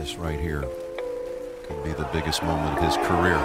This 0.00 0.16
right 0.16 0.40
here 0.40 0.62
could 1.64 1.84
be 1.84 1.92
the 1.92 2.08
biggest 2.12 2.42
moment 2.42 2.78
of 2.78 2.82
his 2.82 2.96
career. 3.06 3.36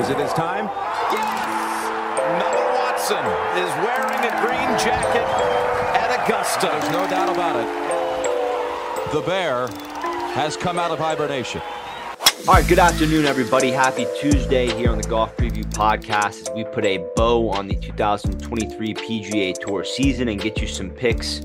Is 0.00 0.08
it 0.08 0.18
his 0.18 0.32
time? 0.32 0.64
Yes! 1.12 2.40
Noah 2.40 2.74
Watson 2.78 3.24
is 3.58 3.70
wearing 3.84 4.18
a 4.24 4.32
green 4.40 4.78
jacket 4.78 5.22
at 5.94 6.24
Augusta. 6.24 6.68
There's 6.68 6.90
no 6.90 7.06
doubt 7.08 7.28
about 7.28 7.56
it. 7.56 9.12
The 9.12 9.20
bear 9.20 9.68
has 10.34 10.56
come 10.56 10.78
out 10.78 10.90
of 10.90 10.98
hibernation. 10.98 11.60
All 12.48 12.54
right, 12.54 12.66
good 12.66 12.78
afternoon, 12.78 13.26
everybody. 13.26 13.70
Happy 13.70 14.06
Tuesday 14.18 14.72
here 14.74 14.90
on 14.90 14.98
the 14.98 15.08
Golf 15.08 15.36
Preview 15.36 15.64
Podcast 15.66 16.48
as 16.48 16.50
we 16.54 16.64
put 16.64 16.84
a 16.84 16.98
bow 17.14 17.50
on 17.50 17.68
the 17.68 17.76
2023 17.76 18.94
PGA 18.94 19.54
Tour 19.54 19.84
season 19.84 20.28
and 20.28 20.40
get 20.40 20.60
you 20.60 20.66
some 20.66 20.90
picks 20.90 21.42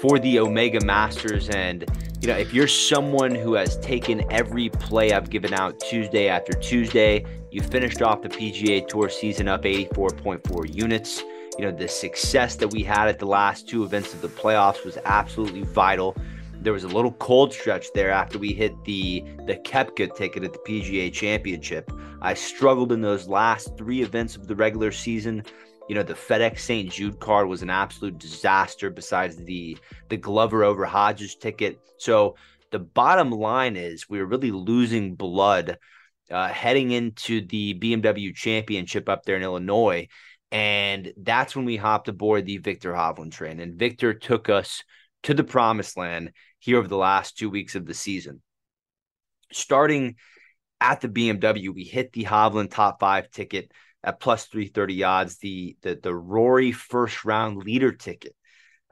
for 0.00 0.18
the 0.18 0.38
Omega 0.38 0.84
Masters. 0.84 1.48
And, 1.50 1.84
you 2.20 2.28
know, 2.28 2.36
if 2.36 2.54
you're 2.54 2.68
someone 2.68 3.34
who 3.34 3.54
has 3.54 3.76
taken 3.78 4.24
every 4.32 4.70
play 4.70 5.12
I've 5.12 5.30
given 5.30 5.52
out 5.52 5.78
Tuesday 5.80 6.28
after 6.28 6.52
Tuesday, 6.54 7.24
you 7.50 7.62
finished 7.62 8.02
off 8.02 8.22
the 8.22 8.28
PGA 8.28 8.86
Tour 8.86 9.08
season 9.08 9.48
up 9.48 9.62
84.4 9.62 10.74
units. 10.74 11.22
You 11.58 11.66
know, 11.66 11.72
the 11.72 11.88
success 11.88 12.56
that 12.56 12.68
we 12.68 12.82
had 12.82 13.08
at 13.08 13.18
the 13.18 13.26
last 13.26 13.68
two 13.68 13.84
events 13.84 14.14
of 14.14 14.22
the 14.22 14.28
playoffs 14.28 14.84
was 14.84 14.98
absolutely 15.04 15.62
vital. 15.62 16.16
There 16.60 16.72
was 16.72 16.84
a 16.84 16.88
little 16.88 17.12
cold 17.12 17.52
stretch 17.52 17.92
there 17.94 18.10
after 18.10 18.38
we 18.38 18.52
hit 18.52 18.72
the 18.84 19.22
the 19.46 19.56
Koepka 19.56 20.14
ticket 20.16 20.42
at 20.42 20.52
the 20.52 20.58
PGA 20.60 21.12
Championship. 21.12 21.90
I 22.22 22.34
struggled 22.34 22.92
in 22.92 23.02
those 23.02 23.28
last 23.28 23.76
three 23.76 24.02
events 24.02 24.36
of 24.36 24.48
the 24.48 24.56
regular 24.56 24.90
season. 24.90 25.44
You 25.88 25.94
know, 25.94 26.02
the 26.02 26.14
FedEx 26.14 26.60
St. 26.60 26.90
Jude 26.90 27.20
card 27.20 27.48
was 27.48 27.62
an 27.62 27.70
absolute 27.70 28.18
disaster 28.18 28.90
besides 28.90 29.36
the 29.36 29.78
the 30.08 30.16
Glover 30.16 30.64
over 30.64 30.84
Hodges 30.84 31.36
ticket. 31.36 31.78
So 31.98 32.36
the 32.72 32.78
bottom 32.78 33.30
line 33.30 33.76
is 33.76 34.08
we 34.08 34.20
are 34.20 34.26
really 34.26 34.50
losing 34.50 35.14
blood 35.14 35.78
uh, 36.30 36.48
heading 36.48 36.90
into 36.90 37.46
the 37.46 37.74
BMW 37.74 38.34
Championship 38.34 39.08
up 39.08 39.24
there 39.24 39.36
in 39.36 39.42
Illinois. 39.42 40.08
And 40.50 41.12
that's 41.16 41.54
when 41.54 41.64
we 41.64 41.76
hopped 41.76 42.08
aboard 42.08 42.46
the 42.46 42.58
Viktor 42.58 42.92
Hovland 42.92 43.32
train. 43.32 43.60
And 43.60 43.78
Viktor 43.78 44.14
took 44.14 44.48
us 44.48 44.82
to 45.24 45.34
the 45.34 45.44
promised 45.44 45.96
land 45.96 46.32
here 46.58 46.78
over 46.78 46.88
the 46.88 46.96
last 46.96 47.36
two 47.36 47.50
weeks 47.50 47.74
of 47.74 47.86
the 47.86 47.94
season. 47.94 48.42
Starting 49.52 50.16
at 50.80 51.00
the 51.00 51.08
BMW, 51.08 51.74
we 51.74 51.84
hit 51.84 52.12
the 52.12 52.24
Hovland 52.24 52.70
top 52.70 53.00
five 53.00 53.30
ticket 53.30 53.72
at 54.04 54.20
plus 54.20 54.46
330 54.46 55.04
odds, 55.04 55.38
the, 55.38 55.76
the, 55.82 55.98
the 56.00 56.14
Rory 56.14 56.72
first 56.72 57.24
round 57.24 57.58
leader 57.58 57.92
ticket 57.92 58.34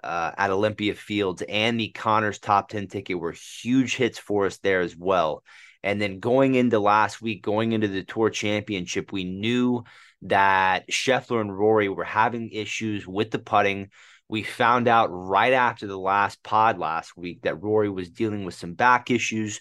uh, 0.02 0.32
at 0.36 0.50
Olympia 0.50 0.94
Fields 0.94 1.42
and 1.48 1.80
the 1.80 1.90
Conners 1.90 2.38
top 2.38 2.68
10 2.68 2.88
ticket 2.88 3.18
were 3.18 3.32
huge 3.32 3.96
hits 3.96 4.18
for 4.18 4.46
us 4.46 4.58
there 4.58 4.80
as 4.80 4.96
well. 4.96 5.42
And 5.82 6.00
then 6.00 6.18
going 6.18 6.54
into 6.54 6.78
last 6.78 7.20
week, 7.20 7.42
going 7.42 7.72
into 7.72 7.88
the 7.88 8.02
Tour 8.02 8.30
Championship, 8.30 9.12
we 9.12 9.24
knew 9.24 9.84
that 10.22 10.88
Scheffler 10.88 11.40
and 11.40 11.56
Rory 11.56 11.88
were 11.88 12.04
having 12.04 12.50
issues 12.50 13.06
with 13.06 13.30
the 13.30 13.38
putting. 13.38 13.90
We 14.28 14.42
found 14.42 14.88
out 14.88 15.08
right 15.10 15.52
after 15.52 15.86
the 15.86 15.98
last 15.98 16.42
pod 16.42 16.78
last 16.78 17.16
week 17.16 17.42
that 17.42 17.62
Rory 17.62 17.90
was 17.90 18.08
dealing 18.08 18.44
with 18.44 18.54
some 18.54 18.72
back 18.72 19.10
issues, 19.10 19.60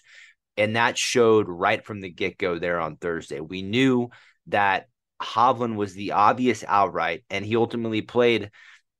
and 0.56 0.76
that 0.76 0.96
showed 0.96 1.46
right 1.48 1.84
from 1.84 2.00
the 2.00 2.10
get 2.10 2.38
go 2.38 2.58
there 2.58 2.80
on 2.80 2.96
Thursday. 2.96 3.40
We 3.40 3.60
knew 3.60 4.08
that 4.46 4.88
Hovland 5.22 5.76
was 5.76 5.94
the 5.94 6.12
obvious 6.12 6.64
outright, 6.66 7.24
and 7.30 7.44
he 7.44 7.56
ultimately 7.56 8.02
played 8.02 8.50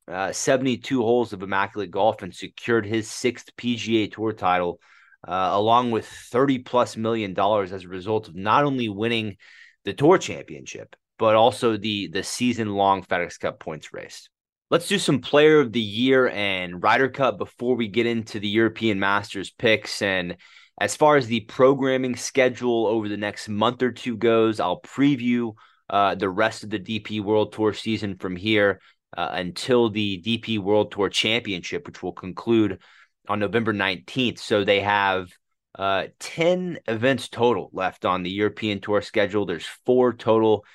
uh, 0.07 0.31
72 0.31 1.01
holes 1.01 1.33
of 1.33 1.43
immaculate 1.43 1.91
golf 1.91 2.21
and 2.21 2.33
secured 2.33 2.85
his 2.85 3.09
sixth 3.09 3.55
PGA 3.57 4.11
Tour 4.11 4.33
title, 4.33 4.79
uh, 5.27 5.49
along 5.53 5.91
with 5.91 6.07
30 6.07 6.59
plus 6.59 6.95
million 6.95 7.33
dollars 7.33 7.71
as 7.71 7.83
a 7.83 7.89
result 7.89 8.27
of 8.27 8.35
not 8.35 8.63
only 8.63 8.89
winning 8.89 9.37
the 9.83 9.93
Tour 9.93 10.17
Championship 10.17 10.95
but 11.17 11.35
also 11.35 11.77
the 11.77 12.07
the 12.07 12.23
season 12.23 12.69
long 12.69 13.03
FedEx 13.03 13.39
Cup 13.39 13.59
points 13.59 13.93
race. 13.93 14.29
Let's 14.69 14.87
do 14.87 14.97
some 14.97 15.21
player 15.21 15.59
of 15.59 15.71
the 15.71 15.81
year 15.81 16.27
and 16.27 16.81
Ryder 16.81 17.09
Cup 17.09 17.37
before 17.37 17.75
we 17.75 17.87
get 17.87 18.07
into 18.07 18.39
the 18.39 18.47
European 18.47 18.99
Masters 18.99 19.51
picks. 19.51 20.01
And 20.01 20.37
as 20.81 20.95
far 20.95 21.17
as 21.17 21.27
the 21.27 21.41
programming 21.41 22.15
schedule 22.15 22.87
over 22.87 23.07
the 23.07 23.15
next 23.15 23.47
month 23.47 23.83
or 23.83 23.91
two 23.91 24.17
goes, 24.17 24.59
I'll 24.59 24.81
preview 24.81 25.53
uh, 25.89 26.15
the 26.15 26.29
rest 26.29 26.63
of 26.63 26.69
the 26.69 26.79
DP 26.79 27.21
World 27.21 27.53
Tour 27.53 27.73
season 27.73 28.17
from 28.17 28.35
here 28.35 28.79
uh, 29.15 29.29
until 29.33 29.89
the 29.89 30.21
DP 30.21 30.59
World 30.59 30.91
Tour 30.91 31.09
Championship, 31.09 31.87
which 31.87 32.01
will 32.01 32.13
conclude 32.13 32.79
on 33.27 33.39
November 33.39 33.73
19th. 33.73 34.39
So 34.39 34.63
they 34.63 34.81
have 34.81 35.29
uh, 35.77 36.05
10 36.19 36.79
events 36.87 37.29
total 37.29 37.69
left 37.73 38.05
on 38.05 38.23
the 38.23 38.29
European 38.29 38.81
Tour 38.81 39.01
schedule. 39.01 39.45
There's 39.45 39.67
four 39.85 40.13
total 40.13 40.65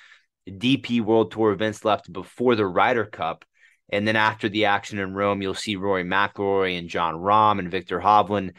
DP 0.49 1.01
World 1.01 1.31
Tour 1.31 1.51
events 1.51 1.85
left 1.85 2.11
before 2.11 2.55
the 2.55 2.65
Ryder 2.65 3.05
Cup. 3.05 3.45
And 3.89 4.07
then 4.07 4.15
after 4.15 4.47
the 4.47 4.65
action 4.65 4.99
in 4.99 5.13
Rome, 5.13 5.41
you'll 5.41 5.53
see 5.53 5.75
Rory 5.75 6.05
McIlroy 6.05 6.77
and 6.77 6.87
Jon 6.87 7.15
Rahm 7.15 7.59
and 7.59 7.69
Viktor 7.69 7.99
Hovland 7.99 8.51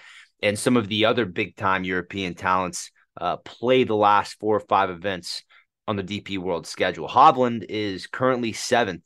and 0.42 0.58
some 0.58 0.76
of 0.76 0.88
the 0.88 1.06
other 1.06 1.24
big 1.24 1.56
time 1.56 1.84
European 1.84 2.34
talents 2.34 2.90
uh, 3.18 3.36
play 3.38 3.84
the 3.84 3.96
last 3.96 4.38
four 4.40 4.56
or 4.56 4.60
five 4.60 4.90
events 4.90 5.44
on 5.88 5.96
the 5.96 6.02
DP 6.02 6.38
World 6.38 6.66
schedule. 6.66 7.08
Hovland 7.08 7.64
is 7.68 8.06
currently 8.06 8.52
seventh 8.52 9.02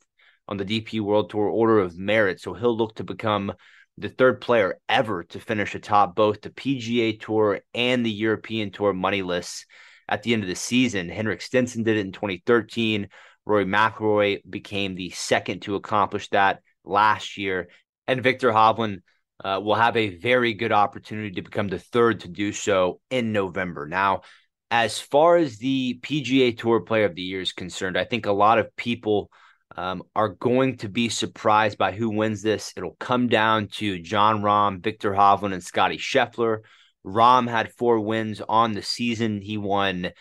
on 0.47 0.57
the 0.57 0.65
DP 0.65 1.01
World 1.01 1.29
Tour 1.29 1.49
order 1.49 1.79
of 1.79 1.97
merit, 1.97 2.39
so 2.39 2.53
he'll 2.53 2.75
look 2.75 2.95
to 2.95 3.03
become 3.03 3.53
the 3.97 4.09
third 4.09 4.41
player 4.41 4.79
ever 4.87 5.23
to 5.23 5.39
finish 5.39 5.73
atop 5.73 6.15
both 6.15 6.41
the 6.41 6.51
PGA 6.51 7.19
Tour 7.19 7.61
and 7.73 8.05
the 8.05 8.11
European 8.11 8.71
Tour 8.71 8.93
money 8.93 9.23
lists 9.23 9.65
at 10.07 10.23
the 10.23 10.33
end 10.33 10.43
of 10.43 10.49
the 10.49 10.55
season. 10.55 11.09
Henrik 11.09 11.41
Stenson 11.41 11.83
did 11.83 11.97
it 11.97 12.05
in 12.05 12.11
2013. 12.11 13.09
Rory 13.45 13.65
McIlroy 13.65 14.41
became 14.47 14.95
the 14.95 15.09
second 15.11 15.61
to 15.63 15.75
accomplish 15.75 16.29
that 16.29 16.61
last 16.83 17.37
year, 17.37 17.69
and 18.07 18.21
Viktor 18.21 18.51
Hovland 18.51 19.01
uh, 19.43 19.59
will 19.63 19.75
have 19.75 19.95
a 19.95 20.15
very 20.15 20.53
good 20.53 20.71
opportunity 20.71 21.31
to 21.31 21.41
become 21.41 21.67
the 21.67 21.79
third 21.79 22.21
to 22.21 22.27
do 22.27 22.51
so 22.51 22.99
in 23.09 23.31
November. 23.31 23.87
Now, 23.87 24.21
as 24.69 24.99
far 24.99 25.37
as 25.37 25.57
the 25.57 25.99
PGA 26.01 26.57
Tour 26.57 26.81
Player 26.81 27.05
of 27.05 27.15
the 27.15 27.21
Year 27.21 27.41
is 27.41 27.53
concerned, 27.53 27.97
I 27.97 28.03
think 28.03 28.25
a 28.25 28.31
lot 28.31 28.59
of 28.59 28.75
people 28.75 29.31
um, 29.75 30.03
are 30.15 30.29
going 30.29 30.77
to 30.77 30.89
be 30.89 31.09
surprised 31.09 31.77
by 31.77 31.91
who 31.91 32.09
wins 32.09 32.41
this. 32.41 32.73
It'll 32.75 32.97
come 32.99 33.27
down 33.29 33.67
to 33.73 33.99
Jon 33.99 34.41
Rahm, 34.41 34.83
Viktor 34.83 35.11
Hovland, 35.11 35.53
and 35.53 35.63
Scottie 35.63 35.97
Scheffler. 35.97 36.59
Rahm 37.05 37.49
had 37.49 37.73
four 37.73 37.99
wins 37.99 38.41
on 38.47 38.73
the 38.73 38.81
season. 38.81 39.41
He 39.41 39.57
won 39.57 40.11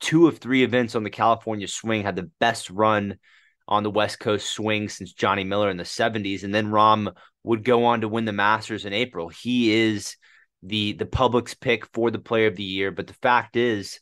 two 0.00 0.28
of 0.28 0.38
three 0.38 0.62
events 0.62 0.94
on 0.94 1.02
the 1.02 1.10
California 1.10 1.66
swing, 1.66 2.02
had 2.02 2.16
the 2.16 2.30
best 2.38 2.70
run 2.70 3.18
on 3.66 3.82
the 3.82 3.90
West 3.90 4.20
Coast 4.20 4.50
swing 4.50 4.88
since 4.88 5.12
Johnny 5.12 5.44
Miller 5.44 5.70
in 5.70 5.76
the 5.76 5.84
70s. 5.84 6.42
And 6.42 6.54
then 6.54 6.70
Rahm 6.70 7.12
would 7.42 7.64
go 7.64 7.86
on 7.86 8.02
to 8.02 8.08
win 8.08 8.24
the 8.24 8.32
Masters 8.32 8.84
in 8.84 8.92
April. 8.92 9.28
He 9.28 9.72
is 9.72 10.16
the 10.62 10.92
the 10.92 11.06
public's 11.06 11.54
pick 11.54 11.86
for 11.92 12.10
the 12.10 12.18
player 12.18 12.46
of 12.46 12.56
the 12.56 12.62
year. 12.62 12.90
But 12.90 13.06
the 13.06 13.14
fact 13.14 13.56
is, 13.56 14.00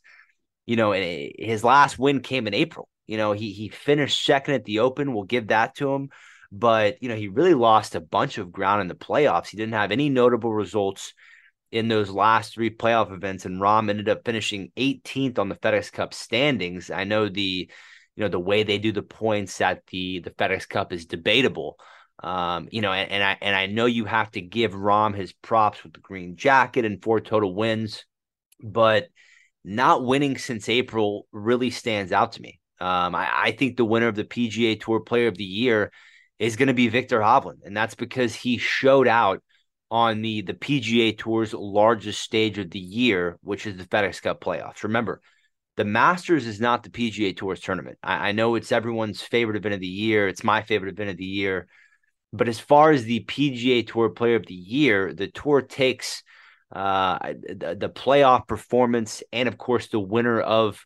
you 0.66 0.76
know, 0.76 0.92
eh, 0.92 1.30
his 1.38 1.64
last 1.64 1.98
win 1.98 2.20
came 2.20 2.46
in 2.46 2.54
April. 2.54 2.88
You 3.06 3.16
know, 3.16 3.32
he 3.32 3.52
he 3.52 3.68
finished 3.68 4.24
second 4.24 4.54
at 4.54 4.64
the 4.64 4.80
Open. 4.80 5.14
We'll 5.14 5.24
give 5.24 5.48
that 5.48 5.76
to 5.76 5.92
him. 5.92 6.10
But 6.50 7.02
you 7.02 7.08
know, 7.08 7.16
he 7.16 7.28
really 7.28 7.54
lost 7.54 7.94
a 7.94 8.00
bunch 8.00 8.38
of 8.38 8.52
ground 8.52 8.82
in 8.82 8.88
the 8.88 8.94
playoffs. 8.94 9.48
He 9.48 9.56
didn't 9.56 9.74
have 9.74 9.92
any 9.92 10.08
notable 10.08 10.52
results 10.52 11.14
in 11.70 11.88
those 11.88 12.10
last 12.10 12.54
three 12.54 12.70
playoff 12.70 13.12
events, 13.12 13.44
and 13.44 13.60
Rahm 13.60 13.90
ended 13.90 14.08
up 14.08 14.24
finishing 14.24 14.72
18th 14.76 15.38
on 15.38 15.48
the 15.48 15.56
FedEx 15.56 15.92
Cup 15.92 16.14
standings. 16.14 16.90
I 16.90 17.04
know 17.04 17.28
the 17.28 17.70
you 18.16 18.22
know 18.24 18.28
the 18.28 18.40
way 18.40 18.62
they 18.62 18.78
do 18.78 18.92
the 18.92 19.02
points 19.02 19.60
at 19.60 19.86
the 19.88 20.20
the 20.20 20.30
FedEx 20.30 20.68
Cup 20.68 20.92
is 20.92 21.06
debatable. 21.06 21.78
Um, 22.20 22.68
you 22.72 22.80
know, 22.80 22.92
and, 22.92 23.10
and, 23.10 23.22
I 23.22 23.38
and 23.40 23.54
I 23.54 23.66
know 23.66 23.86
you 23.86 24.04
have 24.04 24.30
to 24.32 24.40
give 24.40 24.72
Rahm 24.72 25.14
his 25.14 25.32
props 25.32 25.84
with 25.84 25.92
the 25.92 26.00
green 26.00 26.36
jacket 26.36 26.84
and 26.84 27.02
four 27.02 27.20
total 27.20 27.54
wins, 27.54 28.04
but 28.60 29.08
not 29.64 30.04
winning 30.04 30.36
since 30.36 30.68
April 30.68 31.26
really 31.30 31.70
stands 31.70 32.10
out 32.10 32.32
to 32.32 32.42
me. 32.42 32.58
Um, 32.80 33.14
I, 33.14 33.28
I 33.32 33.52
think 33.52 33.76
the 33.76 33.84
winner 33.84 34.08
of 34.08 34.16
the 34.16 34.24
PGA 34.24 34.80
Tour 34.80 35.00
Player 35.00 35.28
of 35.28 35.36
the 35.36 35.44
Year 35.44 35.92
is 36.38 36.56
going 36.56 36.68
to 36.68 36.74
be 36.74 36.88
Viktor 36.88 37.20
Hovland, 37.20 37.64
and 37.64 37.76
that's 37.76 37.94
because 37.94 38.34
he 38.34 38.58
showed 38.58 39.08
out 39.08 39.42
on 39.90 40.22
the 40.22 40.42
the 40.42 40.54
PGA 40.54 41.16
Tour's 41.16 41.54
largest 41.54 42.20
stage 42.20 42.58
of 42.58 42.70
the 42.70 42.78
year, 42.78 43.38
which 43.42 43.66
is 43.66 43.76
the 43.76 43.84
FedEx 43.84 44.22
Cup 44.22 44.40
playoffs. 44.40 44.82
Remember, 44.82 45.20
the 45.76 45.84
Masters 45.84 46.46
is 46.46 46.60
not 46.60 46.82
the 46.82 46.90
PGA 46.90 47.36
Tour's 47.36 47.60
tournament. 47.60 47.98
I, 48.02 48.28
I, 48.28 48.32
know 48.32 48.54
it's 48.56 48.72
everyone's 48.72 49.22
favorite 49.22 49.56
event 49.56 49.74
of 49.74 49.80
the 49.80 49.86
year. 49.86 50.28
It's 50.28 50.44
my 50.44 50.62
favorite 50.62 50.92
event 50.92 51.10
of 51.10 51.16
the 51.16 51.24
year. 51.24 51.68
But 52.32 52.48
as 52.48 52.60
far 52.60 52.90
as 52.90 53.04
the 53.04 53.24
PGA 53.24 53.86
Tour 53.86 54.10
Player 54.10 54.36
of 54.36 54.46
the 54.46 54.54
Year, 54.54 55.14
the 55.14 55.28
tour 55.28 55.62
takes 55.62 56.22
uh, 56.72 57.18
the, 57.18 57.76
the 57.78 57.88
playoff 57.88 58.46
performance 58.46 59.22
and, 59.32 59.48
of 59.48 59.56
course, 59.56 59.88
the 59.88 60.00
winner 60.00 60.40
of 60.40 60.84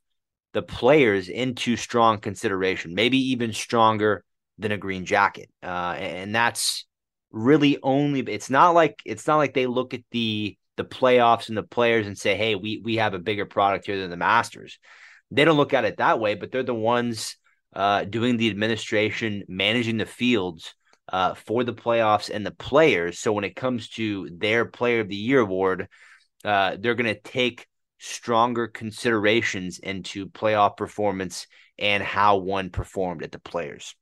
the 0.52 0.62
players 0.62 1.28
into 1.28 1.76
strong 1.76 2.18
consideration, 2.18 2.94
maybe 2.94 3.18
even 3.32 3.52
stronger 3.52 4.24
than 4.58 4.72
a 4.72 4.78
green 4.78 5.04
jacket. 5.04 5.50
Uh, 5.62 5.96
and 5.98 6.34
that's 6.34 6.86
really 7.30 7.78
only 7.82 8.20
it's 8.20 8.50
not 8.50 8.74
like 8.74 9.00
it's 9.06 9.26
not 9.26 9.38
like 9.38 9.54
they 9.54 9.66
look 9.66 9.94
at 9.94 10.02
the 10.10 10.56
the 10.76 10.84
playoffs 10.84 11.48
and 11.48 11.56
the 11.56 11.62
players 11.62 12.06
and 12.06 12.16
say, 12.16 12.36
hey, 12.36 12.54
we 12.54 12.80
we 12.84 12.96
have 12.96 13.14
a 13.14 13.18
bigger 13.18 13.46
product 13.46 13.86
here 13.86 13.98
than 14.00 14.10
the 14.10 14.16
Masters. 14.16 14.78
They 15.30 15.44
don't 15.44 15.56
look 15.56 15.74
at 15.74 15.84
it 15.84 15.96
that 15.96 16.20
way, 16.20 16.34
but 16.34 16.52
they're 16.52 16.62
the 16.62 16.74
ones 16.74 17.36
uh, 17.74 18.04
doing 18.04 18.36
the 18.36 18.50
administration, 18.50 19.44
managing 19.48 19.96
the 19.96 20.06
fields 20.06 20.74
uh, 21.12 21.34
for 21.34 21.62
the 21.62 21.74
playoffs 21.74 22.30
and 22.30 22.44
the 22.44 22.50
players. 22.50 23.18
So 23.18 23.32
when 23.32 23.44
it 23.44 23.54
comes 23.54 23.90
to 23.90 24.28
their 24.32 24.64
Player 24.64 25.00
of 25.00 25.08
the 25.08 25.16
Year 25.16 25.40
award, 25.40 25.88
uh, 26.44 26.76
they're 26.80 26.94
going 26.94 27.14
to 27.14 27.20
take 27.20 27.66
stronger 27.98 28.66
considerations 28.66 29.78
into 29.78 30.26
playoff 30.26 30.76
performance 30.76 31.46
and 31.78 32.02
how 32.02 32.38
one 32.38 32.70
performed 32.70 33.22
at 33.22 33.30
the 33.30 33.38
players. 33.38 33.94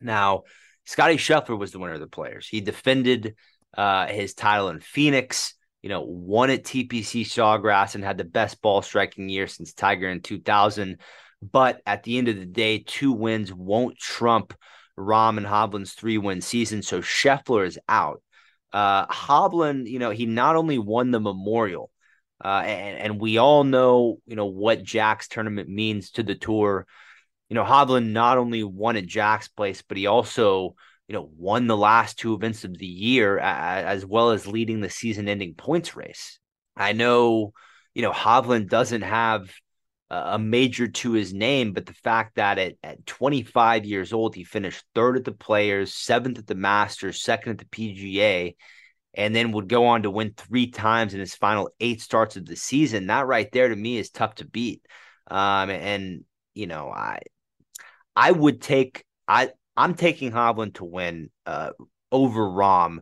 Now, 0.00 0.42
Scottie 0.84 1.16
Scheffler 1.16 1.58
was 1.58 1.70
the 1.70 1.78
winner 1.78 1.94
of 1.94 2.00
the 2.00 2.06
players. 2.08 2.48
He 2.48 2.60
defended 2.60 3.36
uh, 3.76 4.06
his 4.06 4.34
title 4.34 4.68
in 4.68 4.80
Phoenix, 4.80 5.54
you 5.82 5.88
know, 5.88 6.02
won 6.02 6.50
at 6.50 6.64
TPC 6.64 7.22
Sawgrass 7.22 7.94
and 7.94 8.04
had 8.04 8.18
the 8.18 8.24
best 8.24 8.60
ball 8.60 8.82
striking 8.82 9.28
year 9.28 9.46
since 9.46 9.72
Tiger 9.72 10.08
in 10.08 10.20
2000. 10.20 10.98
But 11.40 11.80
at 11.86 12.02
the 12.02 12.18
end 12.18 12.28
of 12.28 12.36
the 12.36 12.46
day, 12.46 12.78
two 12.84 13.12
wins 13.12 13.52
won't 13.52 13.98
trump 13.98 14.52
Rahm 15.00 15.36
and 15.36 15.46
Hovland's 15.46 15.94
three 15.94 16.18
win 16.18 16.40
season. 16.40 16.82
So 16.82 17.00
Scheffler 17.00 17.66
is 17.66 17.78
out. 17.88 18.22
Uh, 18.72 19.06
Hovland, 19.06 19.88
you 19.88 19.98
know, 19.98 20.10
he 20.10 20.26
not 20.26 20.56
only 20.56 20.78
won 20.78 21.10
the 21.10 21.20
Memorial, 21.20 21.90
uh, 22.44 22.62
and, 22.64 22.98
and 22.98 23.20
we 23.20 23.38
all 23.38 23.64
know, 23.64 24.18
you 24.26 24.36
know, 24.36 24.46
what 24.46 24.82
Jack's 24.82 25.28
tournament 25.28 25.68
means 25.68 26.12
to 26.12 26.22
the 26.22 26.34
tour. 26.34 26.86
You 27.48 27.54
know, 27.54 27.64
Hovland 27.64 28.10
not 28.10 28.38
only 28.38 28.62
won 28.62 28.96
at 28.96 29.06
Jack's 29.06 29.48
place, 29.48 29.82
but 29.82 29.96
he 29.96 30.06
also, 30.06 30.76
you 31.08 31.14
know, 31.14 31.28
won 31.36 31.66
the 31.66 31.76
last 31.76 32.18
two 32.18 32.34
events 32.34 32.64
of 32.64 32.78
the 32.78 32.86
year 32.86 33.38
as 33.38 34.06
well 34.06 34.30
as 34.30 34.46
leading 34.46 34.80
the 34.80 34.88
season 34.88 35.28
ending 35.28 35.54
points 35.54 35.96
race. 35.96 36.38
I 36.76 36.92
know, 36.92 37.52
you 37.92 38.02
know, 38.02 38.12
Hovland 38.12 38.68
doesn't 38.68 39.02
have 39.02 39.50
a 40.10 40.38
major 40.38 40.88
to 40.88 41.12
his 41.12 41.32
name, 41.32 41.72
but 41.72 41.86
the 41.86 41.94
fact 41.94 42.34
that 42.34 42.58
at, 42.58 42.74
at 42.82 43.06
25 43.06 43.84
years 43.84 44.12
old, 44.12 44.34
he 44.34 44.42
finished 44.42 44.84
third 44.94 45.16
at 45.16 45.24
the 45.24 45.32
Players, 45.32 45.94
seventh 45.94 46.38
at 46.38 46.46
the 46.46 46.54
Masters, 46.54 47.22
second 47.22 47.52
at 47.52 47.58
the 47.58 47.64
PGA, 47.66 48.56
and 49.14 49.34
then 49.34 49.52
would 49.52 49.68
go 49.68 49.86
on 49.86 50.02
to 50.02 50.10
win 50.10 50.34
three 50.36 50.70
times 50.70 51.14
in 51.14 51.20
his 51.20 51.34
final 51.34 51.70
eight 51.78 52.00
starts 52.00 52.36
of 52.36 52.44
the 52.44 52.56
season. 52.56 53.06
That 53.06 53.26
right 53.26 53.50
there 53.52 53.68
to 53.68 53.76
me 53.76 53.98
is 53.98 54.10
tough 54.10 54.36
to 54.36 54.44
beat. 54.44 54.84
Um, 55.30 55.70
and 55.70 56.24
you 56.54 56.66
know, 56.66 56.90
I 56.90 57.20
I 58.16 58.32
would 58.32 58.60
take 58.60 59.04
I 59.28 59.50
I'm 59.76 59.94
taking 59.94 60.32
Hovland 60.32 60.74
to 60.74 60.84
win 60.84 61.30
uh, 61.46 61.70
over 62.10 62.40
Rahm 62.40 62.98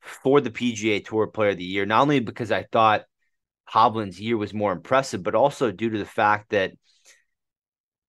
for 0.00 0.40
the 0.40 0.50
PGA 0.50 1.04
Tour 1.04 1.28
Player 1.28 1.50
of 1.50 1.58
the 1.58 1.64
Year, 1.64 1.86
not 1.86 2.02
only 2.02 2.20
because 2.20 2.50
I 2.50 2.64
thought 2.64 3.04
Hovland's 3.72 4.20
year 4.20 4.36
was 4.36 4.54
more 4.54 4.72
impressive, 4.72 5.22
but 5.22 5.34
also 5.34 5.70
due 5.70 5.90
to 5.90 5.98
the 5.98 6.04
fact 6.04 6.50
that 6.50 6.72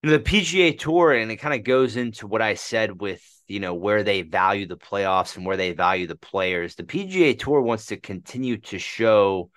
you 0.02 0.10
know 0.10 0.18
the 0.18 0.24
PGA 0.24 0.78
Tour, 0.78 1.12
and 1.12 1.32
it 1.32 1.38
kind 1.38 1.54
of 1.54 1.64
goes 1.64 1.98
into 1.98 2.28
what 2.28 2.42
I 2.42 2.54
said 2.54 3.02
with 3.02 3.22
you 3.48 3.60
know 3.60 3.74
where 3.74 4.04
they 4.04 4.22
value 4.22 4.68
the 4.68 4.78
playoffs 4.78 5.36
and 5.36 5.46
where 5.46 5.58
they 5.58 5.74
value 5.74 6.08
the 6.08 6.16
players. 6.16 6.76
The 6.76 6.84
PGA 6.84 7.38
Tour 7.38 7.62
wants 7.62 7.88
to 7.88 7.98
continue 7.98 8.58
to 8.58 8.80
show 8.80 9.50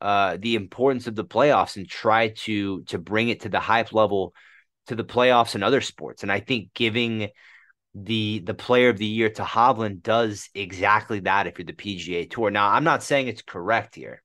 uh, 0.00 0.36
the 0.40 0.54
importance 0.54 1.06
of 1.06 1.16
the 1.16 1.24
playoffs 1.24 1.76
and 1.76 1.88
try 1.88 2.28
to 2.28 2.82
to 2.84 2.98
bring 2.98 3.28
it 3.28 3.40
to 3.40 3.48
the 3.48 3.60
hype 3.60 3.92
level 3.92 4.32
to 4.86 4.94
the 4.94 5.04
playoffs 5.04 5.54
and 5.54 5.64
other 5.64 5.80
sports. 5.80 6.22
And 6.22 6.30
I 6.30 6.40
think 6.40 6.72
giving 6.74 7.28
the 7.94 8.40
the 8.44 8.54
player 8.54 8.88
of 8.88 8.98
the 8.98 9.06
year 9.06 9.30
to 9.30 9.42
Hovland 9.42 10.02
does 10.02 10.48
exactly 10.54 11.20
that 11.20 11.48
if 11.48 11.58
you're 11.58 11.66
the 11.66 11.72
PGA 11.72 12.30
Tour. 12.30 12.50
Now, 12.50 12.70
I'm 12.70 12.84
not 12.84 13.02
saying 13.02 13.26
it's 13.26 13.42
correct 13.42 13.96
here 13.96 14.22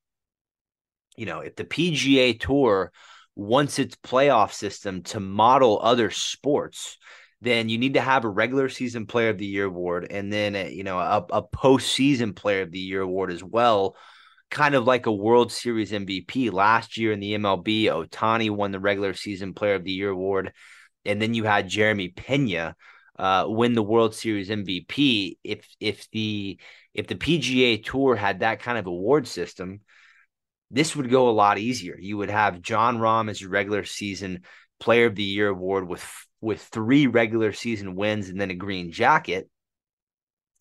you 1.17 1.25
know, 1.25 1.39
if 1.39 1.55
the 1.55 1.65
PGA 1.65 2.39
Tour 2.39 2.91
wants 3.35 3.79
its 3.79 3.95
playoff 3.97 4.53
system 4.53 5.03
to 5.03 5.19
model 5.19 5.79
other 5.81 6.09
sports, 6.09 6.97
then 7.41 7.69
you 7.69 7.77
need 7.77 7.93
to 7.93 8.01
have 8.01 8.25
a 8.25 8.29
regular 8.29 8.69
season 8.69 9.05
player 9.05 9.29
of 9.29 9.37
the 9.37 9.45
year 9.45 9.65
award 9.65 10.07
and 10.09 10.31
then 10.31 10.55
a, 10.55 10.69
you 10.71 10.83
know 10.83 10.99
a, 10.99 11.25
a 11.31 11.43
postseason 11.43 12.35
player 12.35 12.61
of 12.61 12.71
the 12.71 12.79
year 12.79 13.01
award 13.01 13.31
as 13.31 13.43
well 13.43 13.95
kind 14.49 14.75
of 14.75 14.85
like 14.85 15.05
a 15.05 15.11
world 15.11 15.51
series 15.51 15.91
mvp 15.91 16.51
last 16.51 16.97
year 16.97 17.11
in 17.11 17.19
the 17.19 17.33
mlb 17.33 17.85
Ohtani 17.85 18.49
won 18.49 18.71
the 18.71 18.79
regular 18.79 19.13
season 19.13 19.53
player 19.53 19.75
of 19.75 19.83
the 19.83 19.91
year 19.91 20.09
award. 20.09 20.53
And 21.03 21.21
then 21.21 21.33
you 21.33 21.43
had 21.43 21.69
jeremy 21.69 22.09
pena 22.09 22.75
uh, 23.17 23.45
win 23.47 23.73
the 23.73 23.83
world 23.83 24.15
series 24.15 24.49
mvp 24.49 25.37
if 25.43 25.67
if 25.79 26.09
the 26.11 26.59
if 26.93 27.07
the 27.07 27.15
pga 27.15 27.83
tour 27.83 28.15
had 28.15 28.39
that 28.39 28.59
kind 28.59 28.77
of 28.77 28.87
award 28.87 29.27
system 29.27 29.81
this 30.71 30.95
would 30.95 31.09
go 31.09 31.29
a 31.29 31.31
lot 31.31 31.57
easier. 31.57 31.97
You 31.99 32.17
would 32.17 32.29
have 32.29 32.61
Jon 32.61 32.97
Rahm 32.97 33.29
as 33.29 33.39
your 33.39 33.49
regular 33.49 33.83
season 33.83 34.41
player 34.79 35.05
of 35.05 35.15
the 35.15 35.23
year 35.23 35.49
award 35.49 35.87
with 35.87 36.05
with 36.41 36.61
three 36.61 37.07
regular 37.07 37.53
season 37.53 37.95
wins 37.95 38.29
and 38.29 38.39
then 38.39 38.51
a 38.51 38.55
green 38.55 38.91
jacket. 38.91 39.49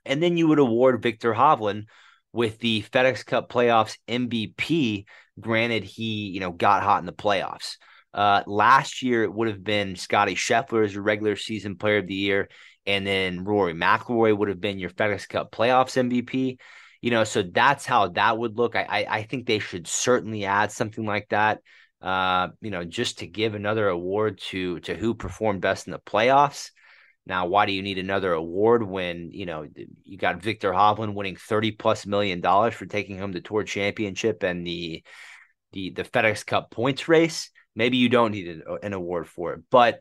And 0.05 0.23
then 0.23 0.37
you 0.37 0.49
would 0.49 0.59
award 0.59 1.03
Viktor 1.03 1.35
Hovland 1.35 1.85
with 2.33 2.59
the 2.59 2.83
FedEx 2.83 3.25
Cup 3.25 3.51
playoffs 3.51 3.97
MVP. 4.09 5.05
Granted, 5.41 5.85
he, 5.85 6.29
you 6.29 6.41
know, 6.41 6.53
got 6.53 6.83
hot 6.83 7.01
in 7.01 7.07
the 7.07 7.13
playoffs. 7.13 7.77
Uh, 8.13 8.43
last 8.47 9.03
year 9.03 9.25
it 9.25 9.33
would 9.33 9.49
have 9.49 9.65
been 9.65 9.97
Scottie 9.97 10.37
Scheffler 10.37 10.85
as 10.85 10.95
your 10.95 11.03
regular 11.03 11.37
season 11.37 11.77
player 11.77 11.99
of 11.99 12.07
the 12.07 12.15
year, 12.15 12.49
and 12.87 13.05
then 13.07 13.45
Rory 13.45 13.75
McIlroy 13.75 14.37
would 14.37 14.49
have 14.49 14.61
been 14.61 14.79
your 14.79 14.91
FedEx 14.91 15.29
Cup 15.29 15.51
playoffs 15.51 15.97
MVP 15.97 16.59
you 17.05 17.11
know, 17.11 17.25
so 17.25 17.43
that's 17.43 17.85
how 17.85 18.09
that 18.09 18.39
would 18.39 18.57
look. 18.57 18.75
I, 18.75 18.87
I, 18.89 19.07
I 19.19 19.23
think 19.25 19.45
they 19.45 19.59
should 19.59 19.87
certainly 19.87 20.47
add 20.47 20.73
something 20.73 21.05
like 21.05 21.29
that. 21.29 21.61
Uh, 22.01 22.49
you 22.63 22.71
know, 22.71 22.83
just 22.83 23.19
to 23.19 23.27
give 23.27 23.55
another 23.55 23.89
award 23.89 24.39
to 24.49 24.81
to 24.81 24.95
who 24.95 25.13
performed 25.13 25.61
best 25.61 25.87
in 25.87 25.91
the 25.91 25.99
playoffs. 25.99 26.71
Now, 27.27 27.45
why 27.45 27.67
do 27.67 27.73
you 27.73 27.83
need 27.83 27.99
another 27.99 28.33
award 28.33 28.83
when 28.83 29.33
you 29.33 29.45
know 29.45 29.67
you 30.05 30.17
got 30.17 30.43
Viktor 30.43 30.73
Hovland 30.73 31.13
winning 31.13 31.37
thirty 31.37 31.73
plus 31.73 32.07
million 32.07 32.41
dollars 32.41 32.73
for 32.73 32.87
taking 32.87 33.19
home 33.19 33.33
the 33.33 33.43
Tour 33.43 33.65
Championship 33.65 34.43
and 34.43 34.67
the 34.67 35.05
the 35.75 35.91
the 35.91 36.05
FedEx 36.05 36.47
Cup 36.47 36.71
points 36.71 37.07
race? 37.07 37.51
Maybe 37.77 37.99
you 37.99 38.09
don't 38.09 38.33
need 38.33 38.49
an, 38.49 38.63
an 38.83 38.95
award 38.95 39.29
for 39.29 39.53
it, 39.53 39.61
but 39.71 40.01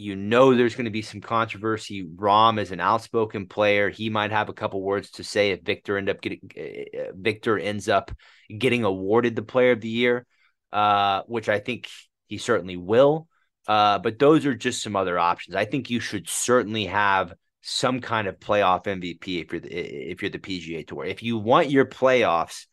you 0.00 0.16
know 0.16 0.54
there's 0.54 0.74
going 0.74 0.86
to 0.86 0.90
be 0.90 1.02
some 1.02 1.20
controversy. 1.20 2.04
Rahm 2.04 2.58
is 2.58 2.72
an 2.72 2.80
outspoken 2.80 3.46
player. 3.46 3.90
He 3.90 4.08
might 4.08 4.30
have 4.30 4.48
a 4.48 4.54
couple 4.54 4.80
words 4.80 5.10
to 5.12 5.24
say 5.24 5.50
if 5.50 5.60
Viktor 5.62 5.98
end 5.98 6.08
up 6.08 6.22
getting 6.22 6.40
uh, 6.56 7.12
Viktor 7.14 7.58
ends 7.58 7.88
up 7.88 8.10
getting 8.56 8.84
awarded 8.84 9.36
the 9.36 9.42
Player 9.42 9.72
of 9.72 9.82
the 9.82 9.88
Year, 9.88 10.26
uh, 10.72 11.22
which 11.26 11.50
I 11.50 11.58
think 11.58 11.88
he 12.28 12.38
certainly 12.38 12.78
will. 12.78 13.28
Uh, 13.68 13.98
but 13.98 14.18
those 14.18 14.46
are 14.46 14.54
just 14.54 14.82
some 14.82 14.96
other 14.96 15.18
options. 15.18 15.54
I 15.54 15.66
think 15.66 15.90
you 15.90 16.00
should 16.00 16.28
certainly 16.28 16.86
have 16.86 17.34
some 17.60 18.00
kind 18.00 18.26
of 18.26 18.40
playoff 18.40 18.84
MVP 18.84 19.42
if 19.42 19.52
you're 19.52 19.60
the, 19.60 20.10
if 20.10 20.22
you're 20.22 20.30
the 20.30 20.38
PGA 20.38 20.86
Tour. 20.86 21.04
If 21.04 21.22
you 21.22 21.36
want 21.36 21.70
your 21.70 21.84
playoffs 21.84 22.64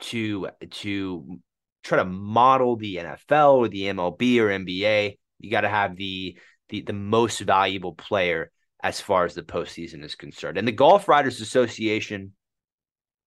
to 0.00 0.48
to 0.70 1.40
try 1.82 1.98
to 1.98 2.06
model 2.06 2.76
the 2.76 2.96
NFL 2.96 3.56
or 3.56 3.68
the 3.68 3.82
MLB 3.82 4.38
or 4.38 4.48
NBA, 4.48 5.18
you 5.40 5.50
got 5.50 5.60
to 5.60 5.68
have 5.68 5.94
the 5.96 6.38
the, 6.74 6.82
the 6.82 6.92
most 6.92 7.40
valuable 7.40 7.92
player 7.92 8.50
as 8.82 9.00
far 9.00 9.24
as 9.24 9.34
the 9.34 9.42
postseason 9.42 10.02
is 10.02 10.14
concerned. 10.14 10.58
And 10.58 10.66
the 10.66 10.72
Golf 10.72 11.08
Writers 11.08 11.40
Association, 11.40 12.32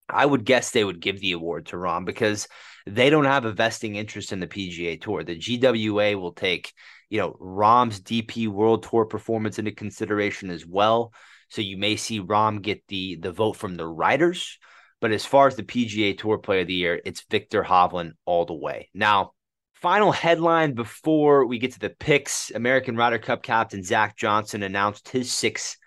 I 0.09 0.25
would 0.25 0.43
guess 0.43 0.71
they 0.71 0.83
would 0.83 0.99
give 0.99 1.19
the 1.19 1.31
award 1.31 1.67
to 1.67 1.77
Rahm 1.77 2.05
because 2.05 2.47
they 2.85 3.09
don't 3.09 3.25
have 3.25 3.45
a 3.45 3.53
vesting 3.53 3.95
interest 3.95 4.31
in 4.31 4.39
the 4.39 4.47
PGA 4.47 4.99
Tour. 5.01 5.23
The 5.23 5.37
GWA 5.37 6.17
will 6.17 6.33
take, 6.33 6.73
you 7.09 7.19
know, 7.19 7.37
Rahm's 7.39 8.01
DP 8.01 8.47
World 8.47 8.83
Tour 8.83 9.05
performance 9.05 9.59
into 9.59 9.71
consideration 9.71 10.49
as 10.49 10.65
well. 10.65 11.13
So 11.49 11.61
you 11.61 11.77
may 11.77 11.95
see 11.95 12.19
Rahm 12.19 12.61
get 12.61 12.83
the 12.87 13.15
the 13.15 13.31
vote 13.31 13.55
from 13.55 13.75
the 13.75 13.87
writers. 13.87 14.59
But 14.99 15.11
as 15.11 15.25
far 15.25 15.47
as 15.47 15.55
the 15.55 15.63
PGA 15.63 16.17
Tour 16.17 16.39
Player 16.39 16.61
of 16.61 16.67
the 16.67 16.73
Year, 16.73 16.99
it's 17.05 17.23
Viktor 17.29 17.63
Hovland 17.63 18.13
all 18.25 18.45
the 18.45 18.53
way. 18.53 18.89
Now, 18.95 19.33
Final 19.81 20.11
headline 20.11 20.73
before 20.73 21.45
we 21.45 21.59
get 21.59 21.73
to 21.73 21.79
the 21.79 21.91
picks 21.91 22.49
American 22.49 22.97
Ryder 22.97 23.19
Cup 23.19 23.43
captain 23.43 23.83
Zach 23.83 24.17
Johnson 24.17 24.63
announced 24.63 25.07
his 25.07 25.31
six 25.31 25.77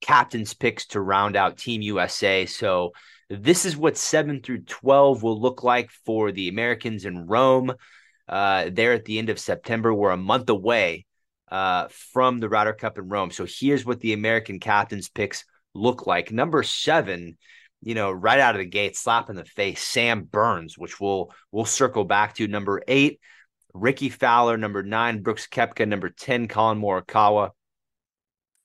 captain's 0.00 0.54
picks 0.54 0.86
to 0.88 1.00
round 1.00 1.34
out 1.34 1.58
Team 1.58 1.82
USA. 1.82 2.46
So, 2.46 2.92
this 3.28 3.64
is 3.64 3.76
what 3.76 3.96
7 3.96 4.40
through 4.40 4.62
12 4.62 5.24
will 5.24 5.40
look 5.40 5.64
like 5.64 5.90
for 6.04 6.30
the 6.30 6.48
Americans 6.48 7.04
in 7.04 7.26
Rome. 7.26 7.72
Uh, 8.28 8.70
there 8.72 8.92
at 8.92 9.04
the 9.04 9.18
end 9.18 9.30
of 9.30 9.40
September. 9.40 9.92
We're 9.92 10.10
a 10.10 10.16
month 10.16 10.48
away 10.48 11.06
uh, 11.50 11.88
from 12.12 12.38
the 12.38 12.48
Ryder 12.48 12.74
Cup 12.74 12.98
in 12.98 13.08
Rome. 13.08 13.32
So, 13.32 13.46
here's 13.48 13.84
what 13.84 13.98
the 13.98 14.12
American 14.12 14.60
captain's 14.60 15.08
picks 15.08 15.44
look 15.74 16.06
like. 16.06 16.30
Number 16.30 16.62
seven, 16.62 17.36
you 17.82 17.96
know, 17.96 18.12
right 18.12 18.38
out 18.38 18.54
of 18.54 18.60
the 18.60 18.66
gate, 18.66 18.96
slap 18.96 19.28
in 19.28 19.34
the 19.34 19.44
face, 19.44 19.82
Sam 19.82 20.22
Burns, 20.22 20.78
which 20.78 21.00
we'll 21.00 21.32
we'll 21.50 21.64
circle 21.64 22.04
back 22.04 22.36
to. 22.36 22.46
Number 22.46 22.80
eight, 22.86 23.18
Rickie 23.74 24.08
Fowler, 24.08 24.56
number 24.56 24.82
nine, 24.82 25.22
Brooks 25.22 25.46
Koepka, 25.46 25.86
number 25.86 26.10
10, 26.10 26.48
Collin 26.48 26.80
Morikawa, 26.80 27.50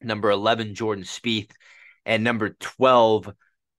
number 0.02 0.30
11, 0.30 0.76
Jordan 0.76 1.04
Spieth, 1.04 1.52
and 2.06 2.24
number 2.24 2.56
12, 2.60 3.32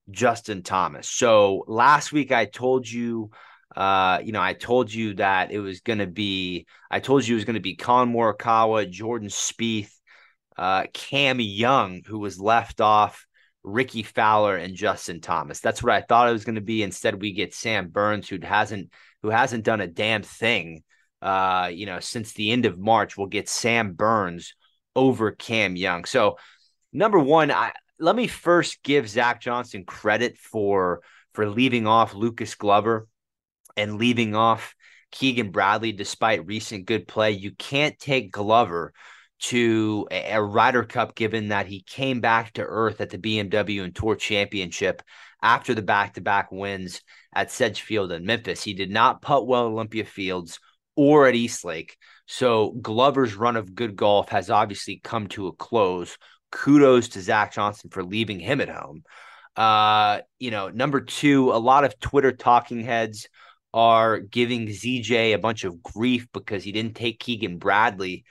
Justin 0.09 0.63
Thomas. 0.63 1.09
So 1.09 1.63
last 1.67 2.11
week 2.11 2.31
I 2.31 2.45
told 2.45 2.89
you, 2.89 3.31
uh, 3.75 4.19
you 4.23 4.31
know, 4.31 4.41
I 4.41 4.53
told 4.53 4.91
you 4.93 5.15
that 5.15 5.51
it 5.51 5.59
was 5.59 5.81
going 5.81 5.99
to 5.99 6.07
be, 6.07 6.65
I 6.89 6.99
told 6.99 7.27
you 7.27 7.35
it 7.35 7.37
was 7.37 7.45
going 7.45 7.55
to 7.55 7.59
be 7.59 7.75
Collin 7.75 8.11
Morikawa, 8.11 8.89
Jordan 8.89 9.29
Spieth, 9.29 9.91
uh, 10.57 10.85
Cam 10.93 11.39
Young, 11.39 12.01
who 12.05 12.19
was 12.19 12.39
left 12.39 12.81
off, 12.81 13.25
Rickie 13.63 14.03
Fowler, 14.03 14.55
and 14.55 14.75
Justin 14.75 15.21
Thomas. 15.21 15.59
That's 15.59 15.83
what 15.83 15.93
I 15.93 16.01
thought 16.01 16.29
it 16.29 16.33
was 16.33 16.45
going 16.45 16.55
to 16.55 16.61
be. 16.61 16.83
Instead, 16.83 17.21
we 17.21 17.33
get 17.33 17.53
Sam 17.53 17.89
Burns, 17.89 18.29
who 18.29 18.39
hasn't, 18.41 18.91
who 19.21 19.29
hasn't 19.29 19.65
done 19.65 19.81
a 19.81 19.87
damn 19.87 20.23
thing, 20.23 20.83
uh, 21.21 21.69
you 21.73 21.85
know, 21.85 21.99
since 21.99 22.33
the 22.33 22.51
end 22.51 22.65
of 22.65 22.77
March. 22.77 23.17
We'll 23.17 23.27
get 23.27 23.49
Sam 23.49 23.93
Burns 23.93 24.53
over 24.95 25.31
Cam 25.31 25.75
Young. 25.75 26.05
So, 26.05 26.37
number 26.91 27.19
one, 27.19 27.51
I 27.51 27.73
let 27.99 28.15
me 28.15 28.27
first 28.27 28.83
give 28.83 29.09
Zach 29.09 29.41
Johnson 29.41 29.83
credit 29.85 30.37
for 30.37 31.01
for 31.33 31.47
leaving 31.47 31.87
off 31.87 32.13
Lucas 32.13 32.55
Glover 32.55 33.07
and 33.75 33.97
leaving 33.97 34.35
off 34.35 34.75
Keegan 35.11 35.51
Bradley 35.51 35.91
despite 35.91 36.45
recent 36.45 36.85
good 36.85 37.07
play. 37.07 37.31
You 37.31 37.51
can't 37.51 37.97
take 37.99 38.31
Glover 38.31 38.93
to 39.39 40.07
a, 40.11 40.33
a 40.33 40.41
Ryder 40.41 40.83
Cup 40.83 41.15
given 41.15 41.49
that 41.49 41.67
he 41.67 41.81
came 41.81 42.21
back 42.21 42.53
to 42.53 42.63
earth 42.63 43.01
at 43.01 43.09
the 43.09 43.17
BMW 43.17 43.83
and 43.83 43.95
Tour 43.95 44.15
Championship 44.15 45.01
after 45.41 45.75
the 45.75 45.83
back-to-back 45.83 46.51
wins 46.51 47.01
at 47.33 47.51
Sedgefield 47.51 48.11
and 48.11 48.25
Memphis. 48.25 48.63
He 48.63 48.73
did 48.73 48.89
not 48.89 49.21
putt 49.21 49.45
well 49.45 49.65
Olympia 49.65 50.05
Fields 50.05 50.59
or 50.97 51.27
at 51.27 51.35
Eastlake. 51.35 51.95
So 52.25 52.71
Glover's 52.81 53.35
run 53.35 53.55
of 53.55 53.73
good 53.73 53.95
golf 53.95 54.29
has 54.29 54.49
obviously 54.49 54.99
come 55.01 55.27
to 55.27 55.47
a 55.47 55.53
close. 55.53 56.17
Kudos 56.51 57.09
to 57.09 57.21
Zach 57.21 57.53
Johnson 57.53 57.89
for 57.89 58.03
leaving 58.03 58.39
him 58.39 58.59
at 58.59 58.69
home. 58.69 59.03
Uh, 59.55 60.19
you 60.39 60.51
know, 60.51 60.69
number 60.69 61.01
two, 61.01 61.51
a 61.51 61.57
lot 61.57 61.83
of 61.83 61.99
Twitter 61.99 62.31
talking 62.31 62.81
heads 62.81 63.27
are 63.73 64.19
giving 64.19 64.67
ZJ 64.67 65.33
a 65.33 65.39
bunch 65.39 65.63
of 65.63 65.81
grief 65.81 66.27
because 66.33 66.63
he 66.63 66.71
didn't 66.71 66.95
take 66.95 67.19
Keegan 67.19 67.57
Bradley, 67.57 68.25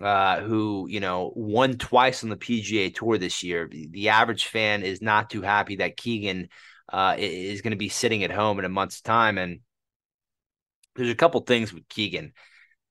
uh, 0.00 0.40
who, 0.40 0.86
you 0.88 1.00
know, 1.00 1.32
won 1.34 1.76
twice 1.76 2.22
on 2.24 2.30
the 2.30 2.36
PGA 2.36 2.94
Tour 2.94 3.18
this 3.18 3.42
year. 3.42 3.68
The 3.70 4.10
average 4.10 4.46
fan 4.46 4.82
is 4.82 5.02
not 5.02 5.30
too 5.30 5.42
happy 5.42 5.76
that 5.76 5.96
Keegan 5.96 6.48
uh, 6.92 7.16
is 7.18 7.62
going 7.62 7.72
to 7.72 7.76
be 7.76 7.88
sitting 7.88 8.24
at 8.24 8.30
home 8.30 8.58
in 8.58 8.64
a 8.64 8.70
month's 8.70 9.00
time. 9.00 9.38
And 9.38 9.60
there's 10.94 11.10
a 11.10 11.14
couple 11.14 11.40
things 11.40 11.72
with 11.72 11.88
Keegan. 11.88 12.32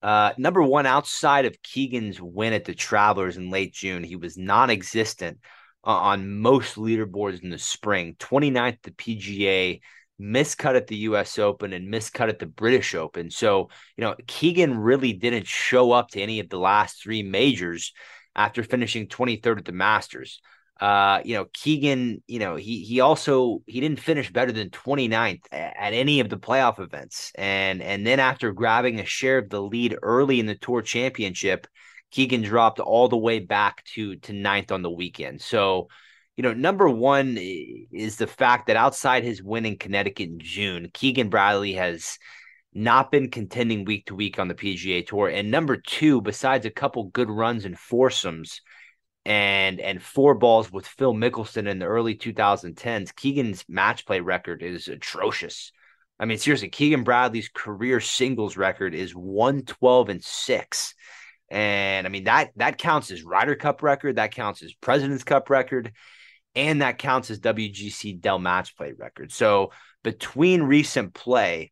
Uh, 0.01 0.31
number 0.37 0.63
one, 0.63 0.85
outside 0.85 1.45
of 1.45 1.61
Keegan's 1.61 2.21
win 2.21 2.53
at 2.53 2.65
the 2.65 2.73
Travelers 2.73 3.37
in 3.37 3.49
late 3.49 3.73
June, 3.73 4.03
he 4.03 4.15
was 4.15 4.37
non 4.37 4.69
existent 4.69 5.39
on 5.83 6.39
most 6.39 6.75
leaderboards 6.75 7.41
in 7.41 7.49
the 7.49 7.57
spring 7.57 8.15
29th 8.19 8.73
at 8.73 8.83
the 8.83 8.91
PGA, 8.91 9.79
miscut 10.19 10.75
at 10.75 10.87
the 10.87 10.97
US 10.97 11.39
Open, 11.39 11.73
and 11.73 11.91
miscut 11.91 12.29
at 12.29 12.39
the 12.39 12.45
British 12.45 12.95
Open. 12.95 13.29
So, 13.31 13.69
you 13.97 14.03
know, 14.03 14.15
Keegan 14.27 14.77
really 14.77 15.13
didn't 15.13 15.47
show 15.47 15.91
up 15.91 16.09
to 16.11 16.21
any 16.21 16.39
of 16.39 16.49
the 16.49 16.59
last 16.59 17.01
three 17.01 17.23
majors 17.23 17.93
after 18.35 18.63
finishing 18.63 19.07
23rd 19.07 19.59
at 19.59 19.65
the 19.65 19.71
Masters. 19.71 20.41
Uh, 20.79 21.21
you 21.25 21.35
know, 21.35 21.45
Keegan, 21.53 22.23
you 22.25 22.39
know, 22.39 22.55
he 22.55 22.83
he 22.83 23.01
also 23.01 23.61
he 23.67 23.81
didn't 23.81 23.99
finish 23.99 24.31
better 24.31 24.53
than 24.53 24.69
29th 24.69 25.41
at 25.51 25.93
any 25.93 26.21
of 26.21 26.29
the 26.29 26.37
playoff 26.37 26.79
events. 26.79 27.33
And 27.35 27.81
and 27.81 28.07
then 28.07 28.19
after 28.19 28.53
grabbing 28.53 28.99
a 28.99 29.05
share 29.05 29.39
of 29.39 29.49
the 29.49 29.61
lead 29.61 29.97
early 30.01 30.39
in 30.39 30.45
the 30.45 30.55
tour 30.55 30.81
championship, 30.81 31.67
Keegan 32.11 32.43
dropped 32.43 32.79
all 32.79 33.09
the 33.09 33.17
way 33.17 33.39
back 33.39 33.83
to 33.95 34.15
to 34.17 34.33
ninth 34.33 34.71
on 34.71 34.81
the 34.81 34.89
weekend. 34.89 35.41
So, 35.41 35.89
you 36.37 36.43
know, 36.43 36.53
number 36.53 36.89
one 36.89 37.37
is 37.37 38.15
the 38.15 38.27
fact 38.27 38.67
that 38.67 38.77
outside 38.77 39.25
his 39.25 39.43
win 39.43 39.65
in 39.65 39.77
Connecticut 39.77 40.29
in 40.29 40.39
June, 40.39 40.89
Keegan 40.93 41.29
Bradley 41.29 41.73
has 41.73 42.17
not 42.73 43.11
been 43.11 43.29
contending 43.29 43.83
week 43.83 44.05
to 44.05 44.15
week 44.15 44.39
on 44.39 44.47
the 44.47 44.55
PGA 44.55 45.05
Tour. 45.05 45.27
And 45.27 45.51
number 45.51 45.75
two, 45.75 46.21
besides 46.21 46.65
a 46.65 46.71
couple 46.71 47.05
good 47.05 47.29
runs 47.29 47.65
and 47.65 47.77
foursomes, 47.77 48.61
and 49.25 49.79
and 49.79 50.01
four 50.01 50.35
balls 50.35 50.71
with 50.71 50.87
Phil 50.87 51.13
Mickelson 51.13 51.67
in 51.67 51.79
the 51.79 51.85
early 51.85 52.15
2010s. 52.15 53.15
Keegan's 53.15 53.65
match 53.67 54.05
play 54.05 54.19
record 54.19 54.63
is 54.63 54.87
atrocious. 54.87 55.71
I 56.19 56.25
mean, 56.25 56.37
seriously, 56.37 56.69
Keegan 56.69 57.03
Bradley's 57.03 57.49
career 57.49 58.01
singles 58.01 58.57
record 58.57 58.93
is 58.93 59.15
112 59.15 60.09
and 60.09 60.23
6. 60.23 60.95
And 61.49 62.05
I 62.05 62.09
mean 62.09 62.25
that 62.25 62.51
that 62.57 62.77
counts 62.77 63.11
as 63.11 63.23
Ryder 63.23 63.55
Cup 63.55 63.81
record, 63.81 64.17
that 64.17 64.31
counts 64.31 64.61
as 64.61 64.73
President's 64.73 65.23
Cup 65.23 65.49
record, 65.49 65.93
and 66.55 66.81
that 66.81 66.97
counts 66.97 67.31
as 67.31 67.39
WGC 67.39 68.19
Dell 68.21 68.39
match 68.39 68.75
play 68.75 68.93
record. 68.97 69.31
So 69.31 69.71
between 70.03 70.63
recent 70.63 71.13
play 71.13 71.71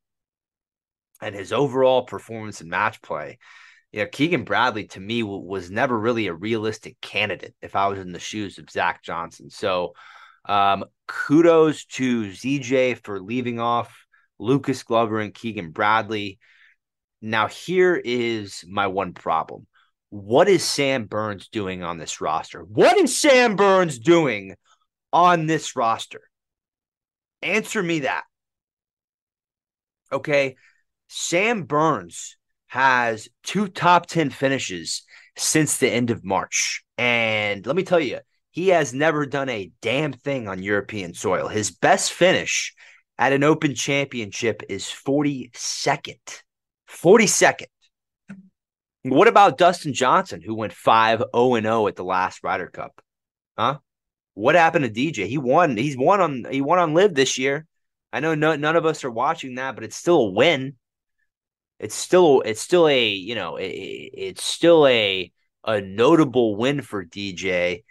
and 1.22 1.36
his 1.36 1.54
overall 1.54 2.04
performance 2.04 2.62
in 2.62 2.70
match 2.70 3.02
play, 3.02 3.38
you 3.92 4.02
know, 4.02 4.10
Keegan 4.12 4.44
Bradley 4.44 4.86
to 4.88 5.00
me 5.00 5.24
was 5.24 5.72
never 5.72 5.98
really 5.98 6.28
a 6.28 6.34
realistic 6.34 7.00
candidate 7.02 7.56
if 7.62 7.76
I 7.76 7.88
was 7.88 8.00
in 8.00 8.12
the 8.12 8.20
shoes 8.20 8.58
of 8.58 8.70
Zach 8.70 9.02
Johnson. 9.04 9.50
So, 9.50 9.94
um, 10.46 10.86
kudos 11.08 11.86
to 11.86 12.30
ZJ 12.30 13.04
for 13.04 13.20
leaving 13.20 13.60
off 13.60 14.06
Lucas 14.40 14.84
Glover 14.84 15.20
and 15.20 15.34
Keegan 15.34 15.72
Bradley. 15.72 16.40
Now, 17.22 17.48
here 17.48 17.96
is 17.96 18.64
my 18.68 18.88
one 18.88 19.14
problem. 19.14 19.68
What 20.10 20.48
is 20.48 20.64
Sam 20.64 21.06
Burns 21.06 21.50
doing 21.50 21.84
on 21.84 21.98
this 21.98 22.22
roster? 22.22 22.62
What 22.62 22.98
is 22.98 23.18
Sam 23.18 23.56
Burns 23.56 24.00
doing 24.00 24.56
on 25.12 25.48
this 25.48 25.76
roster? 25.76 26.22
Answer 27.42 27.84
me 27.84 28.02
that. 28.02 28.24
Okay. 30.12 30.56
Sam 31.08 31.64
Burns 31.64 32.37
has 32.68 33.30
two 33.44 33.68
top 33.68 34.06
10 34.06 34.30
finishes 34.30 35.04
since 35.38 35.78
the 35.78 35.90
end 35.90 36.12
of 36.12 36.24
March. 36.24 36.84
And 36.98 37.66
let 37.66 37.76
me 37.76 37.84
tell 37.84 38.00
you, 38.00 38.20
he 38.52 38.70
has 38.70 38.94
never 38.94 39.26
done 39.26 39.50
a 39.50 39.72
damn 39.82 40.14
thing 40.14 40.48
on 40.48 40.64
European 40.64 41.14
soil. 41.14 41.48
His 41.48 41.72
best 41.72 42.12
finish 42.12 42.74
at 43.18 43.34
an 43.34 43.44
open 43.44 43.76
championship 43.76 44.64
is 44.70 44.86
42nd. 44.86 46.42
42nd. 46.90 47.66
What 49.04 49.28
about 49.28 49.58
Dustin 49.58 49.94
Johnson, 49.94 50.42
who 50.42 50.56
went 50.56 50.74
5 50.74 51.24
0 51.34 51.62
0 51.62 51.88
at 51.88 51.96
the 51.96 52.04
last 52.04 52.44
Ryder 52.44 52.68
Cup? 52.68 53.00
Huh? 53.58 53.78
What 54.34 54.56
happened 54.56 54.86
to 54.86 54.92
DJ? 54.92 55.28
He 55.28 55.38
won. 55.38 55.78
He's 55.78 55.98
won 55.98 56.20
on 56.20 56.46
he 56.52 56.62
won 56.62 56.80
on 56.80 56.94
LIV 56.94 57.16
this 57.16 57.38
year. 57.38 57.66
I 58.12 58.20
know 58.20 58.36
no, 58.36 58.56
none 58.56 58.76
of 58.76 58.86
us 58.86 59.04
are 59.04 59.12
watching 59.12 59.56
that, 59.56 59.76
but 59.76 59.84
it's 59.84 59.96
still 59.96 60.22
a 60.22 60.32
win 60.32 60.76
it's 61.80 61.96
still 61.96 62.42
it's 62.42 62.62
still 62.62 62.88
a 62.88 63.10
you 63.10 63.36
know 63.36 63.58
it, 63.58 63.66
it's 63.68 64.44
still 64.44 64.88
a 64.88 65.32
a 65.64 65.82
notable 65.82 66.56
win 66.56 66.82
for 66.82 67.04
DJ. 67.06 67.84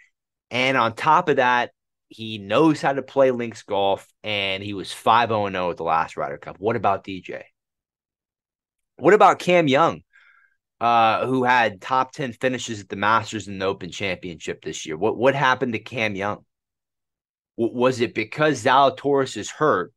And 0.49 0.77
on 0.77 0.95
top 0.95 1.29
of 1.29 1.37
that, 1.37 1.71
he 2.09 2.37
knows 2.37 2.81
how 2.81 2.93
to 2.93 3.01
play 3.01 3.31
links 3.31 3.63
golf, 3.63 4.07
and 4.23 4.63
he 4.63 4.73
was 4.73 4.91
5 4.91 5.29
0 5.29 5.49
0 5.49 5.71
at 5.71 5.77
the 5.77 5.83
last 5.83 6.17
Ryder 6.17 6.37
Cup. 6.37 6.57
What 6.59 6.75
about 6.75 7.03
DJ? 7.03 7.43
What 8.95 9.13
about 9.13 9.39
Cam 9.39 9.67
Young, 9.67 10.01
uh, 10.81 11.27
who 11.27 11.43
had 11.43 11.81
top 11.81 12.13
10 12.13 12.33
finishes 12.33 12.81
at 12.81 12.89
the 12.89 12.95
Masters 12.95 13.47
and 13.47 13.61
the 13.61 13.65
Open 13.65 13.91
Championship 13.91 14.63
this 14.63 14.85
year? 14.85 14.97
What, 14.97 15.17
what 15.17 15.35
happened 15.35 15.73
to 15.73 15.79
Cam 15.79 16.15
Young? 16.15 16.45
W- 17.59 17.77
was 17.77 18.01
it 18.01 18.15
because 18.15 18.63
Zalatoris 18.63 19.37
is 19.37 19.51
hurt 19.51 19.93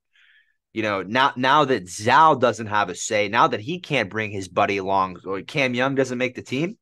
you 0.73 0.83
know, 0.83 1.03
now 1.03 1.33
now 1.37 1.65
that 1.65 1.89
Zal 1.89 2.37
doesn't 2.37 2.69
have 2.69 2.91
a 2.91 2.95
say, 2.95 3.29
now 3.29 3.49
that 3.49 3.61
he 3.61 3.81
can't 3.81 4.11
bring 4.11 4.31
his 4.31 4.49
buddy 4.49 4.77
along, 4.77 5.19
or 5.27 5.43
Cam 5.43 5.75
Young 5.75 5.95
doesn't 5.95 6.19
make 6.19 6.35
the 6.35 6.43
team. 6.43 6.77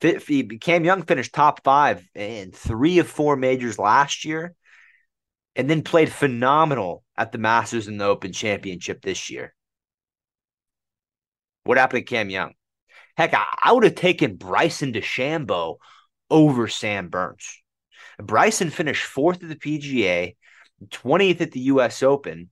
Cam 0.00 0.84
Young 0.84 1.02
finished 1.02 1.32
top 1.32 1.62
five 1.62 2.04
in 2.14 2.50
three 2.50 2.98
of 2.98 3.08
four 3.08 3.36
majors 3.36 3.78
last 3.78 4.24
year, 4.24 4.54
and 5.54 5.68
then 5.68 5.82
played 5.82 6.10
phenomenal 6.10 7.04
at 7.16 7.30
the 7.30 7.38
Masters 7.38 7.86
and 7.86 8.00
the 8.00 8.06
Open 8.06 8.32
Championship 8.32 9.02
this 9.02 9.30
year. 9.30 9.54
What 11.64 11.78
happened 11.78 12.06
to 12.06 12.10
Cam 12.10 12.30
Young? 12.30 12.54
Heck, 13.16 13.34
I, 13.34 13.44
I 13.62 13.72
would 13.72 13.84
have 13.84 13.94
taken 13.94 14.36
Bryson 14.36 14.92
DeChambeau 14.92 15.76
over 16.30 16.66
Sam 16.66 17.08
Burns. 17.08 17.60
Bryson 18.18 18.70
finished 18.70 19.04
fourth 19.04 19.42
at 19.42 19.48
the 19.50 19.56
PGA 19.56 20.34
20th 20.90 21.40
at 21.40 21.52
the 21.52 21.60
US 21.60 22.02
Open, 22.02 22.50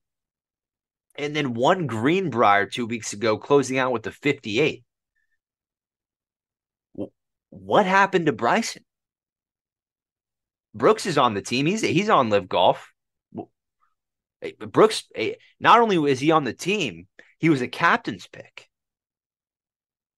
and 1.16 1.34
then 1.34 1.54
won 1.54 1.86
Greenbrier 1.86 2.66
two 2.66 2.86
weeks 2.86 3.12
ago, 3.12 3.38
closing 3.38 3.78
out 3.78 3.92
with 3.92 4.02
the 4.02 4.12
58. 4.12 4.84
What 7.50 7.86
happened 7.86 8.26
to 8.26 8.32
Bryson? 8.32 8.84
Brooks 10.74 11.06
is 11.06 11.18
on 11.18 11.34
the 11.34 11.42
team. 11.42 11.66
He's 11.66 11.82
he's 11.82 12.08
on 12.08 12.30
LIV 12.30 12.48
Golf. 12.48 12.92
Eh, 14.42 14.52
Brooks, 14.58 15.04
eh, 15.14 15.34
not 15.58 15.80
only 15.80 15.98
was 15.98 16.20
he 16.20 16.30
on 16.30 16.44
the 16.44 16.52
team, 16.52 17.08
he 17.38 17.48
was 17.50 17.60
a 17.60 17.68
captain's 17.68 18.26
pick. 18.28 18.68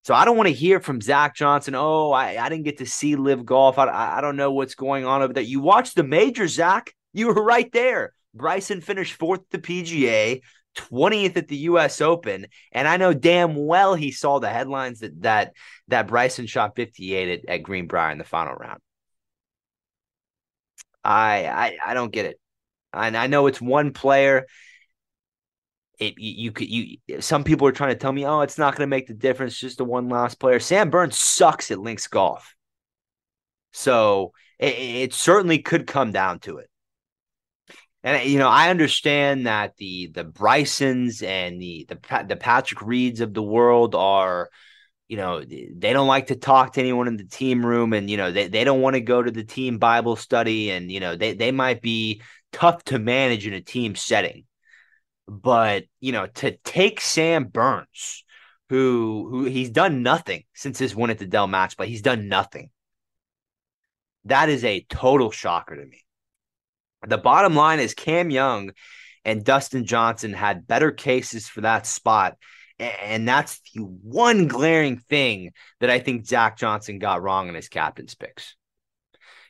So 0.04 0.14
I 0.14 0.24
don't 0.24 0.36
want 0.36 0.48
to 0.48 0.54
hear 0.54 0.80
from 0.80 1.00
Zach 1.00 1.34
Johnson. 1.36 1.74
Oh, 1.76 2.10
I, 2.10 2.44
I 2.44 2.48
didn't 2.48 2.64
get 2.64 2.78
to 2.78 2.86
see 2.86 3.14
LIV 3.14 3.46
Golf. 3.46 3.78
I, 3.78 4.18
I 4.18 4.20
don't 4.20 4.36
know 4.36 4.52
what's 4.52 4.74
going 4.74 5.04
on 5.04 5.22
over 5.22 5.32
there. 5.32 5.42
You 5.42 5.60
watch 5.60 5.94
the 5.94 6.02
major, 6.02 6.48
Zach. 6.48 6.92
You 7.12 7.28
were 7.28 7.42
right 7.42 7.70
there. 7.72 8.12
Bryson 8.34 8.80
finished 8.80 9.14
fourth 9.14 9.42
the 9.50 9.58
PGA, 9.58 10.40
20th 10.76 11.36
at 11.36 11.48
the 11.48 11.56
US 11.56 12.00
Open. 12.00 12.46
And 12.72 12.88
I 12.88 12.96
know 12.96 13.12
damn 13.12 13.54
well 13.66 13.94
he 13.94 14.10
saw 14.10 14.38
the 14.38 14.48
headlines 14.48 15.00
that 15.00 15.20
that 15.22 15.52
that 15.88 16.06
Bryson 16.06 16.46
shot 16.46 16.76
58 16.76 17.40
at, 17.40 17.48
at 17.48 17.62
Greenbrier 17.62 18.10
in 18.10 18.18
the 18.18 18.24
final 18.24 18.54
round. 18.54 18.80
I 21.04 21.46
I 21.46 21.90
I 21.90 21.94
don't 21.94 22.12
get 22.12 22.26
it. 22.26 22.40
And 22.92 23.16
I 23.16 23.26
know 23.26 23.46
it's 23.46 23.60
one 23.60 23.92
player. 23.92 24.46
It 25.98 26.14
you, 26.18 26.52
could 26.52 26.68
you 26.68 26.98
some 27.20 27.44
people 27.44 27.66
are 27.68 27.72
trying 27.72 27.90
to 27.94 27.98
tell 27.98 28.12
me, 28.12 28.26
oh, 28.26 28.40
it's 28.40 28.58
not 28.58 28.74
going 28.74 28.86
to 28.88 28.90
make 28.90 29.06
the 29.06 29.14
difference, 29.14 29.58
just 29.58 29.80
a 29.80 29.84
one 29.84 30.08
last 30.08 30.40
player. 30.40 30.58
Sam 30.58 30.90
Burns 30.90 31.18
sucks 31.18 31.70
at 31.70 31.78
links 31.78 32.06
golf. 32.06 32.54
So 33.72 34.32
it, 34.58 34.74
it 34.74 35.14
certainly 35.14 35.58
could 35.58 35.86
come 35.86 36.12
down 36.12 36.40
to 36.40 36.58
it. 36.58 36.68
And 38.04 38.28
you 38.28 38.38
know, 38.38 38.48
I 38.48 38.70
understand 38.70 39.46
that 39.46 39.76
the 39.76 40.08
the 40.08 40.24
Brysons 40.24 41.22
and 41.22 41.60
the 41.60 41.86
the 41.88 42.24
the 42.28 42.36
Patrick 42.36 42.82
Reeds 42.82 43.20
of 43.20 43.32
the 43.32 43.42
world 43.42 43.94
are, 43.94 44.50
you 45.08 45.16
know, 45.16 45.44
they 45.44 45.92
don't 45.92 46.08
like 46.08 46.26
to 46.28 46.36
talk 46.36 46.72
to 46.72 46.80
anyone 46.80 47.06
in 47.06 47.16
the 47.16 47.24
team 47.24 47.64
room, 47.64 47.92
and 47.92 48.10
you 48.10 48.16
know, 48.16 48.32
they, 48.32 48.48
they 48.48 48.64
don't 48.64 48.80
want 48.80 48.94
to 48.94 49.00
go 49.00 49.22
to 49.22 49.30
the 49.30 49.44
team 49.44 49.78
Bible 49.78 50.16
study, 50.16 50.70
and 50.72 50.90
you 50.90 50.98
know, 51.00 51.16
they 51.16 51.34
they 51.34 51.52
might 51.52 51.80
be 51.80 52.22
tough 52.52 52.82
to 52.84 52.98
manage 52.98 53.46
in 53.46 53.54
a 53.54 53.60
team 53.60 53.94
setting. 53.94 54.44
But 55.28 55.84
you 56.00 56.12
know, 56.12 56.26
to 56.26 56.56
take 56.58 57.00
Sam 57.00 57.44
Burns, 57.44 58.24
who 58.68 59.28
who 59.30 59.44
he's 59.44 59.70
done 59.70 60.02
nothing 60.02 60.44
since 60.54 60.78
his 60.78 60.96
win 60.96 61.10
at 61.10 61.18
the 61.18 61.26
Dell 61.26 61.46
match, 61.46 61.76
but 61.76 61.88
he's 61.88 62.02
done 62.02 62.28
nothing. 62.28 62.70
That 64.24 64.48
is 64.48 64.64
a 64.64 64.84
total 64.88 65.30
shocker 65.30 65.76
to 65.76 65.84
me. 65.84 66.01
The 67.06 67.18
bottom 67.18 67.54
line 67.54 67.80
is 67.80 67.94
Cam 67.94 68.30
Young 68.30 68.72
and 69.24 69.44
Dustin 69.44 69.84
Johnson 69.84 70.32
had 70.32 70.66
better 70.66 70.90
cases 70.90 71.48
for 71.48 71.62
that 71.62 71.86
spot. 71.86 72.36
And 72.78 73.28
that's 73.28 73.60
the 73.74 73.80
one 73.82 74.48
glaring 74.48 74.98
thing 74.98 75.52
that 75.80 75.90
I 75.90 76.00
think 76.00 76.26
Zach 76.26 76.58
Johnson 76.58 76.98
got 76.98 77.22
wrong 77.22 77.48
in 77.48 77.54
his 77.54 77.68
captain's 77.68 78.14
picks. 78.14 78.56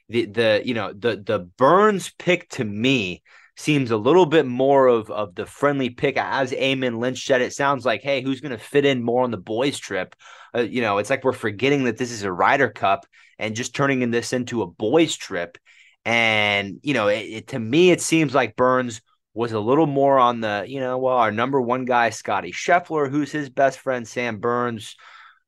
The 0.09 0.26
the 0.26 0.62
you 0.64 0.75
know 0.75 0.92
the 0.92 1.16
the 1.16 1.38
Burns 1.38 2.12
pick 2.18 2.49
to 2.50 2.64
me 2.64 3.23
seems 3.56 3.90
a 3.90 3.97
little 3.97 4.26
bit 4.26 4.44
more 4.44 4.87
of 4.87 5.11
of 5.11 5.35
the 5.35 5.47
friendly 5.47 5.88
pick 5.88 6.18
as 6.18 6.52
Eamon 6.52 6.99
Lynch 6.99 7.25
said. 7.25 7.40
It 7.40 7.54
sounds 7.54 7.87
like, 7.87 8.02
hey, 8.02 8.23
who's 8.23 8.40
going 8.40 8.52
to 8.52 8.62
fit 8.62 8.85
in 8.85 9.02
more 9.02 9.25
on 9.25 9.30
the 9.30 9.38
boys' 9.38 9.78
trip? 9.78 10.14
Uh, 10.54 10.61
you 10.62 10.82
know, 10.82 10.99
it's 10.99 11.09
like 11.09 11.25
we're 11.25 11.32
forgetting 11.32 11.85
that 11.85 11.97
this 11.97 12.11
is 12.11 12.25
a 12.25 12.32
Ryder 12.32 12.68
Cup 12.68 13.06
and 13.38 13.56
just 13.56 13.75
turning 13.75 14.11
this 14.11 14.32
into 14.32 14.62
a 14.62 14.66
boys' 14.66 15.16
trip. 15.16 15.56
And, 16.04 16.80
you 16.82 16.94
know, 16.94 17.09
it, 17.09 17.21
it, 17.21 17.47
to 17.49 17.59
me, 17.59 17.90
it 17.90 18.00
seems 18.00 18.35
like 18.35 18.56
Burns 18.56 19.02
was 19.35 19.52
a 19.52 19.61
little 19.61 19.87
more 19.87 20.18
on 20.18 20.40
the, 20.40 20.64
you 20.66 20.80
know, 20.80 20.99
well, 20.99 21.16
our 21.16 21.30
number 21.30 21.61
one 21.61 21.85
guy, 21.85 22.11
Scottie 22.11 22.52
Scheffler, 22.52 23.11
who's 23.11 23.30
his 23.30 23.49
best 23.49 23.78
friend, 23.78 24.06
Sam 24.06 24.38
Burns. 24.38 24.97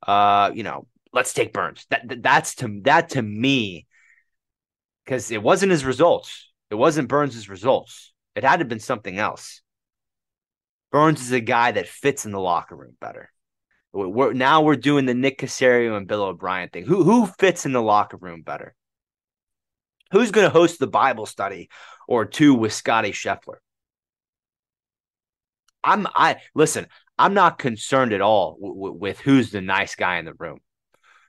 Uh, 0.06 0.52
you 0.54 0.62
know, 0.62 0.86
let's 1.12 1.34
take 1.34 1.52
Burns. 1.52 1.86
That, 1.90 2.08
that 2.08 2.22
that's 2.22 2.54
to 2.56 2.80
that 2.84 3.10
to 3.10 3.22
me, 3.22 3.86
because 5.04 5.30
it 5.30 5.42
wasn't 5.42 5.72
his 5.72 5.84
results. 5.84 6.50
It 6.70 6.76
wasn't 6.76 7.08
Burns's 7.08 7.48
results. 7.48 8.12
It 8.34 8.44
had 8.44 8.56
to 8.56 8.60
have 8.60 8.68
been 8.68 8.80
something 8.80 9.18
else. 9.18 9.60
Burns 10.90 11.20
is 11.20 11.32
a 11.32 11.40
guy 11.40 11.72
that 11.72 11.88
fits 11.88 12.24
in 12.24 12.32
the 12.32 12.40
locker 12.40 12.76
room 12.76 12.96
better. 13.00 13.30
We're, 13.92 14.32
now 14.32 14.62
we're 14.62 14.76
doing 14.76 15.06
the 15.06 15.14
Nick 15.14 15.38
Caserio 15.38 15.96
and 15.96 16.06
Bill 16.06 16.22
O'Brien 16.22 16.68
thing. 16.68 16.84
Who 16.84 17.02
who 17.04 17.26
fits 17.26 17.66
in 17.66 17.72
the 17.72 17.82
locker 17.82 18.16
room 18.16 18.42
better? 18.42 18.74
Who's 20.12 20.30
going 20.30 20.46
to 20.46 20.50
host 20.50 20.78
the 20.78 20.86
Bible 20.86 21.26
study 21.26 21.70
or 22.06 22.24
two 22.24 22.54
with 22.54 22.72
Scottie 22.72 23.12
Scheffler? 23.12 23.56
I'm 25.82 26.06
I 26.14 26.36
listen. 26.54 26.86
I'm 27.18 27.34
not 27.34 27.58
concerned 27.58 28.12
at 28.12 28.20
all 28.20 28.56
w- 28.60 28.74
w- 28.74 28.98
with 28.98 29.20
who's 29.20 29.50
the 29.50 29.60
nice 29.60 29.94
guy 29.94 30.16
in 30.16 30.24
the 30.24 30.34
room, 30.34 30.60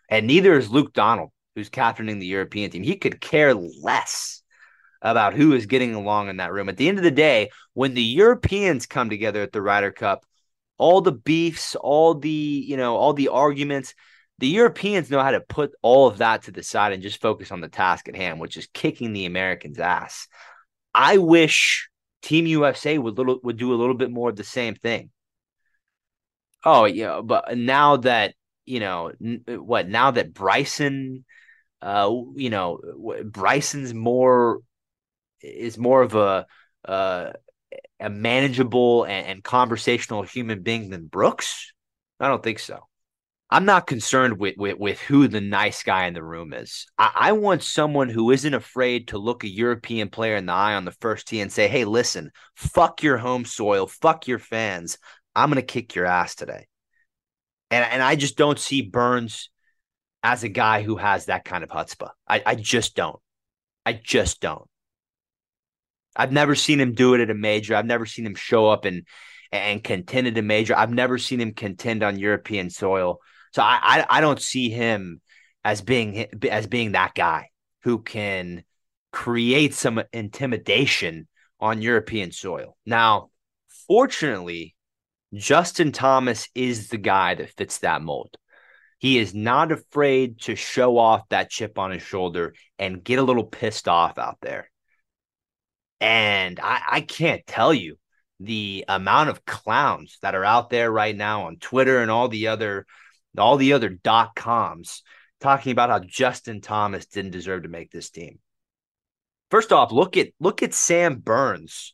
and 0.09 0.27
neither 0.27 0.57
is 0.57 0.69
Luke 0.69 0.93
Donald, 0.93 1.31
who's 1.55 1.69
captaining 1.69 2.19
the 2.19 2.25
European 2.25 2.71
team. 2.71 2.83
He 2.83 2.95
could 2.95 3.21
care 3.21 3.53
less 3.53 4.41
about 5.01 5.33
who 5.35 5.53
is 5.53 5.65
getting 5.67 5.93
along 5.93 6.29
in 6.29 6.37
that 6.37 6.51
room. 6.51 6.69
At 6.69 6.77
the 6.77 6.89
end 6.89 6.97
of 6.97 7.03
the 7.03 7.11
day, 7.11 7.51
when 7.73 7.93
the 7.93 8.01
Europeans 8.01 8.85
come 8.85 9.09
together 9.09 9.41
at 9.43 9.51
the 9.51 9.61
Ryder 9.61 9.91
Cup, 9.91 10.25
all 10.77 11.01
the 11.01 11.11
beefs, 11.11 11.75
all 11.75 12.15
the 12.15 12.29
you 12.29 12.77
know, 12.77 12.95
all 12.95 13.13
the 13.13 13.27
arguments, 13.27 13.93
the 14.39 14.47
Europeans 14.47 15.09
know 15.09 15.21
how 15.21 15.31
to 15.31 15.41
put 15.41 15.73
all 15.81 16.07
of 16.07 16.17
that 16.17 16.43
to 16.43 16.51
the 16.51 16.63
side 16.63 16.91
and 16.91 17.01
just 17.01 17.21
focus 17.21 17.51
on 17.51 17.61
the 17.61 17.69
task 17.69 18.09
at 18.09 18.15
hand, 18.15 18.39
which 18.39 18.57
is 18.57 18.67
kicking 18.73 19.13
the 19.13 19.25
Americans' 19.25 19.79
ass. 19.79 20.27
I 20.93 21.17
wish 21.17 21.89
Team 22.21 22.45
USA 22.47 22.97
would 22.97 23.17
little 23.17 23.39
would 23.43 23.57
do 23.57 23.73
a 23.73 23.75
little 23.75 23.93
bit 23.93 24.11
more 24.11 24.29
of 24.29 24.35
the 24.35 24.43
same 24.43 24.75
thing. 24.75 25.11
Oh 26.63 26.85
yeah, 26.85 27.21
but 27.23 27.57
now 27.57 27.97
that 27.97 28.33
you 28.65 28.79
know 28.79 29.11
what, 29.47 29.87
now 29.87 30.11
that 30.11 30.33
Bryson, 30.33 31.23
uh, 31.81 32.11
you 32.35 32.49
know, 32.49 32.79
Bryson's 33.25 33.93
more 33.93 34.59
is 35.41 35.77
more 35.77 36.01
of 36.01 36.15
a 36.15 36.45
uh, 36.83 37.31
a 37.99 38.09
manageable 38.09 39.03
and, 39.03 39.27
and 39.27 39.43
conversational 39.43 40.23
human 40.23 40.61
being 40.61 40.89
than 40.89 41.07
Brooks. 41.07 41.71
I 42.19 42.27
don't 42.27 42.43
think 42.43 42.59
so. 42.59 42.87
I'm 43.49 43.65
not 43.65 43.87
concerned 43.87 44.39
with, 44.39 44.55
with, 44.57 44.79
with 44.79 44.99
who 45.01 45.27
the 45.27 45.41
nice 45.41 45.83
guy 45.83 46.07
in 46.07 46.13
the 46.13 46.23
room 46.23 46.51
is. 46.51 46.87
I, 46.97 47.11
I, 47.15 47.31
want 47.33 47.61
someone 47.61 48.09
who 48.09 48.31
isn't 48.31 48.53
afraid 48.53 49.09
to 49.09 49.19
look 49.19 49.43
a 49.43 49.47
European 49.47 50.09
player 50.09 50.35
in 50.35 50.47
the 50.47 50.53
eye 50.53 50.73
on 50.73 50.83
the 50.83 50.91
first 50.91 51.27
tee 51.27 51.41
and 51.41 51.51
say, 51.51 51.67
hey, 51.67 51.85
listen, 51.85 52.31
fuck 52.55 53.03
your 53.03 53.17
home 53.17 53.45
soil, 53.45 53.85
fuck 53.85 54.27
your 54.27 54.39
fans. 54.39 54.97
I'm 55.35 55.51
to 55.51 55.61
kick 55.61 55.93
your 55.93 56.05
ass 56.05 56.33
today. 56.33 56.67
And, 57.69 57.85
and 57.85 58.01
I 58.01 58.15
just 58.15 58.35
don't 58.35 58.59
see 58.59 58.81
Burns 58.81 59.49
as 60.23 60.43
a 60.43 60.49
guy 60.49 60.81
who 60.81 60.97
has 60.97 61.25
that 61.25 61.45
kind 61.45 61.63
of 61.63 61.69
chutzpah. 61.69 62.09
I, 62.27 62.41
I 62.45 62.55
just 62.55 62.95
don't. 62.95 63.19
I 63.85 63.93
just 63.93 64.41
don't. 64.41 64.67
I've 66.15 66.31
never 66.31 66.55
seen 66.55 66.79
him 66.79 66.93
do 66.93 67.13
it 67.13 67.21
at 67.21 67.29
a 67.29 67.35
major. 67.35 67.75
I've 67.75 67.85
never 67.85 68.05
seen 68.05 68.25
him 68.25 68.35
show 68.35 68.69
up 68.69 68.85
and 68.85 69.05
and 69.51 69.83
contend 69.83 70.27
at 70.27 70.37
a 70.37 70.41
major. 70.41 70.75
I've 70.75 70.91
never 70.91 71.17
seen 71.17 71.39
him 71.39 71.53
contend 71.53 72.03
on 72.03 72.17
European 72.17 72.69
soil. 72.69 73.19
So 73.55 73.61
I, 73.61 73.79
I, 73.81 74.05
I 74.17 74.21
don't 74.21 74.41
see 74.41 74.69
him 74.69 75.21
as 75.63 75.81
being 75.81 76.27
as 76.51 76.67
being 76.67 76.91
that 76.91 77.15
guy 77.15 77.51
who 77.83 77.99
can 77.99 78.65
create 79.13 79.73
some 79.73 80.03
intimidation 80.11 81.29
on 81.61 81.81
European 81.81 82.33
soil. 82.33 82.75
Now, 82.85 83.29
fortunately, 83.87 84.75
Justin 85.33 85.93
Thomas 85.93 86.49
is 86.53 86.89
the 86.89 86.97
guy 86.97 87.35
that 87.35 87.49
fits 87.51 87.77
that 87.77 88.01
mold. 88.01 88.35
He 88.99 89.19
is 89.19 89.33
not 89.33 89.71
afraid 89.71 90.41
to 90.41 90.57
show 90.57 90.97
off 90.97 91.29
that 91.29 91.49
chip 91.49 91.79
on 91.79 91.91
his 91.91 92.03
shoulder 92.03 92.55
and 92.77 93.05
get 93.05 93.19
a 93.19 93.23
little 93.23 93.45
pissed 93.45 93.87
off 93.87 94.17
out 94.17 94.39
there. 94.41 94.69
And 96.01 96.59
I, 96.59 96.81
I 96.91 97.01
can't 97.01 97.47
tell 97.47 97.73
you 97.73 97.95
the 98.41 98.83
amount 98.89 99.29
of 99.29 99.45
clowns 99.45 100.17
that 100.21 100.35
are 100.35 100.43
out 100.43 100.69
there 100.69 100.91
right 100.91 101.15
now 101.15 101.43
on 101.45 101.55
Twitter 101.55 102.01
and 102.01 102.11
all 102.11 102.27
the 102.27 102.47
other 102.47 102.85
all 103.39 103.57
the 103.57 103.73
other 103.73 103.89
dot 103.89 104.35
coms 104.35 105.03
talking 105.39 105.71
about 105.71 105.89
how 105.89 105.99
Justin 105.99 106.61
Thomas 106.61 107.05
didn't 107.05 107.31
deserve 107.31 107.63
to 107.63 107.69
make 107.69 107.91
this 107.91 108.09
team. 108.09 108.39
First 109.51 109.71
off, 109.71 109.91
look 109.91 110.17
at 110.17 110.29
look 110.39 110.63
at 110.63 110.73
Sam 110.73 111.17
Burns. 111.17 111.93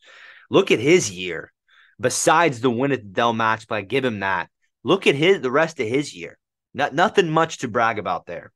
Look 0.49 0.71
at 0.71 0.79
his 0.79 1.11
year. 1.11 1.51
Besides 1.99 2.61
the 2.61 2.71
win 2.71 2.91
at 2.91 3.03
the 3.03 3.09
Dell 3.09 3.33
match 3.33 3.67
play, 3.67 3.83
give 3.83 4.03
him 4.03 4.19
that. 4.19 4.49
Look 4.83 5.05
at 5.07 5.15
his 5.15 5.41
the 5.41 5.51
rest 5.51 5.79
of 5.79 5.87
his 5.87 6.15
year. 6.15 6.37
Not, 6.73 6.93
nothing 6.93 7.29
much 7.29 7.59
to 7.59 7.67
brag 7.67 7.99
about 7.99 8.25
there. 8.25 8.51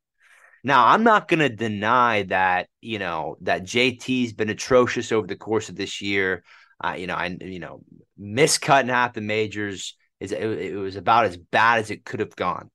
Now, 0.64 0.88
I'm 0.88 1.04
not 1.04 1.28
going 1.28 1.42
to 1.42 1.50
deny 1.50 2.24
that, 2.24 2.68
you 2.82 2.98
know, 2.98 3.38
that 3.42 3.64
JT's 3.64 4.34
been 4.34 4.50
atrocious 4.50 5.12
over 5.12 5.28
the 5.28 5.36
course 5.36 5.70
of 5.70 5.76
this 5.76 6.02
year. 6.02 6.44
Uh, 6.84 6.96
you 6.98 7.06
know, 7.06 7.14
I, 7.14 7.38
you 7.40 7.60
know, 7.60 7.84
miscutting 8.18 8.90
half 8.90 9.14
the 9.14 9.22
majors 9.22 9.96
is 10.20 10.32
it, 10.32 10.42
it 10.42 10.76
was 10.76 10.96
about 10.96 11.26
as 11.26 11.38
bad 11.38 11.80
as 11.80 11.92
it 11.92 12.04
could 12.04 12.20
have 12.20 12.36
gone. 12.36 12.72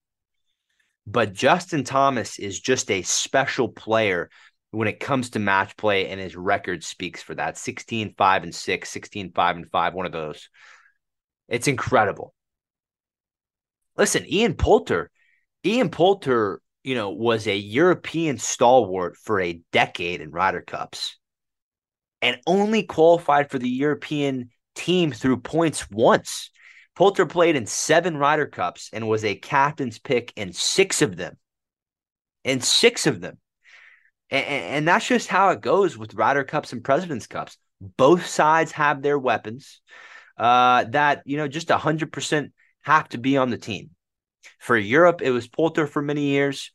But 1.11 1.33
Justin 1.33 1.83
Thomas 1.83 2.39
is 2.39 2.61
just 2.61 2.89
a 2.89 3.03
special 3.03 3.69
player 3.69 4.31
when 4.71 4.87
it 4.87 5.01
comes 5.01 5.31
to 5.31 5.41
match 5.41 5.77
play, 5.77 6.07
and 6.07 6.21
his 6.21 6.37
record 6.37 6.85
speaks 6.85 7.21
for 7.21 7.35
that 7.35 7.59
16, 7.59 8.15
5, 8.17 8.43
and 8.45 8.55
6, 8.55 8.89
16, 8.89 9.33
5, 9.33 9.57
and 9.57 9.71
5, 9.71 9.95
one 9.95 10.07
of 10.07 10.13
those. 10.13 10.49
It's 11.49 11.67
incredible. 11.67 12.33
Listen, 13.97 14.25
Ian 14.33 14.55
Poulter, 14.55 15.11
Ian 15.67 15.91
Poulter, 15.91 16.61
you 16.85 16.95
know, 16.95 17.11
was 17.11 17.49
a 17.49 17.57
European 17.57 18.39
stalwart 18.39 19.17
for 19.17 19.41
a 19.41 19.61
decade 19.73 20.21
in 20.21 20.31
Ryder 20.31 20.63
Cups 20.63 21.19
and 22.23 22.39
only 22.47 22.85
qualified 22.85 23.51
for 23.51 23.59
the 23.59 23.69
European 23.69 24.51
team 24.77 25.11
through 25.11 25.39
points 25.39 25.91
once. 25.91 26.51
Poulter 26.97 27.27
played 27.27 27.57
in 27.57 27.67
seven 27.67 28.17
Ryder 28.17 28.47
Cups 28.47 28.91
and 28.93 29.09
was 29.09 29.25
a 29.25 29.35
captain's 29.35 29.99
pick 29.99 30.33
in 30.37 30.53
six 30.53 31.03
of 31.03 31.17
them. 31.17 31.37
In 32.45 32.61
six 32.61 33.07
of 33.07 33.21
them. 33.21 33.39
And, 34.31 34.45
and 34.47 34.89
that's 34.89 35.07
just 35.07 35.29
how 35.29 35.51
it 35.51 35.61
goes 35.61 35.97
with 35.97 36.15
Ryder 36.15 36.45
Cups 36.45 36.73
and 36.73 36.85
President's 36.85 37.27
Cups. 37.27 37.57
Both 37.81 38.27
sides 38.27 38.73
have 38.73 39.03
their 39.03 39.19
weapons 39.19 39.81
uh, 40.37 40.85
that, 40.91 41.23
you 41.25 41.37
know, 41.37 41.49
just 41.49 41.69
100% 41.69 42.53
have 42.83 43.09
to 43.11 43.19
be 43.19 43.37
on 43.37 43.51
the 43.51 43.59
team. 43.59 43.91
For 44.59 44.77
Europe, 44.77 45.23
it 45.23 45.31
was 45.31 45.49
Poulter 45.49 45.87
for 45.87 46.03
many 46.03 46.27
years. 46.27 46.71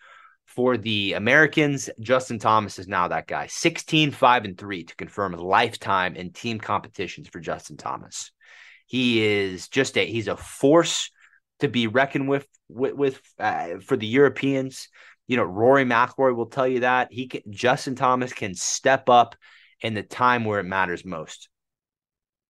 For 0.46 0.78
the 0.78 1.14
Americans, 1.14 1.90
Justin 2.00 2.40
Thomas 2.40 2.80
is 2.80 2.88
now 2.88 3.10
that 3.10 3.28
guy. 3.28 3.48
16, 3.48 4.12
5, 4.12 4.46
and 4.46 4.58
3 4.58 4.84
to 4.86 4.96
confirm 4.96 5.34
lifetime 5.34 6.16
in 6.16 6.32
team 6.32 6.60
competitions 6.60 7.28
for 7.28 7.40
Justin 7.40 7.76
Thomas. 7.76 8.32
He 8.86 9.24
is 9.26 9.68
just 9.68 9.98
a 9.98 10.06
he's 10.06 10.28
a 10.28 10.38
force 10.38 11.12
to 11.60 11.68
be 11.68 11.88
reckoned 11.88 12.30
with 12.30 12.48
with, 12.70 12.94
with 12.94 13.22
uh, 13.40 13.80
for 13.80 13.98
the 13.98 14.08
Europeans. 14.08 14.90
You 15.28 15.38
know, 15.38 15.44
Rory 15.44 15.86
McIlroy 15.86 16.36
will 16.36 16.46
tell 16.46 16.68
you 16.68 16.82
that 16.82 17.12
he 17.12 17.28
can. 17.28 17.42
Justin 17.50 17.96
Thomas 17.96 18.34
can 18.34 18.54
step 18.54 19.10
up 19.10 19.36
in 19.82 19.94
the 19.94 20.04
time 20.04 20.46
where 20.46 20.60
it 20.60 20.66
matters 20.66 21.04
most. 21.06 21.50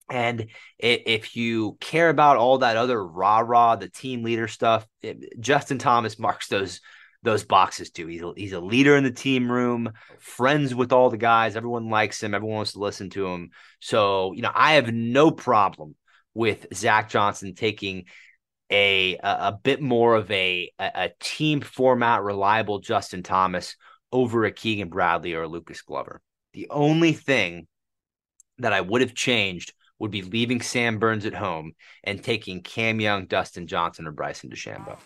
And 0.10 0.48
if 0.78 1.36
you 1.36 1.78
care 1.80 2.10
about 2.10 2.38
all 2.38 2.60
that 2.60 2.78
other 2.78 3.04
rah 3.04 3.40
rah, 3.40 3.76
the 3.76 3.90
team 3.90 4.24
leader 4.24 4.48
stuff, 4.48 4.88
it, 5.02 5.40
Justin 5.40 5.80
Thomas 5.80 6.20
marks 6.20 6.48
those 6.48 6.82
those 7.24 7.44
boxes 7.44 7.90
too. 7.90 8.06
He's 8.06 8.22
a, 8.22 8.34
he's 8.38 8.54
a 8.54 8.60
leader 8.60 8.96
in 8.96 9.04
the 9.04 9.12
team 9.12 9.52
room, 9.52 9.92
friends 10.20 10.76
with 10.76 10.92
all 10.92 11.10
the 11.10 11.18
guys. 11.18 11.56
Everyone 11.56 11.90
likes 11.90 12.22
him. 12.22 12.36
Everyone 12.36 12.58
wants 12.58 12.74
to 12.74 12.80
listen 12.80 13.10
to 13.12 13.26
him. 13.28 13.50
So 13.80 14.34
you 14.34 14.42
know, 14.42 14.52
I 14.54 14.74
have 14.74 14.94
no 14.94 15.32
problem 15.32 15.96
with 16.36 16.68
Zach 16.74 17.10
Johnson 17.10 17.56
taking 17.56 18.06
a 18.72 19.18
a, 19.24 19.52
bit 19.52 19.82
more 19.82 20.16
of 20.16 20.30
a, 20.30 20.72
a, 20.80 21.12
team 21.20 21.62
format 21.62 22.24
reliable 22.24 22.80
Justin 22.80 23.24
Thomas 23.24 23.76
over 24.12 24.46
a 24.46 24.52
Keegan 24.52 24.90
Bradley 24.90 25.34
or 25.34 25.44
a 25.44 25.48
Lucas 25.48 25.82
Glover. 25.82 26.22
The 26.54 26.68
only 26.70 27.14
thing 27.14 27.68
that 28.58 28.74
I 28.74 28.82
would 28.82 29.02
have 29.02 29.14
changed 29.14 29.74
would 30.00 30.12
be 30.12 30.24
leaving 30.24 30.62
Sam 30.62 31.00
Burns 31.00 31.26
at 31.26 31.34
home 31.34 31.74
and 32.04 32.24
taking 32.24 32.62
Cam 32.62 33.00
Young, 33.00 33.28
Dustin 33.28 33.68
Johnson, 33.68 34.08
or 34.08 34.12
Bryson 34.12 34.50
DeChambeau. 34.50 34.98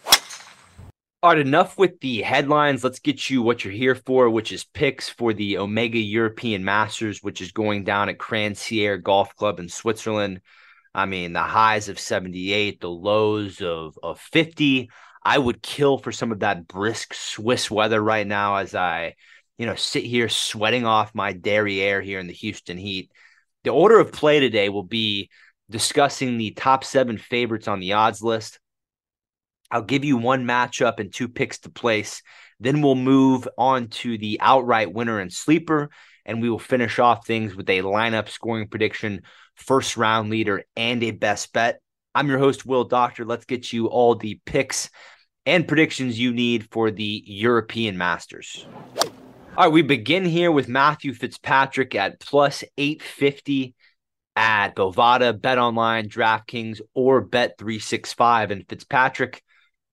All 1.22 1.32
right, 1.32 1.40
enough 1.40 1.78
with 1.78 2.00
the 2.00 2.22
headlines. 2.22 2.84
Let's 2.84 3.00
get 3.00 3.30
you 3.30 3.42
what 3.42 3.66
you're 3.66 3.74
here 3.74 3.96
for, 3.96 4.30
which 4.30 4.54
is 4.54 4.64
picks 4.64 5.10
for 5.10 5.34
the 5.34 5.58
Omega 5.58 6.00
European 6.00 6.64
Masters, 6.64 7.22
which 7.22 7.42
is 7.42 7.52
going 7.52 7.84
down 7.84 8.08
at 8.08 8.18
Crans-sur-Sierre 8.18 8.98
Golf 8.98 9.36
Club 9.36 9.60
in 9.60 9.68
Switzerland. 9.68 10.40
I 10.94 11.06
mean, 11.06 11.34
the 11.34 11.42
highs 11.42 11.90
of 11.90 12.00
78, 12.00 12.82
the 12.82 12.90
lows 12.90 13.62
of, 13.62 13.98
of 14.02 14.20
50. 14.20 14.90
I 15.24 15.38
would 15.38 15.62
kill 15.62 15.98
for 15.98 16.12
some 16.12 16.32
of 16.32 16.40
that 16.40 16.68
brisk 16.68 17.14
Swiss 17.14 17.70
weather 17.70 18.02
right 18.02 18.26
now 18.26 18.56
as 18.56 18.74
I, 18.74 19.16
you 19.58 19.66
know, 19.66 19.76
sit 19.76 20.04
here 20.04 20.30
sweating 20.30 20.86
off 20.86 21.14
my 21.14 21.34
derriere 21.34 22.02
here 22.02 22.20
in 22.20 22.28
the 22.28 22.34
Houston 22.34 22.78
heat. 22.78 23.12
The 23.64 23.72
order 23.72 24.00
of 24.00 24.12
play 24.12 24.40
today 24.40 24.70
will 24.70 24.84
be 24.84 25.30
discussing 25.70 26.38
the 26.38 26.52
top 26.52 26.84
seven 26.84 27.18
favorites 27.18 27.68
on 27.68 27.80
the 27.80 27.94
odds 27.94 28.24
list. 28.24 28.60
I'll 29.70 29.84
give 29.84 30.04
you 30.04 30.18
one 30.18 30.46
matchup 30.46 31.00
and 31.00 31.14
two 31.14 31.28
picks 31.28 31.60
to 31.60 31.70
place. 31.70 32.24
Then 32.60 32.82
we'll 32.82 32.96
move 32.96 33.48
on 33.58 33.90
to 33.90 34.18
the 34.18 34.40
outright 34.42 34.92
winner 34.92 35.20
and 35.20 35.32
sleeper, 35.32 35.92
and 36.26 36.42
we 36.42 36.50
will 36.50 36.60
finish 36.60 37.00
off 37.00 37.26
things 37.26 37.56
with 37.56 37.70
a 37.70 37.82
lineup 37.82 38.30
scoring 38.30 38.68
prediction 38.68 39.22
first 39.56 39.98
round 39.98 40.30
leader, 40.30 40.64
and 40.76 41.04
a 41.04 41.12
best 41.12 41.54
bet. 41.54 41.82
I'm 42.16 42.28
your 42.28 42.40
host, 42.40 42.66
Will 42.66 42.86
Doctor. 42.86 43.26
Let's 43.26 43.46
get 43.46 43.72
you 43.72 43.88
all 43.88 44.16
the 44.16 44.40
picks 44.46 44.90
and 45.46 45.68
predictions 45.68 46.20
you 46.20 46.34
need 46.34 46.68
for 46.72 46.92
the 46.92 47.24
European 47.26 47.98
Masters. 47.98 48.66
All 49.58 49.66
right, 49.66 49.74
we 49.74 49.82
begin 49.82 50.26
here 50.26 50.52
with 50.52 50.68
Matthew 50.68 51.14
Fitzpatrick 51.14 51.94
at 51.96 52.20
plus 52.20 52.64
850 52.78 53.76
at 54.36 54.76
Bovada, 54.76 55.40
Bet 55.40 55.58
Online, 55.58 56.08
DraftKings, 56.08 56.80
or 56.94 57.26
Bet365. 57.26 58.52
And 58.52 58.66
Fitzpatrick 58.70 59.44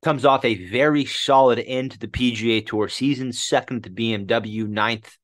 comes 0.03 0.25
off 0.25 0.45
a 0.45 0.69
very 0.69 1.05
solid 1.05 1.59
end 1.59 1.93
to 1.93 1.99
the 1.99 2.07
PGA 2.07 2.65
Tour 2.65 2.89
season, 2.89 3.33
second 3.33 3.85
to 3.85 3.91
BMW, 3.91 4.69
ninth 4.69 5.17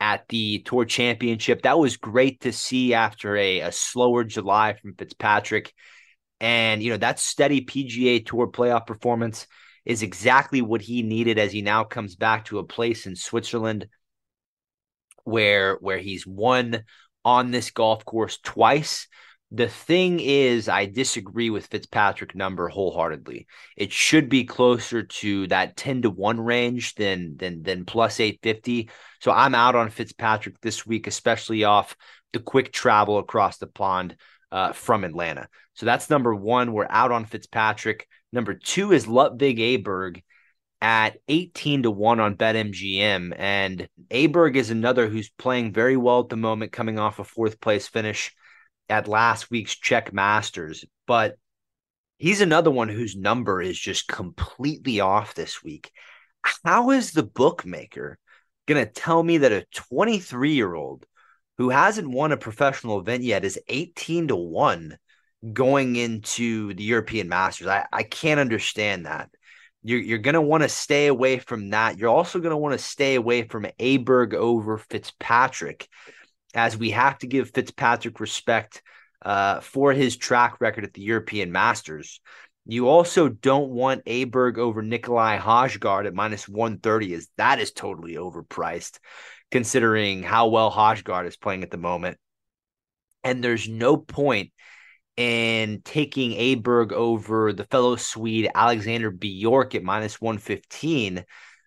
at 0.00 0.28
the 0.28 0.60
Tour 0.60 0.84
Championship. 0.84 1.62
That 1.62 1.78
was 1.78 1.96
great 1.96 2.40
to 2.42 2.52
see 2.52 2.94
after 2.94 3.36
a, 3.36 3.60
a 3.60 3.72
slower 3.72 4.24
July 4.24 4.74
from 4.74 4.94
Fitzpatrick. 4.94 5.72
And, 6.40 6.82
you 6.82 6.90
know, 6.90 6.98
that 6.98 7.18
steady 7.18 7.64
PGA 7.64 8.24
Tour 8.24 8.48
playoff 8.48 8.86
performance 8.86 9.46
is 9.84 10.02
exactly 10.02 10.60
what 10.60 10.82
he 10.82 11.02
needed 11.02 11.38
as 11.38 11.52
he 11.52 11.62
now 11.62 11.84
comes 11.84 12.16
back 12.16 12.46
to 12.46 12.58
a 12.58 12.64
place 12.64 13.06
in 13.06 13.16
Switzerland 13.16 13.86
where 15.24 15.76
where 15.80 15.98
he's 15.98 16.26
won 16.26 16.84
on 17.24 17.50
this 17.50 17.70
golf 17.70 18.04
course 18.04 18.38
twice 18.42 19.08
the 19.52 19.68
thing 19.68 20.18
is, 20.20 20.68
I 20.68 20.86
disagree 20.86 21.50
with 21.50 21.66
Fitzpatrick 21.66 22.34
number 22.34 22.68
wholeheartedly. 22.68 23.46
It 23.76 23.92
should 23.92 24.28
be 24.28 24.44
closer 24.44 25.04
to 25.04 25.46
that 25.48 25.76
10 25.76 26.02
to 26.02 26.10
1 26.10 26.40
range 26.40 26.94
than 26.96 27.36
than 27.36 27.62
than 27.62 27.84
plus 27.84 28.18
850. 28.18 28.90
So 29.20 29.30
I'm 29.30 29.54
out 29.54 29.76
on 29.76 29.90
Fitzpatrick 29.90 30.60
this 30.60 30.84
week, 30.84 31.06
especially 31.06 31.62
off 31.64 31.96
the 32.32 32.40
quick 32.40 32.72
travel 32.72 33.18
across 33.18 33.58
the 33.58 33.68
pond 33.68 34.16
uh, 34.50 34.72
from 34.72 35.04
Atlanta. 35.04 35.48
So 35.74 35.86
that's 35.86 36.10
number 36.10 36.34
one. 36.34 36.72
We're 36.72 36.86
out 36.90 37.12
on 37.12 37.24
Fitzpatrick. 37.24 38.08
Number 38.32 38.54
two 38.54 38.92
is 38.92 39.06
Ludvig 39.06 39.58
Aberg 39.58 40.22
at 40.80 41.18
18 41.28 41.84
to 41.84 41.90
1 41.90 42.18
on 42.18 42.36
BetMGM. 42.36 43.32
And 43.38 43.88
Aberg 44.10 44.56
is 44.56 44.70
another 44.70 45.08
who's 45.08 45.30
playing 45.30 45.72
very 45.72 45.96
well 45.96 46.20
at 46.20 46.30
the 46.30 46.36
moment, 46.36 46.72
coming 46.72 46.98
off 46.98 47.20
a 47.20 47.24
fourth 47.24 47.60
place 47.60 47.86
finish 47.86 48.34
at 48.88 49.08
last 49.08 49.50
week's 49.50 49.74
Czech 49.74 50.12
Masters, 50.12 50.84
but 51.06 51.36
he's 52.18 52.40
another 52.40 52.70
one 52.70 52.88
whose 52.88 53.16
number 53.16 53.60
is 53.60 53.78
just 53.78 54.08
completely 54.08 55.00
off 55.00 55.34
this 55.34 55.62
week. 55.62 55.90
How 56.64 56.90
is 56.90 57.12
the 57.12 57.22
bookmaker 57.22 58.18
going 58.66 58.84
to 58.84 58.90
tell 58.90 59.22
me 59.22 59.38
that 59.38 59.52
a 59.52 59.66
23 59.74 60.52
year 60.52 60.74
old 60.74 61.06
who 61.58 61.70
hasn't 61.70 62.10
won 62.10 62.32
a 62.32 62.36
professional 62.36 63.00
event 63.00 63.22
yet 63.22 63.44
is 63.44 63.58
18 63.68 64.28
to 64.28 64.36
1 64.36 64.98
going 65.52 65.96
into 65.96 66.74
the 66.74 66.84
European 66.84 67.28
Masters? 67.28 67.66
I, 67.66 67.86
I 67.92 68.02
can't 68.02 68.40
understand 68.40 69.06
that. 69.06 69.30
You're, 69.82 70.00
you're 70.00 70.18
going 70.18 70.34
to 70.34 70.40
want 70.40 70.62
to 70.64 70.68
stay 70.68 71.06
away 71.06 71.38
from 71.38 71.70
that. 71.70 71.98
You're 71.98 72.10
also 72.10 72.40
going 72.40 72.50
to 72.50 72.56
want 72.56 72.72
to 72.72 72.84
stay 72.84 73.14
away 73.14 73.42
from 73.42 73.66
Aberg 73.78 74.34
over 74.34 74.78
Fitzpatrick 74.78 75.88
as 76.56 76.76
we 76.76 76.90
have 76.90 77.18
to 77.18 77.26
give 77.26 77.50
Fitzpatrick 77.50 78.18
respect 78.18 78.82
uh, 79.22 79.60
for 79.60 79.92
his 79.92 80.16
track 80.16 80.60
record 80.60 80.84
at 80.84 80.94
the 80.94 81.02
European 81.02 81.52
Masters. 81.52 82.20
You 82.64 82.88
also 82.88 83.28
don't 83.28 83.70
want 83.70 84.04
Aberg 84.06 84.58
over 84.58 84.82
Nicolai 84.82 85.38
Højgaard 85.38 86.06
at 86.06 86.14
minus 86.14 86.48
130, 86.48 87.14
as 87.14 87.28
that 87.36 87.60
is 87.60 87.70
totally 87.70 88.14
overpriced 88.14 88.98
considering 89.52 90.22
how 90.22 90.48
well 90.48 90.72
Højgaard 90.72 91.26
is 91.26 91.36
playing 91.36 91.62
at 91.62 91.70
the 91.70 91.76
moment. 91.76 92.18
And 93.22 93.44
there's 93.44 93.68
no 93.68 93.96
point 93.96 94.50
in 95.16 95.82
taking 95.84 96.32
Aberg 96.32 96.92
over 96.92 97.52
the 97.52 97.64
fellow 97.64 97.96
Swede 97.96 98.50
Alexander 98.54 99.10
Bjork 99.10 99.74
at 99.74 99.82
minus 99.82 100.20
115 100.20 101.24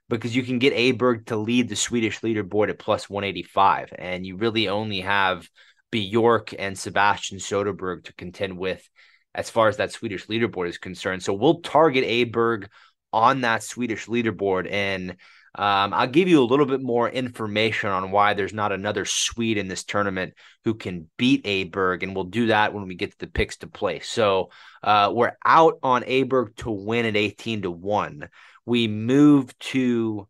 because 0.10 0.36
you 0.36 0.43
can 0.43 0.60
get 0.60 0.74
Aberg 0.74 1.28
to 1.28 1.38
lead 1.38 1.69
the 1.69 1.76
Swedish 1.76 2.22
leaderboard 2.22 2.69
at 2.69 2.80
plus 2.80 3.10
185, 3.10 3.93
and 3.98 4.26
you 4.26 4.38
really 4.38 4.67
only 4.67 5.02
have 5.02 5.48
Bjork 5.91 6.54
and 6.58 6.78
Sebastian 6.78 7.38
Soderberg 7.38 8.06
to 8.06 8.13
contend 8.13 8.58
with 8.58 8.88
as 9.36 9.50
far 9.50 9.67
as 9.67 9.78
that 9.78 9.91
Swedish 9.91 10.26
leaderboard 10.28 10.67
is 10.67 10.78
concerned. 10.78 11.24
So 11.24 11.34
we'll 11.34 11.62
target 11.62 12.04
Aberg 12.04 12.67
on 13.13 13.41
that 13.41 13.63
Swedish 13.63 14.08
leaderboard, 14.08 14.69
and 14.72 15.12
um, 15.56 15.93
I'll 15.93 16.08
give 16.08 16.28
you 16.28 16.41
a 16.41 16.45
little 16.45 16.65
bit 16.65 16.82
more 16.82 17.10
information 17.10 17.89
on 17.89 18.12
why 18.12 18.34
there's 18.34 18.54
not 18.54 18.72
another 18.72 19.06
Swede 19.06 19.58
in 19.58 19.67
this 19.67 19.84
tournament 19.84 20.34
who 20.63 20.76
can 20.76 21.10
beat 21.17 21.43
Aberg, 21.43 22.04
and 22.04 22.15
we'll 22.15 22.26
do 22.26 22.48
that 22.48 22.74
when 22.74 22.88
we 22.88 22.95
get 22.95 23.12
to 23.12 23.17
the 23.19 23.28
picks 23.28 23.58
to 23.58 23.67
play. 23.67 24.00
So 24.00 24.50
uh, 24.84 25.12
we're 25.13 25.38
out 25.45 25.80
on 25.82 26.04
Aberg 26.04 26.56
to 26.58 26.72
win 26.72 27.06
at 27.06 27.15
18 27.15 27.63
to 27.63 27.72
1 27.72 28.30
we 28.65 28.88
move 28.88 29.58
to. 29.60 30.28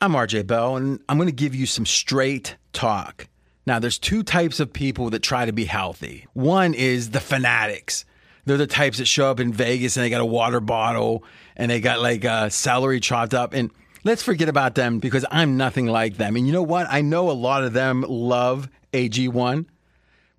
I'm 0.00 0.12
RJ 0.12 0.46
Bell, 0.46 0.76
and 0.76 1.00
I'm 1.08 1.16
going 1.16 1.28
to 1.28 1.32
give 1.32 1.54
you 1.54 1.66
some 1.66 1.86
straight 1.86 2.56
talk. 2.72 3.28
Now, 3.66 3.78
there's 3.78 3.98
two 3.98 4.22
types 4.22 4.58
of 4.58 4.72
people 4.72 5.10
that 5.10 5.22
try 5.22 5.44
to 5.44 5.52
be 5.52 5.66
healthy. 5.66 6.26
One 6.32 6.74
is 6.74 7.10
the 7.10 7.20
fanatics. 7.20 8.04
They're 8.44 8.56
the 8.56 8.66
types 8.66 8.98
that 8.98 9.06
show 9.06 9.30
up 9.30 9.38
in 9.38 9.52
Vegas 9.52 9.96
and 9.96 10.04
they 10.04 10.10
got 10.10 10.20
a 10.20 10.26
water 10.26 10.60
bottle 10.60 11.24
and 11.56 11.70
they 11.70 11.80
got 11.80 12.00
like 12.00 12.24
a 12.24 12.50
celery 12.50 12.98
chopped 12.98 13.34
up. 13.34 13.54
And 13.54 13.70
let's 14.02 14.22
forget 14.22 14.48
about 14.48 14.74
them 14.74 14.98
because 14.98 15.24
I'm 15.30 15.56
nothing 15.56 15.86
like 15.86 16.16
them. 16.16 16.34
And 16.34 16.46
you 16.46 16.52
know 16.52 16.62
what? 16.62 16.88
I 16.90 17.02
know 17.02 17.30
a 17.30 17.32
lot 17.32 17.62
of 17.62 17.72
them 17.72 18.04
love 18.08 18.68
AG1, 18.92 19.66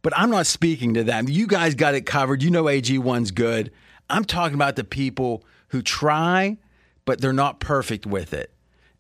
but 0.02 0.14
I'm 0.18 0.30
not 0.30 0.48
speaking 0.48 0.94
to 0.96 1.04
them. 1.06 1.30
You 1.30 1.48
guys 1.48 1.76
got 1.76 1.96
it 1.96 2.06
covered. 2.06 2.44
You 2.44 2.52
know 2.52 2.66
AG1's 2.66 3.32
good. 3.32 3.72
I'm 4.10 4.26
talking 4.26 4.56
about 4.56 4.76
the 4.76 4.84
people 4.84 5.46
who 5.70 5.82
try 5.82 6.58
but 7.06 7.22
they're 7.22 7.34
not 7.34 7.60
perfect 7.60 8.06
with 8.06 8.34
it. 8.34 8.52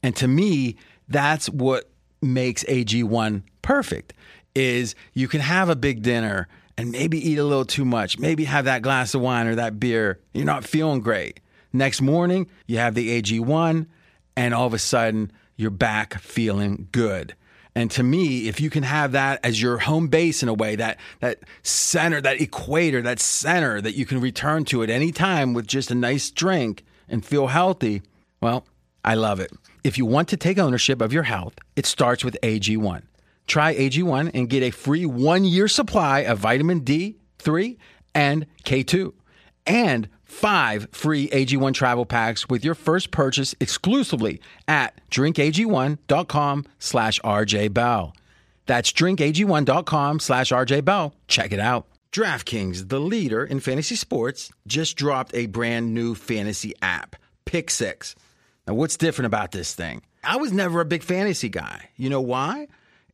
And 0.01 0.15
to 0.17 0.27
me, 0.27 0.77
that's 1.07 1.49
what 1.49 1.89
makes 2.21 2.63
AG1 2.65 3.43
perfect 3.61 4.13
is 4.55 4.95
you 5.13 5.27
can 5.27 5.41
have 5.41 5.69
a 5.69 5.75
big 5.75 6.01
dinner 6.03 6.47
and 6.77 6.91
maybe 6.91 7.17
eat 7.17 7.37
a 7.37 7.43
little 7.43 7.65
too 7.65 7.85
much, 7.85 8.19
maybe 8.19 8.45
have 8.45 8.65
that 8.65 8.81
glass 8.81 9.13
of 9.13 9.21
wine 9.21 9.47
or 9.47 9.55
that 9.55 9.79
beer. 9.79 10.19
You're 10.33 10.45
not 10.45 10.63
feeling 10.63 11.01
great. 11.01 11.39
Next 11.71 12.01
morning, 12.01 12.49
you 12.67 12.77
have 12.77 12.95
the 12.95 13.21
AG1 13.21 13.87
and 14.35 14.53
all 14.53 14.67
of 14.67 14.73
a 14.73 14.79
sudden 14.79 15.31
you're 15.55 15.71
back 15.71 16.19
feeling 16.19 16.87
good. 16.91 17.35
And 17.75 17.89
to 17.91 18.03
me, 18.03 18.47
if 18.47 18.61
you 18.61 18.69
can 18.69 18.83
have 18.83 19.13
that 19.13 19.39
as 19.43 19.59
your 19.59 19.79
home 19.79 20.07
base 20.07 20.43
in 20.43 20.49
a 20.49 20.53
way, 20.53 20.75
that 20.75 20.99
that 21.21 21.39
center, 21.63 22.21
that 22.21 22.39
equator, 22.39 23.01
that 23.01 23.19
center 23.19 23.81
that 23.81 23.95
you 23.95 24.05
can 24.05 24.21
return 24.21 24.63
to 24.65 24.83
at 24.83 24.91
any 24.91 25.11
time 25.11 25.53
with 25.53 25.65
just 25.65 25.89
a 25.89 25.95
nice 25.95 26.29
drink 26.29 26.83
and 27.07 27.25
feel 27.25 27.47
healthy, 27.47 28.01
well, 28.41 28.65
I 29.03 29.15
love 29.15 29.39
it. 29.39 29.51
If 29.83 29.97
you 29.97 30.05
want 30.05 30.29
to 30.29 30.37
take 30.37 30.57
ownership 30.57 31.01
of 31.01 31.11
your 31.11 31.23
health, 31.23 31.55
it 31.75 31.85
starts 31.85 32.23
with 32.23 32.37
AG1. 32.41 33.03
Try 33.47 33.75
AG1 33.75 34.31
and 34.33 34.49
get 34.49 34.63
a 34.63 34.71
free 34.71 35.05
one 35.05 35.43
year 35.43 35.67
supply 35.67 36.19
of 36.19 36.39
vitamin 36.39 36.81
D3 36.81 37.77
and 38.15 38.45
K2 38.63 39.13
and 39.65 40.07
five 40.23 40.87
free 40.91 41.29
AG1 41.29 41.73
travel 41.73 42.05
packs 42.05 42.49
with 42.49 42.63
your 42.63 42.75
first 42.75 43.11
purchase 43.11 43.53
exclusively 43.59 44.41
at 44.67 44.99
drinkag1.com 45.11 46.65
slash 46.79 47.19
rjbell. 47.21 48.13
That's 48.65 48.91
drinkag1.com 48.93 50.19
slash 50.19 50.51
rjbell. 50.51 51.13
Check 51.27 51.51
it 51.51 51.59
out. 51.59 51.87
DraftKings, 52.13 52.89
the 52.89 52.99
leader 52.99 53.43
in 53.43 53.59
fantasy 53.59 53.95
sports, 53.95 54.51
just 54.67 54.95
dropped 54.95 55.33
a 55.33 55.47
brand 55.47 55.95
new 55.95 56.13
fantasy 56.13 56.75
app, 56.79 57.15
Pick 57.45 57.71
Six. 57.71 58.15
Now, 58.67 58.75
what's 58.75 58.97
different 58.97 59.25
about 59.25 59.51
this 59.51 59.73
thing? 59.73 60.03
I 60.23 60.37
was 60.37 60.53
never 60.53 60.79
a 60.79 60.85
big 60.85 61.01
fantasy 61.01 61.49
guy. 61.49 61.89
You 61.97 62.11
know 62.11 62.21
why? 62.21 62.67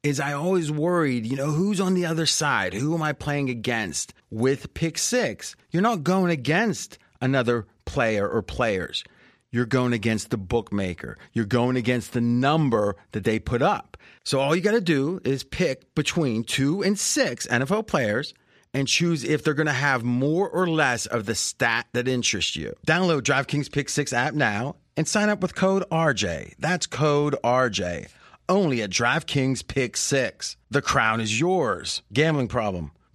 Is 0.03 0.19
I 0.19 0.33
always 0.33 0.69
worried, 0.69 1.25
you 1.25 1.38
know, 1.38 1.51
who's 1.51 1.79
on 1.79 1.93
the 1.93 2.05
other 2.05 2.25
side? 2.25 2.73
Who 2.73 2.93
am 2.93 3.01
I 3.01 3.13
playing 3.13 3.49
against? 3.49 4.13
With 4.29 4.73
Pick 4.73 4.97
Six, 4.97 5.55
you're 5.71 5.81
not 5.81 6.03
going 6.03 6.29
against 6.29 6.97
another 7.21 7.67
player 7.85 8.27
or 8.27 8.41
players. 8.41 9.05
You're 9.49 9.65
going 9.65 9.93
against 9.93 10.29
the 10.29 10.38
bookmaker. 10.38 11.17
You're 11.31 11.45
going 11.45 11.77
against 11.77 12.12
the 12.12 12.21
number 12.21 12.97
that 13.13 13.23
they 13.23 13.39
put 13.39 13.62
up. 13.62 13.95
So 14.25 14.41
all 14.41 14.53
you 14.53 14.62
got 14.62 14.71
to 14.71 14.81
do 14.81 15.21
is 15.23 15.45
pick 15.45 15.95
between 15.95 16.43
two 16.43 16.83
and 16.83 16.99
six 16.99 17.47
NFL 17.47 17.88
players 17.88 18.33
and 18.73 18.88
choose 18.88 19.23
if 19.23 19.43
they're 19.43 19.53
going 19.53 19.67
to 19.67 19.73
have 19.73 20.03
more 20.03 20.49
or 20.49 20.67
less 20.67 21.05
of 21.05 21.25
the 21.25 21.36
stat 21.36 21.88
that 21.93 22.08
interests 22.08 22.55
you. 22.55 22.73
Download 22.86 23.21
DraftKings 23.21 23.71
Pick 23.71 23.89
6 23.89 24.13
app 24.13 24.34
now 24.34 24.75
and 24.95 25.08
sign 25.08 25.29
up 25.29 25.41
with 25.41 25.55
code 25.55 25.84
RJ. 25.91 26.53
That's 26.60 26.86
code 26.86 27.36
RJ. 27.43 28.10
Only 28.47 28.82
at 28.82 28.89
DraftKings 28.89 29.67
Pick 29.67 29.95
6. 29.95 30.58
The 30.69 30.82
crown 30.82 31.21
is 31.21 31.39
yours. 31.39 32.01
Gambling 32.13 32.47
problem? 32.47 32.91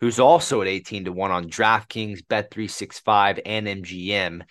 who's 0.00 0.18
also 0.18 0.62
at 0.62 0.68
18 0.68 1.06
to 1.06 1.12
1 1.12 1.30
on 1.30 1.48
DraftKings, 1.48 2.22
Bet365, 2.22 3.40
and 3.46 3.66
MGM. 3.66 4.42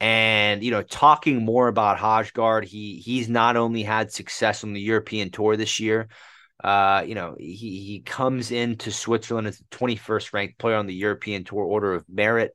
And 0.00 0.62
you 0.62 0.70
know, 0.70 0.82
talking 0.82 1.44
more 1.44 1.68
about 1.68 1.98
Hojgaard, 1.98 2.64
he 2.64 2.96
he's 2.96 3.28
not 3.28 3.56
only 3.56 3.82
had 3.82 4.10
success 4.10 4.64
on 4.64 4.72
the 4.72 4.80
European 4.80 5.30
tour 5.30 5.56
this 5.56 5.78
year, 5.78 6.08
uh, 6.64 7.04
you 7.06 7.14
know, 7.14 7.36
he 7.38 7.84
he 7.84 8.02
comes 8.04 8.50
into 8.50 8.90
Switzerland 8.90 9.46
as 9.46 9.58
the 9.58 9.64
21st 9.64 10.32
ranked 10.32 10.58
player 10.58 10.76
on 10.76 10.86
the 10.86 10.94
European 10.94 11.44
Tour 11.44 11.64
Order 11.64 11.94
of 11.94 12.04
Merit, 12.08 12.54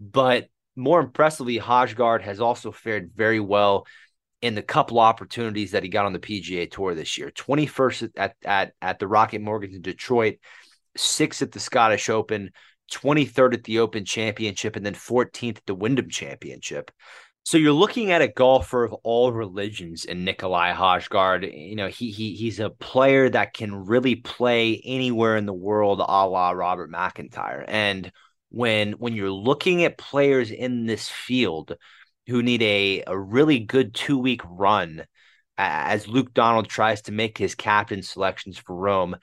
but 0.00 0.48
more 0.76 1.00
impressively, 1.00 1.58
Hojgaard 1.58 2.22
has 2.22 2.40
also 2.40 2.72
fared 2.72 3.10
very 3.14 3.40
well 3.40 3.86
in 4.40 4.54
the 4.54 4.62
couple 4.62 4.98
opportunities 4.98 5.72
that 5.72 5.82
he 5.82 5.88
got 5.88 6.06
on 6.06 6.12
the 6.12 6.18
PGA 6.18 6.70
Tour 6.70 6.94
this 6.94 7.18
year. 7.18 7.30
21st 7.30 8.10
at 8.16 8.34
at 8.44 8.72
at 8.80 8.98
the 8.98 9.08
Rocket 9.08 9.40
Mortgage 9.40 9.74
in 9.74 9.82
Detroit, 9.82 10.36
sixth 10.96 11.42
at 11.42 11.52
the 11.52 11.60
Scottish 11.60 12.08
Open, 12.08 12.50
23rd 12.92 13.54
at 13.54 13.64
the 13.64 13.78
Open 13.78 14.04
Championship, 14.04 14.76
and 14.76 14.84
then 14.84 14.94
14th 14.94 15.58
at 15.58 15.66
the 15.66 15.74
Wyndham 15.74 16.08
Championship. 16.08 16.90
So 17.44 17.56
you're 17.58 17.72
looking 17.72 18.10
at 18.10 18.22
a 18.22 18.28
golfer 18.28 18.84
of 18.84 18.92
all 19.02 19.32
religions 19.32 20.04
in 20.04 20.24
Nikolai 20.24 20.72
Hojgaard. 20.72 21.50
You 21.52 21.74
know, 21.74 21.88
he 21.88 22.10
he 22.10 22.34
he's 22.34 22.60
a 22.60 22.70
player 22.70 23.28
that 23.30 23.54
can 23.54 23.74
really 23.86 24.16
play 24.16 24.80
anywhere 24.84 25.36
in 25.36 25.46
the 25.46 25.52
world, 25.52 26.00
a 26.00 26.26
la 26.26 26.50
Robert 26.50 26.90
McIntyre. 26.92 27.64
And 27.66 28.12
when 28.50 28.92
when 28.92 29.14
you're 29.14 29.30
looking 29.30 29.84
at 29.84 29.96
players 29.98 30.50
in 30.50 30.86
this 30.86 31.08
field 31.08 31.76
who 32.26 32.42
need 32.42 32.62
a, 32.62 33.04
a 33.06 33.18
really 33.18 33.58
good 33.58 33.94
two 33.94 34.18
week 34.18 34.42
run 34.44 35.04
as 35.58 36.08
Luke 36.08 36.32
Donald 36.32 36.68
tries 36.68 37.02
to 37.02 37.12
make 37.12 37.36
his 37.36 37.54
captain 37.54 38.02
selections 38.02 38.58
for 38.58 38.74
Rome. 38.74 39.16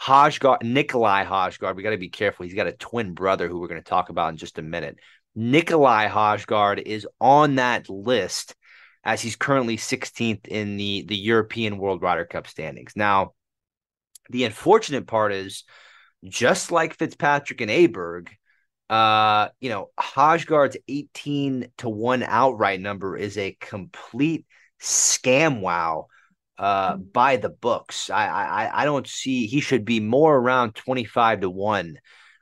Hojgaard, 0.00 0.62
Nikolai 0.62 1.24
Hojgaard, 1.24 1.76
we 1.76 1.82
got 1.82 1.90
to 1.90 1.98
be 1.98 2.08
careful. 2.08 2.44
He's 2.44 2.54
got 2.54 2.66
a 2.66 2.72
twin 2.72 3.14
brother 3.14 3.48
who 3.48 3.58
we're 3.58 3.68
going 3.68 3.82
to 3.82 3.88
talk 3.88 4.10
about 4.10 4.30
in 4.30 4.36
just 4.36 4.58
a 4.58 4.62
minute. 4.62 4.98
Nikolai 5.34 6.08
Hojgaard 6.08 6.82
is 6.82 7.06
on 7.20 7.56
that 7.56 7.88
list 7.88 8.54
as 9.04 9.20
he's 9.20 9.36
currently 9.36 9.76
16th 9.76 10.46
in 10.46 10.76
the, 10.76 11.04
the 11.08 11.16
European 11.16 11.78
World 11.78 12.02
Ryder 12.02 12.24
Cup 12.24 12.46
standings. 12.46 12.92
Now, 12.94 13.32
the 14.30 14.44
unfortunate 14.44 15.06
part 15.06 15.32
is 15.32 15.64
just 16.24 16.70
like 16.70 16.94
Fitzpatrick 16.94 17.60
and 17.60 17.70
Aberg, 17.70 18.28
uh, 18.90 19.48
you 19.60 19.70
know, 19.70 19.90
Hojgaard's 19.98 20.76
18 20.88 21.70
to 21.78 21.88
1 21.88 22.22
outright 22.22 22.80
number 22.80 23.16
is 23.16 23.36
a 23.38 23.56
complete 23.60 24.46
scam 24.80 25.60
wow 25.60 26.06
uh 26.58 26.96
by 26.96 27.36
the 27.36 27.48
books. 27.48 28.10
I 28.10 28.26
I 28.28 28.82
I 28.82 28.84
don't 28.84 29.06
see 29.06 29.46
he 29.46 29.60
should 29.60 29.84
be 29.84 30.00
more 30.00 30.36
around 30.36 30.74
25 30.74 31.40
to 31.40 31.50
1 31.50 31.98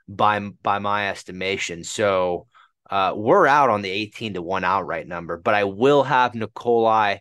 by 0.08 0.40
by 0.62 0.78
my 0.78 1.08
estimation. 1.08 1.84
So 1.84 2.46
uh 2.90 3.12
we're 3.14 3.46
out 3.46 3.70
on 3.70 3.82
the 3.82 3.90
18 3.90 4.34
to 4.34 4.42
1 4.42 4.64
outright 4.64 5.06
number, 5.06 5.36
but 5.36 5.54
I 5.54 5.64
will 5.64 6.02
have 6.04 6.34
Nicolai 6.34 7.18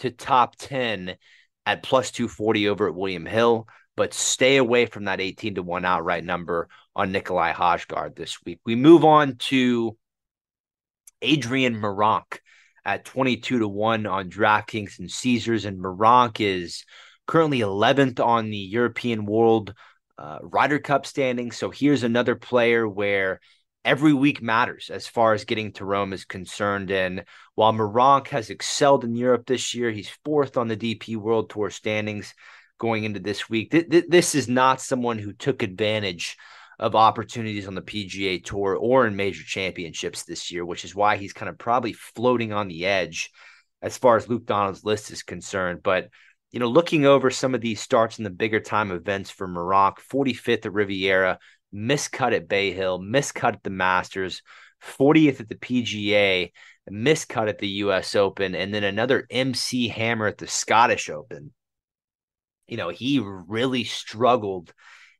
to 0.00 0.10
top 0.10 0.56
10 0.56 1.16
at 1.66 1.82
plus 1.82 2.10
240 2.10 2.68
over 2.68 2.88
at 2.88 2.94
William 2.94 3.26
Hill, 3.26 3.66
but 3.96 4.12
stay 4.12 4.56
away 4.56 4.86
from 4.86 5.04
that 5.04 5.20
18 5.20 5.56
to 5.56 5.62
1 5.62 5.84
outright 5.84 6.24
number 6.24 6.68
on 6.94 7.12
Nicolai 7.12 7.52
Hojgaard 7.52 8.16
this 8.16 8.38
week. 8.44 8.60
We 8.64 8.76
move 8.76 9.04
on 9.04 9.36
to 9.36 9.96
Adrian 11.22 11.74
Meronk 11.76 12.38
at 12.84 13.04
22 13.04 13.60
to 13.60 13.68
1 13.68 14.06
on 14.06 14.30
DraftKings 14.30 14.98
and 14.98 15.10
Caesars. 15.10 15.64
And 15.64 15.78
Meronk 15.78 16.40
is 16.40 16.84
currently 17.26 17.60
11th 17.60 18.20
on 18.20 18.50
the 18.50 18.56
European 18.56 19.24
World 19.24 19.74
uh, 20.18 20.38
Ryder 20.42 20.78
Cup 20.78 21.06
standing. 21.06 21.50
So 21.52 21.70
here's 21.70 22.02
another 22.02 22.36
player 22.36 22.88
where 22.88 23.40
every 23.84 24.12
week 24.12 24.42
matters 24.42 24.90
as 24.90 25.06
far 25.06 25.34
as 25.34 25.44
getting 25.44 25.72
to 25.72 25.84
Rome 25.84 26.12
is 26.12 26.24
concerned. 26.24 26.90
And 26.90 27.24
while 27.54 27.72
Meronk 27.72 28.28
has 28.28 28.50
excelled 28.50 29.04
in 29.04 29.14
Europe 29.14 29.46
this 29.46 29.74
year, 29.74 29.90
he's 29.90 30.10
fourth 30.24 30.56
on 30.56 30.68
the 30.68 30.76
DP 30.76 31.16
World 31.16 31.50
Tour 31.50 31.70
standings 31.70 32.34
going 32.78 33.04
into 33.04 33.20
this 33.20 33.48
week. 33.48 33.70
Th- 33.70 33.88
th- 33.88 34.06
this 34.08 34.34
is 34.34 34.48
not 34.48 34.80
someone 34.80 35.18
who 35.18 35.32
took 35.32 35.62
advantage 35.62 36.36
of 36.78 36.94
opportunities 36.94 37.66
on 37.66 37.74
the 37.74 37.82
PGA 37.82 38.44
Tour 38.44 38.76
or 38.76 39.06
in 39.06 39.16
major 39.16 39.42
championships 39.44 40.24
this 40.24 40.50
year, 40.50 40.64
which 40.64 40.84
is 40.84 40.94
why 40.94 41.16
he's 41.16 41.32
kind 41.32 41.48
of 41.48 41.58
probably 41.58 41.92
floating 41.92 42.52
on 42.52 42.68
the 42.68 42.86
edge 42.86 43.30
as 43.82 43.98
far 43.98 44.16
as 44.16 44.28
Luke 44.28 44.46
Donald's 44.46 44.84
list 44.84 45.10
is 45.10 45.22
concerned. 45.22 45.80
But 45.82 46.08
you 46.50 46.60
know, 46.60 46.68
looking 46.68 47.04
over 47.04 47.30
some 47.30 47.54
of 47.54 47.60
these 47.60 47.80
starts 47.80 48.18
in 48.18 48.24
the 48.24 48.30
bigger 48.30 48.60
time 48.60 48.92
events 48.92 49.28
for 49.28 49.48
Meronk, 49.48 49.96
45th 49.98 50.66
at 50.66 50.72
Riviera, 50.72 51.38
miscut 51.74 52.32
at 52.32 52.48
Bay 52.48 52.70
Hill, 52.72 53.00
miscut 53.00 53.54
at 53.54 53.62
the 53.64 53.70
Masters, 53.70 54.40
40th 54.80 55.40
at 55.40 55.48
the 55.48 55.56
PGA, 55.56 56.52
miscut 56.90 57.48
at 57.48 57.58
the 57.58 57.68
US 57.68 58.14
Open, 58.14 58.54
and 58.54 58.72
then 58.72 58.84
another 58.84 59.26
MC 59.30 59.88
hammer 59.88 60.26
at 60.26 60.38
the 60.38 60.46
Scottish 60.46 61.10
Open. 61.10 61.52
You 62.68 62.76
know, 62.76 62.88
he 62.88 63.20
really 63.20 63.84
struggled 63.84 64.72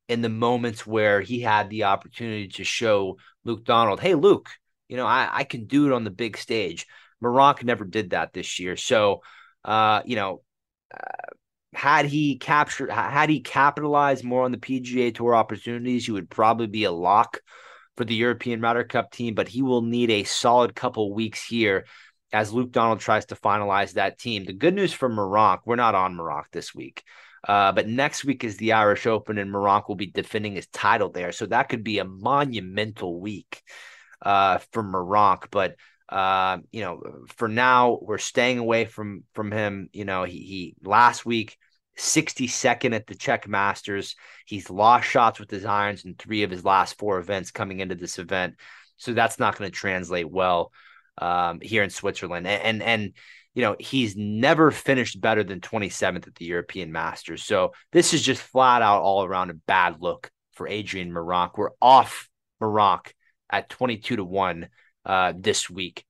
in 0.09 0.21
the 0.21 0.29
moments 0.29 0.87
where 0.87 1.21
he 1.21 1.41
had 1.41 1.71
the 1.71 1.85
opportunity 1.85 2.49
to 2.49 2.65
show 2.65 3.17
Luke 3.45 3.65
Donald, 3.65 4.01
hey, 4.01 4.15
Luke, 4.15 4.51
you 4.89 4.97
know, 4.97 5.07
I, 5.07 5.29
I 5.33 5.45
can 5.45 5.67
do 5.67 5.87
it 5.87 5.93
on 5.93 6.05
the 6.05 6.11
big 6.11 6.37
stage. 6.37 6.87
Meronk 7.23 7.63
never 7.65 7.85
did 7.85 8.11
that 8.11 8.33
this 8.33 8.59
year. 8.59 8.77
So, 8.77 9.23
uh, 9.65 10.03
you 10.05 10.17
know, 10.17 10.43
uh, 10.93 11.33
had 11.73 12.07
he 12.07 12.37
captured, 12.37 12.91
had 12.91 13.31
he 13.31 13.41
capitalized 13.41 14.25
more 14.25 14.45
on 14.45 14.53
the 14.53 14.59
PGA 14.59 15.15
Tour 15.15 15.35
opportunities, 15.35 16.07
he 16.07 16.13
would 16.13 16.31
probably 16.31 16.67
be 16.67 16.85
a 16.85 16.93
lock 16.93 17.41
for 17.97 18.05
the 18.05 18.15
European 18.15 18.61
Ryder 18.61 18.85
Cup 18.85 19.11
team. 19.11 19.35
But 19.35 19.49
he 19.49 19.63
will 19.63 19.83
need 19.83 20.11
a 20.11 20.25
solid 20.25 20.75
couple 20.75 21.13
weeks 21.15 21.45
here 21.45 21.87
as 22.33 22.53
Luke 22.53 22.73
Donald 22.73 23.01
tries 23.01 23.27
to 23.27 23.37
finalize 23.37 23.95
that 23.95 24.19
team. 24.19 24.45
The 24.45 24.53
good 24.53 24.75
news 24.75 24.93
for 24.93 25.09
Meronk, 25.09 25.61
we're 25.65 25.77
not 25.77 25.95
on 25.95 26.15
Meronk 26.15 26.45
this 26.53 26.75
week. 26.75 27.03
Uh, 27.47 27.73
but 27.73 27.87
next 27.87 28.25
week 28.25 28.43
is 28.43 28.57
the 28.57 28.73
Irish 28.73 29.07
Open, 29.07 29.39
and 29.39 29.51
Meronk 29.51 29.89
will 29.89 29.97
be 29.97 30.07
defending 30.07 30.55
his 30.55 30.67
title 30.69 31.11
there. 31.11 31.33
So 31.33 31.47
that 31.47 31.69
could 31.69 31.85
be 31.85 31.99
a 31.99 32.05
monumental 32.05 33.21
week 33.21 33.63
uh, 34.23 34.59
for 34.73 34.83
Meronk. 34.83 35.51
But 35.51 35.77
uh, 36.09 36.59
you 36.71 36.81
know, 36.81 37.03
for 37.37 37.49
now, 37.49 37.99
we're 38.01 38.19
staying 38.19 38.59
away 38.59 38.87
from 38.87 39.25
from 39.35 39.51
him. 39.51 39.89
You 39.93 40.05
know, 40.05 40.25
he 40.25 40.39
he 40.39 40.75
last 40.83 41.27
week 41.27 41.59
62nd 41.99 42.95
at 42.95 43.07
the 43.07 43.15
Czech 43.15 43.49
Masters. 43.49 44.17
He's 44.47 44.71
lost 44.71 45.09
shots 45.09 45.39
with 45.39 45.51
his 45.51 45.65
irons 45.65 46.05
in 46.05 46.15
three 46.15 46.43
of 46.43 46.51
his 46.51 46.65
last 46.65 46.99
four 46.99 47.19
events 47.19 47.51
coming 47.51 47.81
into 47.81 47.95
this 47.95 48.19
event. 48.19 48.55
So 48.97 49.13
that's 49.13 49.39
not 49.39 49.57
going 49.57 49.71
to 49.71 49.77
translate 49.77 50.31
well 50.31 50.73
um, 51.19 51.61
here 51.61 51.83
in 51.83 51.91
Switzerland. 51.91 52.47
And, 52.47 52.63
and, 52.63 52.83
and 52.83 53.13
you 53.55 53.63
know 53.63 53.77
he's 53.79 54.17
never 54.17 54.71
finished 54.71 55.21
better 55.21 55.45
than 55.45 55.61
27th 55.61 56.27
at 56.27 56.35
the 56.35 56.45
European 56.45 56.93
Masters. 56.93 57.45
So 57.45 57.73
this 57.93 58.13
is 58.13 58.23
just 58.23 58.43
flat 58.43 58.83
out 58.83 59.03
all 59.03 59.25
around 59.25 59.51
a 59.51 59.55
bad 59.55 59.97
look 60.01 60.31
for 60.53 60.69
Adrian 60.69 61.11
Meronk. 61.11 61.53
We're 61.57 61.71
off 61.81 62.29
Meronk 62.61 63.13
at 63.51 63.69
22 63.69 64.17
to 64.17 64.25
one 64.25 64.69
uh, 65.05 65.33
this 65.37 65.71
week. 65.71 66.05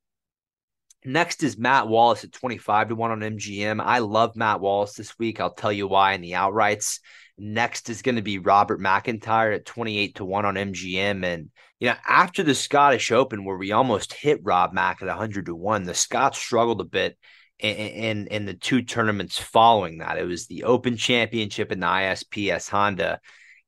Next 1.04 1.42
is 1.42 1.58
Matt 1.58 1.86
Wallace 1.86 2.24
at 2.24 2.32
25 2.32 2.88
to 2.88 2.94
1 2.94 3.10
on 3.10 3.20
MGM. 3.20 3.82
I 3.84 3.98
love 3.98 4.36
Matt 4.36 4.60
Wallace 4.60 4.94
this 4.94 5.18
week. 5.18 5.38
I'll 5.38 5.52
tell 5.52 5.72
you 5.72 5.86
why 5.86 6.12
in 6.12 6.22
the 6.22 6.32
outrights. 6.32 7.00
Next 7.36 7.90
is 7.90 8.02
going 8.02 8.14
to 8.14 8.22
be 8.22 8.38
Robert 8.38 8.80
MacIntyre 8.80 9.52
at 9.52 9.66
28 9.66 10.16
to 10.16 10.24
1 10.24 10.44
on 10.44 10.54
MGM. 10.54 11.24
And, 11.24 11.50
you 11.80 11.88
know, 11.88 11.96
after 12.06 12.42
the 12.42 12.54
Scottish 12.54 13.10
Open, 13.10 13.44
where 13.44 13.56
we 13.56 13.72
almost 13.72 14.12
hit 14.12 14.40
Rob 14.42 14.72
Mack 14.72 15.02
at 15.02 15.08
100 15.08 15.46
to 15.46 15.54
1, 15.54 15.84
the 15.84 15.94
Scots 15.94 16.38
struggled 16.38 16.80
a 16.80 16.84
bit 16.84 17.18
in, 17.58 17.74
in, 17.74 18.26
in 18.28 18.44
the 18.44 18.54
two 18.54 18.82
tournaments 18.82 19.38
following 19.38 19.98
that. 19.98 20.18
It 20.18 20.26
was 20.26 20.46
the 20.46 20.64
Open 20.64 20.96
Championship 20.96 21.72
and 21.72 21.82
the 21.82 21.86
ISPS 21.86 22.68
Honda. 22.68 23.20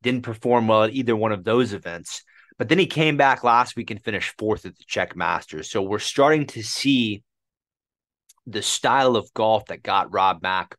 Didn't 0.03 0.23
perform 0.23 0.69
well 0.69 0.85
at 0.85 0.93
either 0.93 1.17
one 1.17 1.33
of 1.33 1.43
those 1.43 1.73
events. 1.73 2.23
But 2.59 2.69
then 2.69 2.79
he 2.79 2.87
came 2.87 3.17
back 3.17 3.43
last 3.43 3.77
week 3.77 3.91
and 3.91 4.03
finished 4.03 4.35
fourth 4.39 4.65
at 4.65 4.77
the 4.77 4.85
Czech 4.87 5.17
Masters. 5.17 5.71
So 5.71 5.83
we're 5.83 5.99
starting 5.99 6.47
to 6.49 6.63
see 6.63 7.25
the 8.47 8.63
style 8.63 9.17
of 9.17 9.33
golf 9.35 9.67
that 9.67 9.83
got 9.83 10.13
Rob 10.13 10.41
Mack 10.43 10.77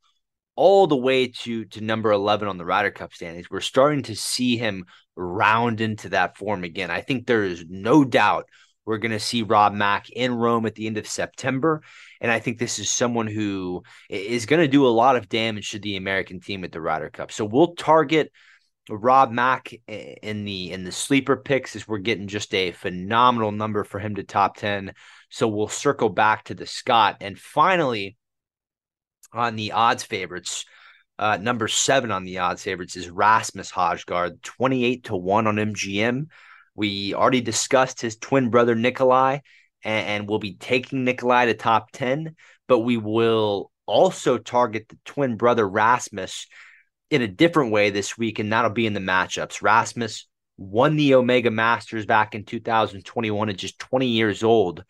all 0.57 0.87
the 0.87 0.97
way 0.97 1.27
to 1.27 1.63
to 1.65 1.81
number 1.81 2.11
11 2.11 2.47
on 2.47 2.57
the 2.57 2.65
Ryder 2.65 2.91
Cup 2.91 3.13
standings. 3.13 3.49
We're 3.49 3.61
starting 3.61 4.03
to 4.03 4.15
see 4.15 4.57
him 4.57 4.85
round 5.15 5.79
into 5.79 6.09
that 6.09 6.37
form 6.37 6.63
again. 6.65 6.91
I 6.91 7.01
think 7.01 7.25
there 7.25 7.43
is 7.43 7.65
no 7.69 8.03
doubt 8.03 8.49
we're 8.85 8.97
going 8.97 9.11
to 9.11 9.19
see 9.19 9.43
Rob 9.43 9.73
Mack 9.73 10.09
in 10.09 10.33
Rome 10.33 10.65
at 10.65 10.75
the 10.75 10.87
end 10.87 10.97
of 10.97 11.07
September. 11.07 11.83
And 12.21 12.31
I 12.31 12.39
think 12.39 12.57
this 12.57 12.79
is 12.79 12.89
someone 12.89 13.27
who 13.27 13.83
is 14.09 14.45
going 14.45 14.61
to 14.61 14.67
do 14.67 14.87
a 14.87 14.89
lot 14.89 15.17
of 15.17 15.27
damage 15.27 15.71
to 15.71 15.79
the 15.79 15.97
American 15.97 16.39
team 16.39 16.63
at 16.63 16.71
the 16.71 16.81
Ryder 16.81 17.09
Cup. 17.09 17.31
So 17.31 17.43
we'll 17.43 17.75
target 17.75 18.31
Rob 18.89 19.31
Mack 19.31 19.73
in 19.87 20.45
the 20.45 20.71
in 20.71 20.85
the 20.85 20.93
sleeper 20.93 21.35
picks 21.35 21.75
as 21.75 21.85
we're 21.85 21.97
getting 21.97 22.27
just 22.27 22.53
a 22.53 22.71
phenomenal 22.71 23.51
number 23.51 23.83
for 23.83 23.99
him 23.99 24.15
to 24.15 24.23
top 24.23 24.55
10. 24.55 24.93
So 25.29 25.49
we'll 25.49 25.67
circle 25.67 26.09
back 26.09 26.45
to 26.45 26.55
the 26.55 26.65
Scot. 26.65 27.17
And 27.19 27.37
finally, 27.37 28.15
on 29.33 29.55
the 29.55 29.73
odds 29.73 30.03
favorites, 30.03 30.65
uh, 31.19 31.37
number 31.37 31.67
seven 31.67 32.11
on 32.11 32.23
the 32.23 32.39
odds 32.39 32.63
favorites 32.63 32.95
is 32.95 33.09
Rasmus 33.09 33.71
Højgaard, 33.71 34.41
28 34.41 35.05
to 35.05 35.15
1 35.15 35.47
on 35.47 35.55
MGM. 35.55 36.27
We 36.75 37.13
already 37.13 37.41
discussed 37.41 38.01
his 38.01 38.17
twin 38.17 38.49
brother 38.49 38.75
Nicolai, 38.75 39.39
and, 39.83 40.07
and 40.07 40.29
we'll 40.29 40.39
be 40.39 40.55
taking 40.55 41.03
Nicolai 41.03 41.45
to 41.45 41.53
top 41.55 41.91
10, 41.91 42.35
but 42.67 42.79
we 42.79 42.97
will 42.97 43.71
also 43.87 44.37
target 44.37 44.87
the 44.89 44.97
twin 45.05 45.37
brother 45.37 45.67
Rasmus 45.67 46.47
in 47.09 47.21
a 47.21 47.27
different 47.27 47.71
way 47.71 47.89
this 47.89 48.17
week, 48.17 48.37
and 48.39 48.51
that'll 48.51 48.71
be 48.71 48.85
in 48.85 48.93
the 48.93 48.99
matchups. 48.99 49.61
Rasmus 49.61 50.27
won 50.57 50.97
the 50.97 51.15
Omega 51.15 51.49
Masters 51.51 52.05
back 52.05 52.35
in 52.35 52.43
2021 52.43 53.49
at 53.49 53.57
just 53.57 53.79
20 53.79 54.07
years 54.07 54.43
old 54.43 54.83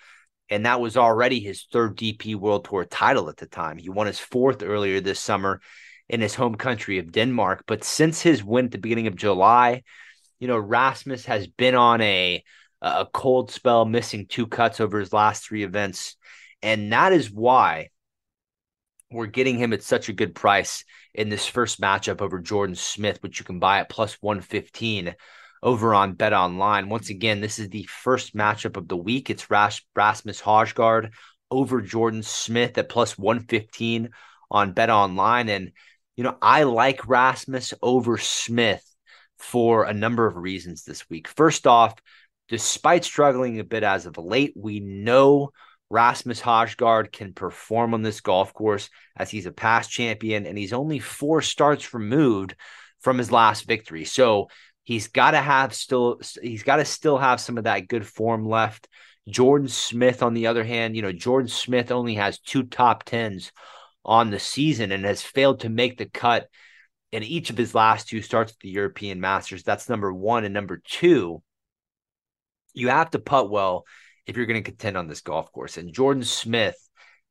and 0.49 0.65
that 0.65 0.79
was 0.79 0.97
already 0.97 1.39
his 1.39 1.67
third 1.71 1.97
DP 1.97 2.35
World 2.35 2.65
Tour 2.65 2.85
title 2.85 3.29
at 3.29 3.37
the 3.37 3.45
time. 3.45 3.77
He 3.77 3.89
won 3.89 4.07
his 4.07 4.19
fourth 4.19 4.63
earlier 4.63 5.01
this 5.01 5.19
summer 5.19 5.61
in 6.09 6.21
his 6.21 6.35
home 6.35 6.55
country 6.55 6.99
of 6.99 7.11
Denmark. 7.11 7.63
But 7.67 7.83
since 7.83 8.21
his 8.21 8.43
win 8.43 8.65
at 8.65 8.71
the 8.71 8.77
beginning 8.77 9.07
of 9.07 9.15
July, 9.15 9.83
you 10.39 10.47
know, 10.47 10.57
Rasmus 10.57 11.25
has 11.25 11.47
been 11.47 11.75
on 11.75 12.01
a 12.01 12.43
a 12.79 13.07
cold 13.11 13.49
spell, 13.49 13.85
missing 13.85 14.27
two 14.27 14.45
cuts 14.45 14.79
over 14.79 14.99
his 14.99 15.11
last 15.11 15.43
three 15.43 15.63
events, 15.63 16.15
and 16.61 16.93
that 16.93 17.11
is 17.11 17.31
why 17.31 17.89
we're 19.11 19.25
getting 19.25 19.57
him 19.57 19.73
at 19.73 19.81
such 19.81 20.09
a 20.09 20.13
good 20.13 20.35
price 20.35 20.83
in 21.13 21.29
this 21.29 21.45
first 21.45 21.81
matchup 21.81 22.21
over 22.21 22.39
Jordan 22.39 22.75
Smith, 22.75 23.17
which 23.23 23.39
you 23.39 23.45
can 23.45 23.59
buy 23.59 23.79
at 23.79 23.89
plus 23.89 24.13
115 24.21 25.15
over 25.61 25.93
on 25.93 26.13
Bet 26.13 26.33
Online. 26.33 26.89
Once 26.89 27.09
again, 27.09 27.41
this 27.41 27.59
is 27.59 27.69
the 27.69 27.83
first 27.83 28.35
matchup 28.35 28.77
of 28.77 28.87
the 28.87 28.97
week. 28.97 29.29
It's 29.29 29.49
Ras- 29.49 29.81
Rasmus 29.95 30.41
Højgaard 30.41 31.11
over 31.49 31.81
Jordan 31.81 32.23
Smith 32.23 32.77
at 32.77 32.89
plus 32.89 33.17
115 33.17 34.09
on 34.51 34.73
Bet 34.73 34.89
Online. 34.89 35.49
And, 35.49 35.71
you 36.15 36.23
know, 36.23 36.37
I 36.41 36.63
like 36.63 37.07
Rasmus 37.07 37.73
over 37.81 38.17
Smith 38.17 38.83
for 39.37 39.83
a 39.83 39.93
number 39.93 40.25
of 40.25 40.35
reasons 40.35 40.83
this 40.83 41.09
week. 41.09 41.27
First 41.27 41.67
off, 41.67 41.93
despite 42.49 43.03
struggling 43.03 43.59
a 43.59 43.63
bit 43.63 43.83
as 43.83 44.05
of 44.05 44.17
late, 44.17 44.53
we 44.55 44.79
know 44.79 45.51
Rasmus 45.89 46.41
Højgaard 46.41 47.11
can 47.11 47.33
perform 47.33 47.93
on 47.93 48.01
this 48.01 48.21
golf 48.21 48.53
course 48.53 48.89
as 49.15 49.29
he's 49.29 49.45
a 49.45 49.51
past 49.51 49.89
champion 49.89 50.45
and 50.45 50.57
he's 50.57 50.73
only 50.73 50.99
four 50.99 51.41
starts 51.41 51.93
removed 51.93 52.55
from 52.99 53.17
his 53.17 53.31
last 53.31 53.65
victory. 53.65 54.05
So 54.05 54.49
He's 54.87 55.09
got 55.09 55.31
to 55.31 55.41
have 55.41 55.73
still 55.73 56.21
he's 56.41 56.63
got 56.63 56.77
to 56.77 56.85
still 56.85 57.17
have 57.17 57.41
some 57.41 57.57
of 57.57 57.65
that 57.65 57.89
good 57.89 58.07
form 58.07 58.47
left. 58.47 58.87
Jordan 59.27 59.67
Smith, 59.67 60.23
on 60.23 60.33
the 60.33 60.47
other 60.47 60.63
hand, 60.63 60.95
you 60.95 61.01
know, 61.01 61.11
Jordan 61.11 61.49
Smith 61.49 61.91
only 61.91 62.15
has 62.15 62.39
two 62.39 62.63
top 62.63 63.03
tens 63.03 63.51
on 64.05 64.29
the 64.29 64.39
season 64.39 64.93
and 64.93 65.03
has 65.03 65.21
failed 65.21 65.59
to 65.59 65.69
make 65.69 65.97
the 65.97 66.05
cut 66.05 66.47
in 67.11 67.21
each 67.21 67.49
of 67.49 67.57
his 67.57 67.75
last 67.75 68.07
two 68.07 68.21
starts 68.21 68.53
at 68.53 68.59
the 68.59 68.69
European 68.69 69.19
Masters. 69.19 69.63
That's 69.63 69.89
number 69.89 70.13
one. 70.13 70.45
And 70.45 70.53
number 70.53 70.81
two, 70.81 71.43
you 72.73 72.87
have 72.87 73.09
to 73.11 73.19
putt 73.19 73.49
well 73.49 73.83
if 74.25 74.37
you're 74.37 74.45
going 74.45 74.63
to 74.63 74.71
contend 74.71 74.95
on 74.95 75.09
this 75.09 75.19
golf 75.19 75.51
course. 75.51 75.75
And 75.75 75.93
Jordan 75.93 76.23
Smith 76.23 76.77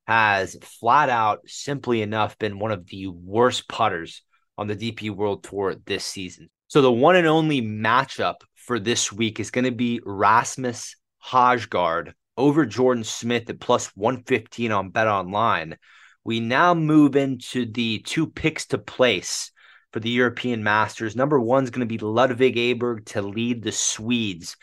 has 0.07 0.59
flat 0.61 1.09
out, 1.09 1.41
simply 1.47 2.03
enough, 2.03 2.37
been 2.37 2.59
one 2.59 2.73
of 2.73 2.87
the 2.87 3.07
worst 3.07 3.67
putters 3.67 4.21
on 4.59 4.67
the 4.67 4.77
DP 4.77 5.11
World 5.11 5.43
Tour 5.43 5.77
this 5.87 6.05
season. 6.05 6.51
So 6.69 6.83
the 6.83 6.91
one 6.91 7.15
and 7.15 7.29
only 7.29 7.63
matchup 7.63 8.41
for 8.55 8.81
this 8.81 9.13
week 9.13 9.39
is 9.39 9.53
going 9.53 9.67
to 9.67 9.71
be 9.71 10.01
Rasmus 10.05 10.97
Højgaard 11.25 12.13
over 12.37 12.67
Jordan 12.67 13.05
Smith 13.05 13.49
at 13.49 13.61
plus 13.61 13.87
115 13.95 14.73
on 14.73 14.91
Bet 14.91 15.07
Online. 15.07 15.77
We 16.25 16.41
now 16.41 16.75
move 16.75 17.15
into 17.15 17.67
the 17.67 18.01
two 18.01 18.27
picks 18.27 18.67
to 18.67 18.79
place 18.79 19.53
for 19.93 20.01
the 20.01 20.11
European 20.11 20.65
Masters. 20.65 21.15
Number 21.15 21.39
one 21.39 21.63
is 21.63 21.71
going 21.71 21.87
to 21.87 21.99
be 21.99 22.05
Ludvig 22.05 22.57
Aberg 22.57 23.07
to 23.07 23.23
lead 23.23 23.63
the 23.63 23.71
Swedes 23.71 24.57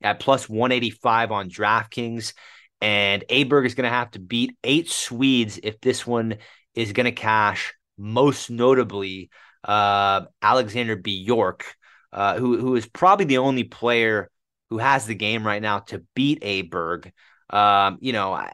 at 0.00 0.20
plus 0.20 0.48
185 0.48 1.32
on 1.32 1.50
DraftKings. 1.50 2.32
And 2.80 3.24
Aberg 3.28 3.66
is 3.66 3.74
going 3.74 3.90
to 3.90 3.96
have 3.96 4.12
to 4.12 4.20
beat 4.20 4.56
eight 4.62 4.88
Swedes 4.88 5.58
if 5.64 5.80
this 5.80 6.06
one 6.06 6.36
is 6.76 6.92
going 6.92 7.06
to 7.06 7.12
cash, 7.12 7.74
most 7.98 8.50
notably 8.50 9.30
uh, 9.64 10.22
Alexander 10.42 10.96
Bjork, 10.96 11.64
uh, 12.12 12.38
who 12.38 12.58
who 12.58 12.76
is 12.76 12.86
probably 12.86 13.26
the 13.26 13.38
only 13.38 13.64
player 13.64 14.30
who 14.70 14.78
has 14.78 15.06
the 15.06 15.14
game 15.14 15.46
right 15.46 15.62
now 15.62 15.80
to 15.80 16.04
beat 16.14 16.42
Aberg. 16.42 17.10
Um, 17.50 17.98
you 18.00 18.12
know, 18.12 18.32
I, 18.32 18.52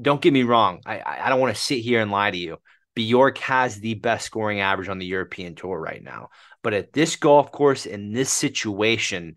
don't 0.00 0.20
get 0.20 0.32
me 0.32 0.42
wrong. 0.42 0.80
I 0.86 1.02
I 1.24 1.28
don't 1.28 1.40
want 1.40 1.54
to 1.54 1.62
sit 1.62 1.80
here 1.80 2.00
and 2.00 2.10
lie 2.10 2.30
to 2.30 2.36
you. 2.36 2.58
Bjork 2.94 3.38
has 3.38 3.78
the 3.78 3.94
best 3.94 4.24
scoring 4.26 4.60
average 4.60 4.88
on 4.88 4.98
the 4.98 5.06
European 5.06 5.54
tour 5.54 5.78
right 5.78 6.02
now. 6.02 6.30
But 6.62 6.74
at 6.74 6.92
this 6.92 7.16
golf 7.16 7.52
course 7.52 7.86
in 7.86 8.12
this 8.12 8.30
situation, 8.30 9.36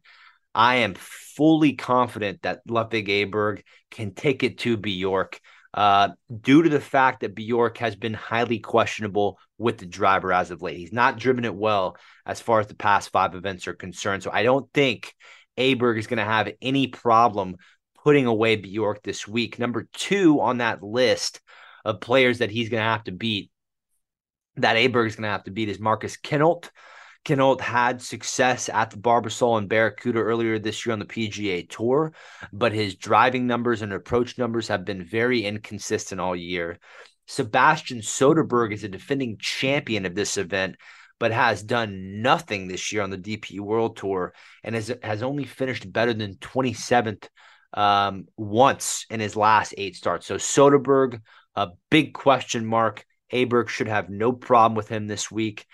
I 0.56 0.78
am 0.78 0.96
fully 0.96 1.74
confident 1.74 2.42
that 2.42 2.62
Ludvig 2.68 3.08
Aberg 3.08 3.64
can 3.92 4.14
take 4.14 4.44
it 4.44 4.60
to 4.60 4.78
Bjork 4.78 5.40
uh, 5.74 6.10
due 6.42 6.64
to 6.64 6.70
the 6.70 6.80
fact 6.80 7.22
that 7.22 7.36
Bjork 7.36 7.78
has 7.78 7.96
been 7.96 8.14
highly 8.14 8.60
questionable 8.60 9.38
with 9.58 9.78
the 9.78 9.86
driver 9.86 10.34
as 10.34 10.52
of 10.52 10.62
late. 10.62 10.78
He's 10.78 10.94
not 10.94 11.20
driven 11.20 11.46
it 11.46 11.56
well 11.56 11.98
as 12.26 12.42
far 12.42 12.60
as 12.60 12.68
the 12.68 12.76
past 12.76 13.12
five 13.12 13.36
events 13.36 13.68
are 13.68 13.74
concerned. 13.74 14.24
So 14.24 14.32
I 14.32 14.44
don't 14.44 14.72
think 14.74 15.14
Aberg 15.58 16.00
is 16.00 16.08
going 16.08 16.18
to 16.18 16.24
have 16.24 16.50
any 16.62 16.88
problem 16.88 17.58
putting 18.04 18.26
away 18.26 18.56
Bjork 18.56 19.04
this 19.04 19.28
week. 19.28 19.60
Number 19.60 19.88
two 19.94 20.40
on 20.42 20.58
that 20.58 20.82
list 20.82 21.42
of 21.86 22.02
players 22.02 22.40
that 22.40 22.52
he's 22.52 22.70
going 22.70 22.82
to 22.82 22.90
have 22.90 23.04
to 23.06 23.12
beat 23.12 23.52
that 24.62 24.76
Aberg 24.76 25.08
is 25.08 25.16
going 25.16 25.24
to 25.24 25.30
have 25.30 25.44
to 25.46 25.52
beat 25.52 25.70
is 25.70 25.80
Marcus 25.80 26.18
Kinhult. 26.18 26.70
Kinhult 27.26 27.62
had 27.62 28.02
success 28.02 28.70
at 28.70 28.92
the 28.92 28.98
Barbasol 28.98 29.58
and 29.58 29.70
Barracuda 29.70 30.20
earlier 30.20 30.58
this 30.58 30.86
year 30.86 30.94
on 30.94 31.00
the 31.00 31.06
PGA 31.06 31.70
Tour, 31.70 32.14
but 32.54 32.74
his 32.74 32.96
driving 32.96 33.46
numbers 33.46 33.82
and 33.82 33.94
approach 33.94 34.38
numbers 34.38 34.68
have 34.70 34.86
been 34.86 35.04
very 35.04 35.46
inconsistent 35.46 36.22
all 36.22 36.36
year. 36.36 36.80
Sebastian 37.28 38.00
Soderberg 38.00 38.74
is 38.74 38.84
a 38.84 38.90
defending 38.90 39.38
champion 39.38 40.06
of 40.06 40.16
this 40.16 40.38
event, 40.38 40.78
but 41.20 41.32
has 41.32 41.62
done 41.62 42.22
nothing 42.22 42.68
this 42.68 42.92
year 42.92 43.04
on 43.04 43.12
the 43.12 43.18
DP 43.18 43.60
World 43.60 43.98
Tour 43.98 44.34
and 44.64 44.74
has, 44.74 44.92
has 45.04 45.22
only 45.22 45.44
finished 45.44 45.92
better 45.92 46.14
than 46.14 46.36
27th 46.36 47.28
um, 47.74 48.26
once 48.36 49.06
in 49.10 49.20
his 49.20 49.36
last 49.36 49.76
eight 49.78 49.96
starts. 49.96 50.26
So 50.26 50.36
Soderberg, 50.36 51.22
a 51.56 51.70
big 51.92 52.14
question 52.14 52.66
mark. 52.66 53.06
Aberg 53.32 53.68
should 53.68 53.88
have 53.88 54.10
no 54.10 54.32
problem 54.32 54.76
with 54.76 54.88
him 54.88 55.06
this 55.06 55.30
week. 55.30 55.68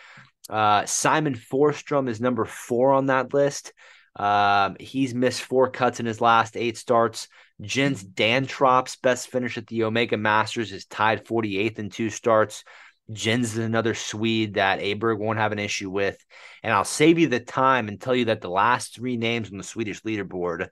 Uh, 0.50 0.86
Simon 0.86 1.36
Forsstrom 1.36 2.08
is 2.08 2.22
number 2.22 2.46
four 2.46 2.92
on 2.92 3.08
that 3.08 3.34
list. 3.34 3.74
Um, 4.16 4.78
he's 4.80 5.14
missed 5.14 5.42
four 5.42 5.70
cuts 5.70 6.00
in 6.00 6.06
his 6.06 6.22
last 6.22 6.56
eight 6.56 6.78
starts. 6.78 7.28
Jens 7.62 8.04
Dantorp's 8.04 8.98
best 8.98 9.30
finish 9.30 9.58
at 9.58 9.68
the 9.68 9.84
Omega 9.84 10.18
Masters 10.18 10.72
is 10.72 10.86
tied 10.86 11.26
48th 11.26 11.80
in 11.80 11.90
two 11.90 12.10
starts. 12.10 12.64
Jens 13.12 13.54
is 13.54 13.58
another 13.58 13.94
Swede 13.94 14.56
that 14.56 14.80
Aberg 14.80 15.20
won't 15.20 15.38
have 15.38 15.52
an 15.52 15.60
issue 15.60 15.90
with. 15.90 16.18
And 16.64 16.74
I'll 16.74 16.86
save 16.86 17.20
you 17.20 17.28
the 17.28 17.40
time 17.40 17.88
and 17.88 18.00
tell 18.00 18.16
you 18.16 18.26
that 18.26 18.42
the 18.42 18.50
last 18.50 18.96
three 18.96 19.18
names 19.18 19.52
on 19.52 19.58
the 19.58 19.64
Swedish 19.64 20.02
leaderboard, 20.02 20.70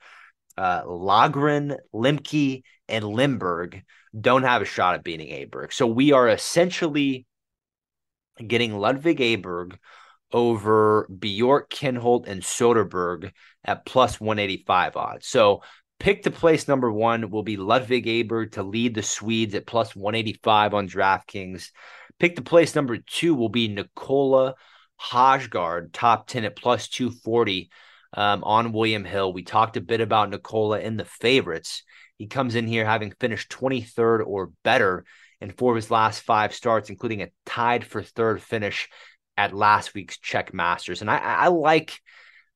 uh, 0.58 0.84
Lagren, 0.84 1.78
Lemke, 1.94 2.64
and 2.88 3.06
Limberg, 3.06 3.84
don't 4.20 4.44
have 4.44 4.62
a 4.62 4.66
shot 4.66 4.96
at 4.96 5.04
beating 5.04 5.30
Aberg. 5.30 5.74
So 5.74 5.86
we 5.88 6.12
are 6.12 6.28
essentially 6.28 7.26
getting 8.46 8.78
Ludvig 8.78 9.20
Aberg 9.20 9.78
over 10.32 11.08
Bjork, 11.08 11.70
Kinhult, 11.70 12.28
and 12.28 12.42
Soderberg 12.42 13.32
at 13.64 13.86
plus 13.86 14.20
185 14.20 14.98
odds. 14.98 15.28
So 15.28 15.62
pick 16.00 16.24
to 16.24 16.32
place 16.32 16.68
number 16.68 16.92
one 16.92 17.30
will 17.30 17.44
be 17.44 17.58
Ludvig 17.58 18.06
Aberg 18.06 18.54
to 18.54 18.64
lead 18.64 18.96
the 18.96 19.04
Swedes 19.04 19.56
at 19.56 19.68
plus 19.68 19.96
185 19.96 20.74
on 20.74 20.90
DraftKings. 20.90 21.70
Pick 22.20 22.36
to 22.38 22.42
place 22.42 22.76
number 22.76 22.98
two 22.98 23.36
will 23.36 23.50
be 23.50 23.68
Nicola 23.68 24.56
Hojgaard, 25.00 25.90
top 25.94 26.28
10 26.28 26.46
at 26.46 26.56
plus 26.56 26.88
240 26.88 27.70
um, 28.16 28.44
on 28.44 28.72
William 28.72 29.06
Hill. 29.06 29.34
We 29.34 29.44
talked 29.44 29.78
a 29.78 29.82
bit 29.82 30.02
about 30.02 30.30
Nicola 30.30 30.80
in 30.80 30.98
the 30.98 31.06
favorites. 31.06 31.84
He 32.18 32.28
comes 32.28 32.56
in 32.56 32.68
here 32.68 32.86
having 32.86 33.14
finished 33.20 33.52
23rd 33.52 34.26
or 34.26 34.52
better 34.64 35.06
in 35.44 35.52
four 35.52 35.74
of 35.74 35.76
his 35.76 35.92
last 35.92 36.22
five 36.22 36.54
starts, 36.54 36.90
including 36.90 37.22
a 37.22 37.30
tied 37.46 37.84
for 37.84 38.02
third 38.02 38.42
finish 38.42 38.90
at 39.36 39.54
last 39.54 39.94
week's 39.94 40.18
Czech 40.18 40.54
Masters. 40.54 41.02
And 41.02 41.12
I, 41.12 41.18
I 41.18 41.48
like 41.50 42.00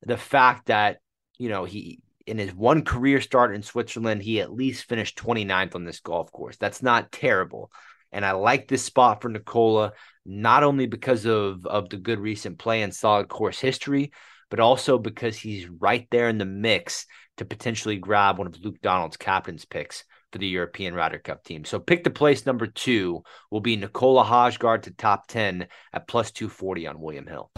the 0.04 0.16
fact 0.16 0.68
that, 0.68 1.00
you 1.38 1.50
know, 1.50 1.66
he 1.66 2.00
in 2.26 2.38
his 2.38 2.54
one 2.56 2.86
career 2.86 3.20
start 3.20 3.54
in 3.54 3.62
Switzerland, 3.62 4.24
he 4.24 4.40
at 4.40 4.54
least 4.54 4.88
finished 4.88 5.18
29th 5.18 5.76
on 5.76 5.84
this 5.84 6.00
golf 6.00 6.32
course. 6.32 6.56
That's 6.56 6.82
not 6.82 7.12
terrible. 7.12 7.72
And 8.14 8.26
I 8.26 8.32
like 8.32 8.70
this 8.70 8.84
spot 8.84 9.22
for 9.22 9.28
Nicola, 9.28 9.92
not 10.26 10.64
only 10.64 10.88
because 10.88 11.26
of, 11.26 11.66
of 11.66 11.90
the 11.90 11.98
good 11.98 12.20
recent 12.20 12.58
play 12.58 12.84
and 12.84 12.96
solid 12.96 13.28
course 13.28 13.60
history, 13.60 14.14
but 14.50 14.62
also 14.62 14.98
because 14.98 15.38
he's 15.38 15.68
right 15.68 16.08
there 16.10 16.30
in 16.30 16.38
the 16.38 16.46
mix 16.46 17.06
to 17.36 17.44
potentially 17.44 17.98
grab 17.98 18.38
one 18.38 18.48
of 18.48 18.58
Luke 18.64 18.82
Donald's 18.82 19.18
captain's 19.18 19.66
picks 19.66 20.06
for 20.32 20.40
the 20.40 20.48
European 20.48 20.94
Ryder 20.94 21.20
Cup 21.20 21.44
team. 21.44 21.66
So 21.66 21.80
pick 21.80 22.04
the 22.04 22.10
place 22.10 22.46
number 22.46 22.68
two 22.68 23.24
will 23.52 23.62
be 23.62 23.76
Nicola 23.76 24.24
Hojgaard 24.24 24.84
to 24.84 24.92
top 24.92 25.28
10 25.28 25.68
at 25.94 26.08
plus 26.08 26.32
240 26.32 26.88
on 26.88 27.00
William 27.00 27.28
Hill. 27.28 27.52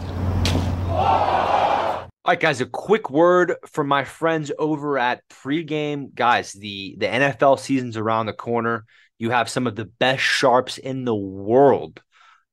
All 2.22 2.32
right, 2.32 2.40
guys, 2.40 2.60
a 2.60 2.66
quick 2.66 3.10
word 3.10 3.54
from 3.66 3.88
my 3.88 4.04
friends 4.04 4.52
over 4.58 4.98
at 4.98 5.26
pregame. 5.28 6.14
Guys, 6.14 6.52
the, 6.52 6.94
the 6.98 7.06
NFL 7.06 7.58
season's 7.58 7.96
around 7.96 8.26
the 8.26 8.32
corner. 8.32 8.84
You 9.18 9.30
have 9.30 9.48
some 9.48 9.66
of 9.66 9.74
the 9.74 9.86
best 9.86 10.22
sharps 10.22 10.78
in 10.78 11.04
the 11.04 11.14
world, 11.14 12.00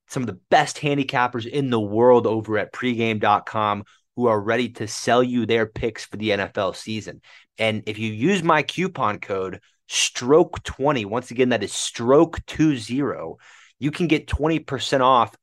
some 0.08 0.22
of 0.22 0.26
the 0.26 0.40
best 0.50 0.78
handicappers 0.78 1.46
in 1.46 1.70
the 1.70 1.80
world 1.80 2.26
over 2.26 2.58
at 2.58 2.72
pregame.com 2.72 3.84
who 4.16 4.26
are 4.26 4.40
ready 4.40 4.70
to 4.70 4.88
sell 4.88 5.22
you 5.22 5.46
their 5.46 5.64
picks 5.64 6.04
for 6.04 6.16
the 6.16 6.30
NFL 6.30 6.74
season. 6.74 7.20
And 7.56 7.84
if 7.86 7.98
you 7.98 8.12
use 8.12 8.42
my 8.42 8.62
coupon 8.62 9.20
code, 9.20 9.60
stroke 9.88 10.62
20. 10.62 11.04
Once 11.04 11.30
again, 11.30 11.48
that 11.48 11.64
is 11.64 11.72
stroke 11.72 12.44
20. 12.46 13.34
You 13.80 13.90
can 13.90 14.06
get 14.06 14.26
20% 14.26 15.00
off 15.00 15.34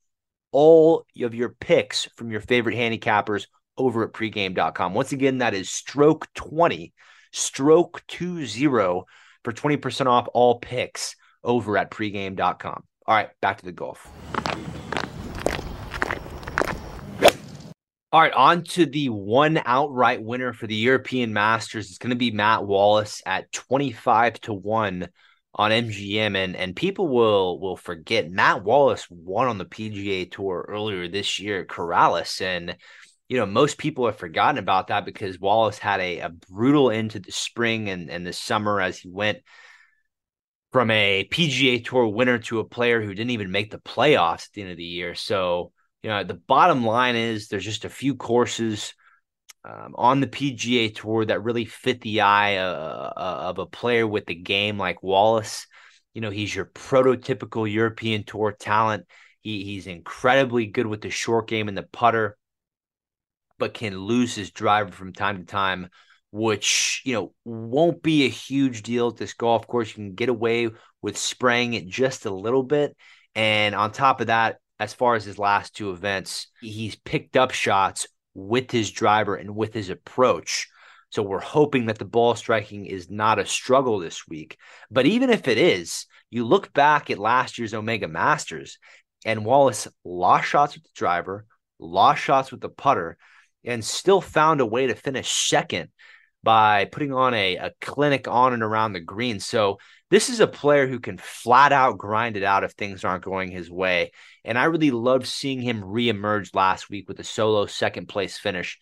all 0.52 1.04
of 1.22 1.34
your 1.34 1.50
picks 1.60 2.08
from 2.16 2.30
your 2.30 2.40
favorite 2.40 2.76
handicappers 2.76 3.46
over 3.76 4.04
at 4.04 4.12
pregame.com. 4.12 4.94
Once 4.94 5.12
again, 5.12 5.38
that 5.38 5.54
is 5.54 5.68
stroke 5.68 6.26
20, 6.34 6.94
stroke 7.32 8.02
20 8.06 8.46
for 9.44 9.52
20% 9.52 10.06
off 10.06 10.28
all 10.32 10.58
picks 10.58 11.16
over 11.44 11.76
at 11.76 11.90
pregame.com. 11.90 12.82
All 13.06 13.14
right, 13.14 13.28
back 13.40 13.58
to 13.58 13.64
the 13.64 13.72
golf. 13.72 14.10
All 18.16 18.22
right, 18.22 18.32
on 18.32 18.62
to 18.62 18.86
the 18.86 19.10
one 19.10 19.60
outright 19.66 20.22
winner 20.22 20.54
for 20.54 20.66
the 20.66 20.74
European 20.74 21.34
Masters. 21.34 21.90
It's 21.90 21.98
going 21.98 22.12
to 22.12 22.16
be 22.16 22.30
Matt 22.30 22.64
Wallace 22.64 23.20
at 23.26 23.52
25 23.52 24.40
to 24.40 24.54
1 24.54 25.08
on 25.54 25.70
MGM 25.70 26.34
and 26.34 26.56
and 26.56 26.74
people 26.74 27.08
will 27.08 27.60
will 27.60 27.76
forget 27.76 28.30
Matt 28.30 28.64
Wallace 28.64 29.06
won 29.10 29.48
on 29.48 29.58
the 29.58 29.66
PGA 29.66 30.30
Tour 30.30 30.64
earlier 30.66 31.08
this 31.08 31.38
year 31.38 31.60
at 31.60 31.68
Corales 31.68 32.40
and 32.40 32.78
you 33.28 33.36
know 33.36 33.44
most 33.44 33.76
people 33.76 34.06
have 34.06 34.16
forgotten 34.16 34.56
about 34.56 34.86
that 34.86 35.04
because 35.04 35.38
Wallace 35.38 35.78
had 35.78 36.00
a, 36.00 36.20
a 36.20 36.30
brutal 36.30 36.90
end 36.90 37.10
to 37.10 37.20
the 37.20 37.32
spring 37.32 37.90
and 37.90 38.08
and 38.08 38.26
the 38.26 38.32
summer 38.32 38.80
as 38.80 38.96
he 38.96 39.10
went 39.10 39.40
from 40.72 40.90
a 40.90 41.28
PGA 41.30 41.84
Tour 41.84 42.06
winner 42.06 42.38
to 42.38 42.60
a 42.60 42.64
player 42.64 43.02
who 43.02 43.12
didn't 43.12 43.32
even 43.32 43.50
make 43.50 43.70
the 43.70 43.78
playoffs 43.78 44.46
at 44.46 44.52
the 44.54 44.62
end 44.62 44.70
of 44.70 44.78
the 44.78 44.84
year. 44.84 45.14
So 45.14 45.72
you 46.06 46.12
know, 46.12 46.22
the 46.22 46.34
bottom 46.34 46.86
line 46.86 47.16
is 47.16 47.48
there's 47.48 47.64
just 47.64 47.84
a 47.84 47.88
few 47.88 48.14
courses 48.14 48.94
um, 49.64 49.92
on 49.96 50.20
the 50.20 50.28
PGA 50.28 50.94
Tour 50.94 51.24
that 51.24 51.42
really 51.42 51.64
fit 51.64 52.00
the 52.00 52.20
eye 52.20 52.58
uh, 52.58 53.12
uh, 53.16 53.38
of 53.48 53.58
a 53.58 53.66
player 53.66 54.06
with 54.06 54.24
the 54.26 54.36
game 54.36 54.78
like 54.78 55.02
Wallace. 55.02 55.66
You 56.14 56.20
know, 56.20 56.30
he's 56.30 56.54
your 56.54 56.66
prototypical 56.66 57.68
European 57.68 58.22
Tour 58.22 58.52
talent. 58.52 59.06
He, 59.40 59.64
he's 59.64 59.88
incredibly 59.88 60.66
good 60.66 60.86
with 60.86 61.00
the 61.00 61.10
short 61.10 61.48
game 61.48 61.66
and 61.66 61.76
the 61.76 61.82
putter, 61.82 62.38
but 63.58 63.74
can 63.74 63.98
lose 63.98 64.32
his 64.32 64.52
driver 64.52 64.92
from 64.92 65.12
time 65.12 65.38
to 65.38 65.44
time, 65.44 65.88
which, 66.30 67.02
you 67.04 67.14
know, 67.14 67.34
won't 67.44 68.00
be 68.00 68.26
a 68.26 68.30
huge 68.30 68.84
deal 68.84 69.08
at 69.08 69.16
this 69.16 69.34
golf 69.34 69.66
course. 69.66 69.88
You 69.88 69.94
can 69.94 70.14
get 70.14 70.28
away 70.28 70.70
with 71.02 71.18
spraying 71.18 71.74
it 71.74 71.88
just 71.88 72.26
a 72.26 72.30
little 72.30 72.62
bit. 72.62 72.96
And 73.34 73.74
on 73.74 73.90
top 73.90 74.20
of 74.20 74.28
that, 74.28 74.58
as 74.78 74.92
far 74.92 75.14
as 75.14 75.24
his 75.24 75.38
last 75.38 75.74
two 75.74 75.90
events, 75.90 76.48
he's 76.60 76.96
picked 76.96 77.36
up 77.36 77.50
shots 77.52 78.06
with 78.34 78.70
his 78.70 78.90
driver 78.90 79.34
and 79.34 79.56
with 79.56 79.72
his 79.72 79.88
approach. 79.88 80.68
So 81.10 81.22
we're 81.22 81.40
hoping 81.40 81.86
that 81.86 81.98
the 81.98 82.04
ball 82.04 82.34
striking 82.34 82.84
is 82.84 83.10
not 83.10 83.38
a 83.38 83.46
struggle 83.46 83.98
this 83.98 84.28
week. 84.28 84.58
But 84.90 85.06
even 85.06 85.30
if 85.30 85.48
it 85.48 85.56
is, 85.56 86.06
you 86.30 86.44
look 86.44 86.72
back 86.72 87.10
at 87.10 87.18
last 87.18 87.58
year's 87.58 87.72
Omega 87.72 88.08
Masters, 88.08 88.78
and 89.24 89.44
Wallace 89.44 89.88
lost 90.04 90.48
shots 90.48 90.74
with 90.74 90.84
the 90.84 90.90
driver, 90.94 91.46
lost 91.78 92.22
shots 92.22 92.50
with 92.50 92.60
the 92.60 92.68
putter, 92.68 93.16
and 93.64 93.84
still 93.84 94.20
found 94.20 94.60
a 94.60 94.66
way 94.66 94.88
to 94.88 94.94
finish 94.94 95.48
second 95.48 95.88
by 96.42 96.84
putting 96.84 97.12
on 97.12 97.34
a, 97.34 97.56
a 97.56 97.72
clinic 97.80 98.28
on 98.28 98.52
and 98.52 98.62
around 98.62 98.92
the 98.92 99.00
green. 99.00 99.40
So 99.40 99.78
this 100.10 100.28
is 100.28 100.40
a 100.40 100.46
player 100.46 100.86
who 100.86 101.00
can 101.00 101.18
flat 101.18 101.72
out 101.72 101.98
grind 101.98 102.36
it 102.36 102.44
out 102.44 102.64
if 102.64 102.72
things 102.72 103.04
aren't 103.04 103.24
going 103.24 103.50
his 103.50 103.70
way. 103.70 104.12
And 104.44 104.56
I 104.56 104.64
really 104.64 104.92
loved 104.92 105.26
seeing 105.26 105.60
him 105.60 105.82
reemerge 105.82 106.54
last 106.54 106.88
week 106.88 107.08
with 107.08 107.18
a 107.18 107.24
solo 107.24 107.66
second 107.66 108.06
place 108.06 108.38
finish 108.38 108.78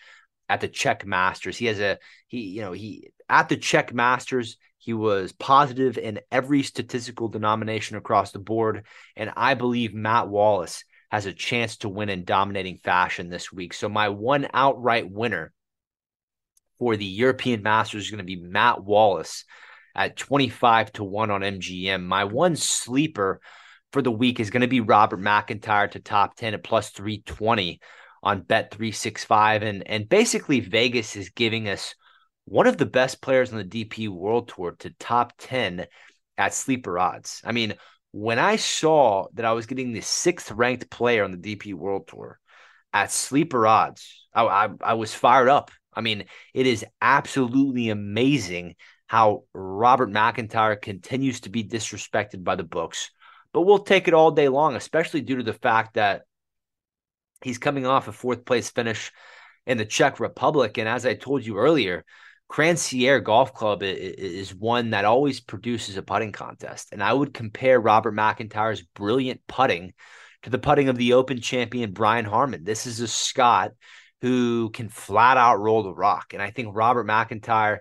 at 0.48 0.60
the 0.60 0.68
Czech 0.68 1.06
Masters. 1.06 1.56
He 1.56 1.66
has 1.66 1.80
a 1.80 1.98
he, 2.26 2.40
you 2.48 2.60
know, 2.60 2.72
he 2.72 3.10
at 3.28 3.48
the 3.48 3.56
Czech 3.56 3.94
Masters, 3.94 4.58
he 4.76 4.92
was 4.92 5.32
positive 5.32 5.96
in 5.96 6.20
every 6.30 6.62
statistical 6.62 7.28
denomination 7.28 7.96
across 7.96 8.32
the 8.32 8.38
board. 8.38 8.84
And 9.16 9.32
I 9.34 9.54
believe 9.54 9.94
Matt 9.94 10.28
Wallace 10.28 10.84
has 11.10 11.24
a 11.24 11.32
chance 11.32 11.78
to 11.78 11.88
win 11.88 12.10
in 12.10 12.24
dominating 12.24 12.76
fashion 12.78 13.30
this 13.30 13.50
week. 13.50 13.72
So 13.72 13.88
my 13.88 14.10
one 14.10 14.46
outright 14.52 15.10
winner 15.10 15.52
for 16.78 16.96
the 16.96 17.04
European 17.04 17.62
Masters 17.62 18.04
is 18.04 18.10
going 18.10 18.18
to 18.18 18.24
be 18.24 18.36
Matt 18.36 18.82
Wallace 18.82 19.44
at 19.94 20.16
25 20.16 20.92
to 20.92 21.04
1 21.04 21.30
on 21.30 21.40
MGM. 21.42 22.04
My 22.04 22.24
one 22.24 22.56
sleeper 22.56 23.40
for 23.92 24.02
the 24.02 24.10
week 24.10 24.40
is 24.40 24.50
going 24.50 24.62
to 24.62 24.68
be 24.68 24.80
Robert 24.80 25.20
MacIntyre 25.20 25.88
to 25.88 26.00
top 26.00 26.34
10 26.36 26.54
at 26.54 26.64
plus 26.64 26.90
320 26.90 27.80
on 28.22 28.40
bet 28.40 28.70
365 28.70 29.62
and 29.62 29.86
and 29.86 30.08
basically 30.08 30.60
Vegas 30.60 31.14
is 31.14 31.28
giving 31.28 31.68
us 31.68 31.94
one 32.46 32.66
of 32.66 32.76
the 32.76 32.86
best 32.86 33.22
players 33.22 33.52
on 33.52 33.58
the 33.58 33.64
DP 33.64 34.08
World 34.08 34.48
Tour 34.48 34.74
to 34.80 34.90
top 34.98 35.32
10 35.38 35.86
at 36.36 36.54
sleeper 36.54 36.98
odds. 36.98 37.40
I 37.44 37.52
mean, 37.52 37.74
when 38.12 38.38
I 38.38 38.56
saw 38.56 39.26
that 39.34 39.44
I 39.44 39.52
was 39.52 39.66
getting 39.66 39.92
the 39.92 40.00
sixth 40.00 40.50
ranked 40.50 40.90
player 40.90 41.24
on 41.24 41.32
the 41.32 41.56
DP 41.56 41.74
World 41.74 42.08
Tour 42.08 42.38
at 42.92 43.10
sleeper 43.10 43.66
odds, 43.66 44.26
I, 44.34 44.44
I, 44.44 44.68
I 44.80 44.94
was 44.94 45.14
fired 45.14 45.48
up. 45.48 45.70
I 45.94 46.00
mean, 46.00 46.24
it 46.52 46.66
is 46.66 46.84
absolutely 47.00 47.88
amazing 47.90 48.74
how 49.06 49.44
Robert 49.52 50.10
MacIntyre 50.10 50.76
continues 50.76 51.40
to 51.40 51.50
be 51.50 51.64
disrespected 51.64 52.42
by 52.42 52.56
the 52.56 52.64
books. 52.64 53.10
But 53.52 53.62
we'll 53.62 53.80
take 53.80 54.08
it 54.08 54.14
all 54.14 54.30
day 54.30 54.48
long, 54.48 54.76
especially 54.76 55.20
due 55.20 55.36
to 55.36 55.42
the 55.42 55.52
fact 55.52 55.94
that 55.94 56.22
he's 57.42 57.58
coming 57.58 57.86
off 57.86 58.08
a 58.08 58.12
fourth 58.12 58.44
place 58.44 58.70
finish 58.70 59.12
in 59.66 59.78
the 59.78 59.84
Czech 59.84 60.18
Republic. 60.20 60.78
And 60.78 60.88
as 60.88 61.06
I 61.06 61.14
told 61.14 61.44
you 61.44 61.58
earlier, 61.58 62.04
Crans-sur-Sierre 62.50 63.20
Golf 63.20 63.54
Club 63.54 63.82
is 63.82 64.54
one 64.54 64.90
that 64.90 65.04
always 65.04 65.40
produces 65.40 65.96
a 65.96 66.02
putting 66.02 66.32
contest. 66.32 66.88
And 66.92 67.02
I 67.02 67.12
would 67.12 67.32
compare 67.32 67.80
Robert 67.80 68.12
MacIntyre's 68.12 68.82
brilliant 68.94 69.40
putting 69.46 69.92
to 70.42 70.50
the 70.50 70.58
putting 70.58 70.88
of 70.88 70.96
the 70.96 71.14
Open 71.14 71.40
champion 71.40 71.92
Brian 71.92 72.24
Harman. 72.24 72.64
This 72.64 72.86
is 72.86 73.00
a 73.00 73.08
Scot 73.08 73.72
who 74.20 74.70
can 74.70 74.88
flat 74.88 75.36
out 75.36 75.60
roll 75.60 75.82
the 75.82 75.94
rock. 75.94 76.32
And 76.32 76.42
I 76.42 76.50
think 76.50 76.68
Robert 76.72 77.04
MacIntyre, 77.04 77.80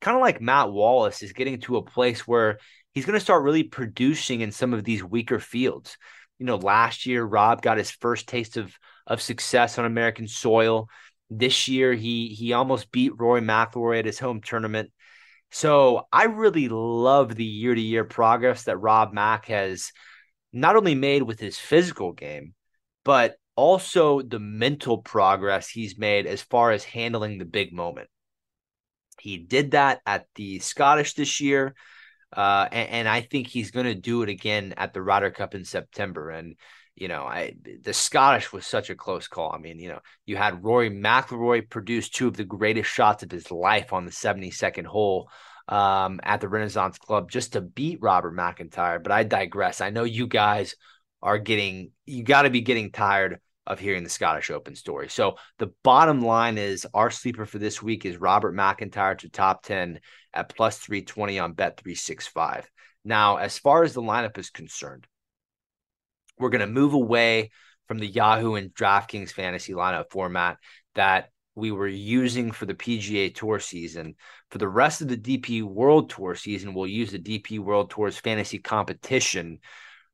kind 0.00 0.16
of 0.16 0.20
like 0.20 0.40
Matt 0.40 0.72
Wallace, 0.72 1.22
is 1.22 1.32
getting 1.32 1.60
to 1.62 1.76
a 1.76 1.82
place 1.84 2.26
where 2.26 2.58
he's 2.92 3.06
going 3.06 3.18
to 3.18 3.24
start 3.24 3.42
really 3.42 3.64
producing 3.64 4.40
in 4.40 4.52
some 4.52 4.72
of 4.72 4.84
these 4.84 5.04
weaker 5.04 5.38
fields. 5.38 5.96
You 6.38 6.46
know, 6.46 6.56
last 6.56 7.06
year 7.06 7.24
Rob 7.24 7.62
got 7.62 7.78
his 7.78 7.90
first 7.90 8.28
taste 8.28 8.56
of 8.56 8.74
of 9.06 9.20
success 9.20 9.78
on 9.78 9.84
American 9.84 10.26
soil. 10.26 10.88
This 11.30 11.68
year, 11.68 11.94
he 11.94 12.28
he 12.28 12.52
almost 12.52 12.90
beat 12.90 13.12
Rory 13.18 13.40
McIlroy 13.40 13.98
at 13.98 14.06
his 14.06 14.18
home 14.18 14.40
tournament. 14.40 14.90
So 15.50 16.08
I 16.12 16.24
really 16.24 16.68
love 16.68 17.34
the 17.34 17.44
year 17.44 17.74
to 17.74 17.80
year 17.80 18.04
progress 18.04 18.64
that 18.64 18.78
Rob 18.78 19.12
Mack 19.12 19.46
has 19.46 19.92
not 20.52 20.76
only 20.76 20.94
made 20.94 21.22
with 21.22 21.38
his 21.38 21.58
physical 21.58 22.12
game, 22.12 22.54
but 23.04 23.36
also 23.56 24.20
the 24.22 24.40
mental 24.40 24.98
progress 24.98 25.68
he's 25.68 25.98
made 25.98 26.26
as 26.26 26.42
far 26.42 26.72
as 26.72 26.84
handling 26.84 27.38
the 27.38 27.44
big 27.44 27.72
moment. 27.72 28.08
He 29.24 29.38
did 29.38 29.70
that 29.70 30.02
at 30.04 30.26
the 30.34 30.58
Scottish 30.58 31.14
this 31.14 31.40
year. 31.40 31.74
Uh, 32.30 32.68
and, 32.70 32.90
and, 32.90 33.08
I 33.08 33.22
think 33.22 33.46
he's 33.46 33.70
going 33.70 33.86
to 33.86 33.94
do 33.94 34.22
it 34.22 34.28
again 34.28 34.74
at 34.76 34.92
the 34.92 35.00
Ryder 35.00 35.30
Cup 35.30 35.54
in 35.54 35.64
September. 35.64 36.28
And 36.28 36.56
you 36.94 37.08
know, 37.08 37.22
I 37.24 37.54
the 37.82 37.94
Scottish 37.94 38.52
was 38.52 38.66
such 38.66 38.90
a 38.90 38.94
close 38.94 39.26
call. 39.26 39.50
I 39.52 39.58
mean, 39.58 39.78
you 39.78 39.88
know, 39.88 40.00
you 40.26 40.36
had 40.36 40.62
Rory 40.62 40.90
McIlroy 40.90 41.70
produce 41.70 42.10
two 42.10 42.28
of 42.28 42.36
the 42.36 42.44
greatest 42.44 42.90
shots 42.90 43.22
of 43.22 43.30
his 43.30 43.50
life 43.50 43.94
on 43.94 44.04
the 44.04 44.10
72nd 44.10 44.84
hole 44.84 45.30
um, 45.68 46.20
at 46.22 46.42
the 46.42 46.48
Renaissance 46.50 46.98
Club 46.98 47.30
just 47.30 47.54
to 47.54 47.62
beat 47.62 48.02
Robert 48.02 48.32
MacIntyre. 48.32 48.98
But 48.98 49.12
I 49.12 49.22
digress. 49.22 49.80
I 49.80 49.88
know 49.88 50.04
you 50.04 50.26
guys 50.26 50.74
are 51.22 51.38
getting 51.38 51.92
you 52.04 52.24
got 52.24 52.42
to 52.42 52.50
be 52.50 52.60
getting 52.60 52.92
tired 52.92 53.40
of 53.66 53.78
hearing 53.78 54.04
the 54.04 54.10
Scottish 54.10 54.50
Open 54.50 54.74
story. 54.74 55.08
So 55.08 55.36
the 55.58 55.72
bottom 55.82 56.20
line 56.20 56.58
is 56.58 56.86
our 56.92 57.10
sleeper 57.10 57.46
for 57.46 57.58
this 57.58 57.82
week 57.82 58.04
is 58.04 58.18
Robert 58.18 58.54
MacIntyre 58.54 59.14
to 59.16 59.28
top 59.28 59.62
10 59.64 60.00
at 60.32 60.54
plus 60.54 60.78
320 60.78 61.38
on 61.38 61.52
bet 61.52 61.78
365. 61.78 62.70
Now, 63.04 63.36
as 63.36 63.58
far 63.58 63.84
as 63.84 63.94
the 63.94 64.02
lineup 64.02 64.38
is 64.38 64.50
concerned, 64.50 65.06
we're 66.38 66.50
going 66.50 66.60
to 66.60 66.66
move 66.66 66.94
away 66.94 67.50
from 67.88 67.98
the 67.98 68.06
Yahoo 68.06 68.54
and 68.54 68.74
DraftKings 68.74 69.30
fantasy 69.30 69.72
lineup 69.72 70.10
format 70.10 70.58
that 70.94 71.30
we 71.54 71.70
were 71.70 71.88
using 71.88 72.50
for 72.50 72.66
the 72.66 72.74
PGA 72.74 73.34
Tour 73.34 73.60
season. 73.60 74.16
For 74.50 74.58
the 74.58 74.68
rest 74.68 75.00
of 75.02 75.08
the 75.08 75.16
DP 75.16 75.62
World 75.62 76.10
Tour 76.10 76.34
season, 76.34 76.74
we'll 76.74 76.86
use 76.86 77.12
the 77.12 77.18
DP 77.18 77.60
World 77.60 77.90
Tour's 77.90 78.16
fantasy 78.18 78.58
competition, 78.58 79.60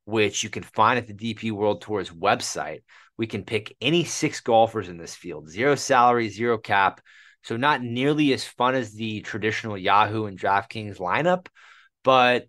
which 0.05 0.43
you 0.43 0.49
can 0.49 0.63
find 0.63 0.99
at 0.99 1.07
the 1.07 1.13
DP 1.13 1.51
World 1.51 1.81
Tour's 1.81 2.09
website. 2.11 2.81
We 3.17 3.27
can 3.27 3.43
pick 3.43 3.75
any 3.81 4.03
six 4.03 4.39
golfers 4.41 4.89
in 4.89 4.97
this 4.97 5.15
field, 5.15 5.49
zero 5.49 5.75
salary, 5.75 6.29
zero 6.29 6.57
cap. 6.57 7.01
So, 7.43 7.57
not 7.57 7.81
nearly 7.81 8.33
as 8.33 8.45
fun 8.45 8.75
as 8.75 8.93
the 8.93 9.21
traditional 9.21 9.77
Yahoo 9.77 10.25
and 10.25 10.39
DraftKings 10.39 10.97
lineup, 10.97 11.47
but 12.03 12.47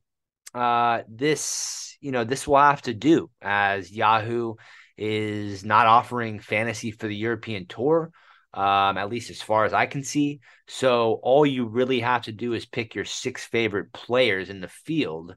uh, 0.54 1.02
this, 1.08 1.96
you 2.00 2.12
know, 2.12 2.24
this 2.24 2.46
will 2.46 2.58
have 2.58 2.82
to 2.82 2.94
do 2.94 3.30
as 3.40 3.90
Yahoo 3.90 4.54
is 4.96 5.64
not 5.64 5.86
offering 5.86 6.38
fantasy 6.38 6.90
for 6.90 7.06
the 7.06 7.16
European 7.16 7.66
Tour, 7.66 8.10
um, 8.54 8.98
at 8.98 9.08
least 9.08 9.30
as 9.30 9.40
far 9.40 9.64
as 9.64 9.72
I 9.72 9.86
can 9.86 10.04
see. 10.04 10.40
So 10.68 11.18
all 11.22 11.46
you 11.46 11.66
really 11.66 12.00
have 12.00 12.22
to 12.22 12.32
do 12.32 12.52
is 12.52 12.66
pick 12.66 12.94
your 12.94 13.04
six 13.04 13.44
favorite 13.44 13.92
players 13.92 14.50
in 14.50 14.60
the 14.60 14.68
field. 14.68 15.34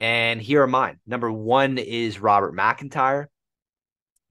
And 0.00 0.40
here 0.40 0.62
are 0.62 0.68
mine. 0.68 1.00
Number 1.06 1.30
one 1.30 1.78
is 1.78 2.20
Robert 2.20 2.54
MacIntyre. 2.54 3.28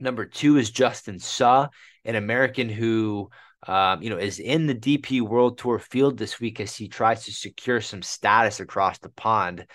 Number 0.02 0.26
two 0.26 0.58
is 0.58 0.72
Justin 0.72 1.20
Suh, 1.20 1.68
an 2.04 2.16
American 2.16 2.68
who 2.68 3.30
um, 3.68 4.02
you 4.02 4.10
know, 4.10 4.18
is 4.18 4.40
in 4.40 4.66
the 4.66 4.76
DP 4.76 5.22
World 5.22 5.58
Tour 5.58 5.78
field 5.78 6.18
this 6.18 6.40
week 6.40 6.60
as 6.60 6.76
he 6.76 6.88
tries 6.88 7.26
to 7.26 7.32
secure 7.32 7.80
some 7.80 8.02
status 8.02 8.60
across 8.60 8.98
the 8.98 9.10
pond. 9.10 9.68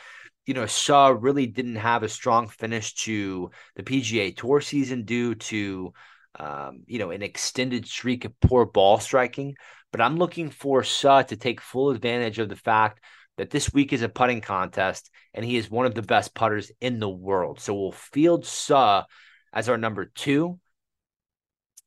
You 0.45 0.55
know, 0.55 0.67
Suh 0.67 1.17
really 1.19 1.47
didn't 1.47 1.77
have 1.77 2.03
a 2.03 2.09
strong 2.09 2.49
finish 2.49 2.95
to 3.05 3.51
the 3.77 3.83
PGA 3.83 4.37
Tour 4.37 4.61
season 4.61 5.05
due 5.05 5.37
to, 5.37 5.93
um, 6.39 6.83
you 6.87 6.99
know, 6.99 7.11
an 7.11 7.23
extended 7.23 7.87
streak 7.87 8.25
of 8.25 8.39
poor 8.41 8.67
ball 8.67 8.99
striking. 8.99 9.55
But 9.93 10.01
I'm 10.01 10.17
looking 10.17 10.51
for 10.51 10.83
Suh 10.83 11.23
to 11.23 11.37
take 11.37 11.61
full 11.61 11.91
advantage 11.91 12.41
of 12.41 12.49
the 12.49 12.57
fact 12.57 13.01
that 13.39 13.51
this 13.51 13.73
week 13.73 13.93
is 13.93 14.03
a 14.03 14.09
putting 14.09 14.41
contest 14.41 15.11
and 15.33 15.45
he 15.45 15.57
is 15.57 15.71
one 15.71 15.87
of 15.87 15.95
the 15.95 16.03
best 16.03 16.35
putters 16.35 16.73
in 16.81 16.99
the 16.99 17.09
world. 17.09 17.61
So 17.61 17.75
we'll 17.75 17.93
field 17.93 18.47
Suh 18.47 19.05
as 19.53 19.69
our 19.69 19.79
number 19.79 20.05
two. 20.05 20.59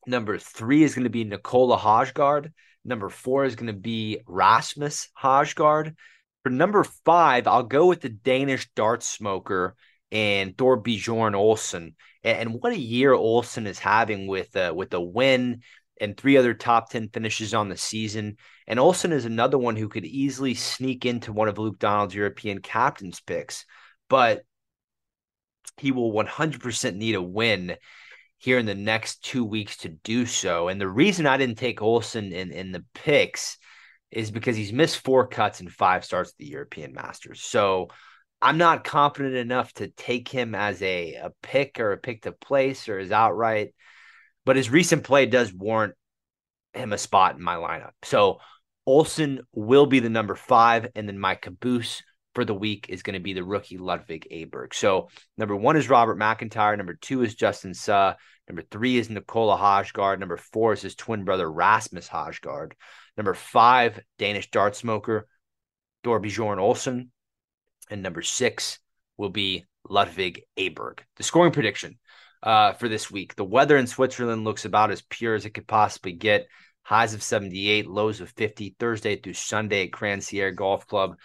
Number 0.08 0.38
three 0.38 0.84
is 0.84 0.96
going 0.96 1.04
to 1.04 1.10
be 1.10 1.24
Nicola 1.24 1.78
Højgaard. 1.78 2.52
Number 2.86 3.10
four 3.10 3.46
is 3.46 3.56
going 3.56 3.68
to 3.68 3.80
be 3.80 4.22
Rasmus 4.26 5.10
Højgaard. 5.22 5.96
For 6.44 6.50
number 6.50 6.84
five, 7.06 7.48
I'll 7.48 7.64
go 7.64 7.88
with 7.88 8.02
the 8.02 8.10
Danish 8.10 8.70
dart 8.76 9.04
smoker 9.04 9.76
and 10.12 10.56
Thorbjorn 10.56 11.34
Olesen. 11.36 11.96
And 12.24 12.54
what 12.54 12.74
a 12.74 12.80
year 12.80 13.12
Olesen 13.12 13.68
is 13.68 13.80
having 13.80 14.28
with 14.28 14.56
uh, 14.56 14.74
with 14.76 14.94
a 14.94 15.02
win 15.02 15.62
and 16.00 16.16
three 16.16 16.38
other 16.38 16.54
top 16.54 16.90
10 16.90 17.10
finishes 17.10 17.54
on 17.54 17.70
the 17.70 17.78
season. 17.78 18.38
And 18.68 18.80
Olesen 18.80 19.12
is 19.12 19.26
another 19.26 19.58
one 19.58 19.76
who 19.76 19.90
could 19.90 20.06
easily 20.06 20.54
sneak 20.54 21.06
into 21.06 21.34
one 21.34 21.50
of 21.50 21.58
Luke 21.58 21.80
Donald's 21.80 22.16
European 22.16 22.62
captain's 22.62 23.20
picks, 23.20 23.66
but 24.10 24.44
he 25.78 25.92
will 25.92 26.12
100% 26.12 26.96
need 26.96 27.16
a 27.16 27.22
win 27.22 27.76
here 28.38 28.58
in 28.58 28.66
the 28.66 28.76
next 28.76 29.24
two 29.24 29.44
weeks 29.44 29.78
to 29.78 29.90
do 29.90 30.26
so. 30.26 30.68
And 30.70 30.80
the 30.80 30.88
reason 30.88 31.26
I 31.26 31.38
didn't 31.38 31.58
take 31.58 31.80
Olesen 31.80 32.32
in, 32.32 32.52
in 32.52 32.72
the 32.72 32.86
picks 32.94 33.58
is 34.12 34.32
because 34.32 34.56
he's 34.56 34.74
missed 34.74 35.04
four 35.04 35.28
cuts 35.28 35.60
and 35.60 35.72
five 35.72 36.04
starts 36.06 36.32
at 36.32 36.38
the 36.38 36.48
European 36.48 36.94
Masters. 36.94 37.42
So 37.42 37.90
I'm 38.42 38.58
not 38.58 38.86
confident 38.86 39.36
enough 39.36 39.74
to 39.74 39.90
take 39.90 40.30
him 40.30 40.56
as 40.56 40.82
a, 40.82 41.16
a 41.16 41.32
pick 41.44 41.80
or 41.80 41.92
a 41.92 41.98
pick 41.98 42.24
to 42.24 42.32
place 42.32 42.88
or 42.88 42.98
his 42.98 43.12
outright. 43.12 43.74
But 44.46 44.56
his 44.56 44.70
recent 44.70 45.04
play 45.04 45.26
does 45.26 45.54
warrant 45.54 45.96
him 46.74 46.94
a 46.94 46.98
spot 46.98 47.36
in 47.36 47.44
my 47.44 47.56
lineup. 47.56 47.92
So 48.04 48.40
Olesen 48.88 49.40
will 49.54 49.86
be 49.86 50.00
the 50.00 50.10
number 50.10 50.36
five. 50.36 50.88
And 50.96 51.08
then 51.08 51.20
my 51.20 51.36
caboose 51.36 52.02
for 52.36 52.46
the 52.46 52.54
week 52.54 52.88
is 52.90 53.04
going 53.04 53.16
to 53.16 53.20
be 53.20 53.34
the 53.34 53.44
rookie 53.44 53.78
Ludvig 53.78 54.28
Aberg. 54.32 54.74
So 54.74 55.10
number 55.38 55.56
one 55.56 55.78
is 55.78 55.90
Robert 55.90 56.18
MacIntyre. 56.18 56.78
Number 56.78 56.94
two 56.94 57.24
is 57.24 57.36
Justin 57.36 57.74
Suh. 57.74 58.14
Number 58.48 58.64
three 58.70 58.98
is 58.98 59.10
Nicola 59.10 59.58
Højgaard. 59.58 60.20
Number 60.20 60.38
four 60.38 60.74
is 60.74 60.82
his 60.82 60.96
twin 60.96 61.24
brother 61.24 61.50
Rasmus 61.50 62.08
Højgaard. 62.08 62.74
Number 63.18 63.34
five, 63.34 64.00
Danish 64.18 64.50
dart 64.52 64.76
smoker 64.76 65.28
Thorbjorn 66.04 66.58
Olesen. 66.58 67.10
And 67.90 68.04
number 68.04 68.22
six 68.22 68.80
will 69.18 69.30
be 69.30 69.66
Ludvig 69.88 70.44
Aberg. 70.58 71.00
The 71.18 71.24
scoring 71.24 71.52
prediction 71.52 71.98
uh, 72.44 72.74
for 72.74 72.88
this 72.88 73.12
week. 73.12 73.36
The 73.36 73.44
weather 73.44 73.78
in 73.78 73.88
Switzerland 73.88 74.44
looks 74.44 74.66
about 74.66 74.92
as 74.92 75.02
pure 75.02 75.36
as 75.36 75.46
it 75.46 75.52
could 75.52 75.68
possibly 75.68 76.14
get. 76.14 76.48
Highs 76.84 77.14
of 77.14 77.22
78, 77.22 77.88
lows 77.88 78.22
of 78.22 78.30
50, 78.32 78.76
Thursday 78.80 79.16
through 79.18 79.34
Sunday 79.34 79.86
at 79.86 79.92
Crans-sur-Sierre 79.92 80.52
Golf 80.52 80.88
Club. 80.88 81.18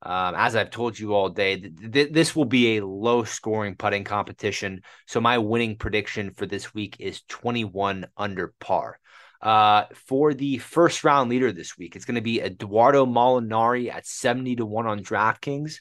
Um, 0.00 0.34
as 0.36 0.54
I've 0.54 0.70
told 0.70 0.98
you 0.98 1.14
all 1.14 1.28
day, 1.28 1.58
th- 1.58 1.92
th- 1.92 2.12
this 2.12 2.36
will 2.36 2.44
be 2.44 2.76
a 2.76 2.86
low 2.86 3.24
scoring 3.24 3.74
putting 3.74 4.04
competition. 4.04 4.82
So 5.06 5.20
my 5.20 5.38
winning 5.38 5.76
prediction 5.76 6.32
for 6.34 6.46
this 6.46 6.72
week 6.72 6.96
is 7.00 7.22
21 7.22 8.06
under 8.16 8.54
par. 8.60 9.00
Uh, 9.40 9.84
for 9.94 10.34
the 10.34 10.58
first 10.58 11.04
round 11.04 11.30
leader 11.30 11.52
this 11.52 11.76
week, 11.76 11.96
it's 11.96 12.04
going 12.04 12.16
to 12.16 12.20
be 12.20 12.40
Edoardo 12.40 13.06
Molinari 13.06 13.92
at 13.92 14.06
70 14.06 14.56
to 14.56 14.66
1 14.66 14.86
on 14.86 15.00
DraftKings. 15.00 15.80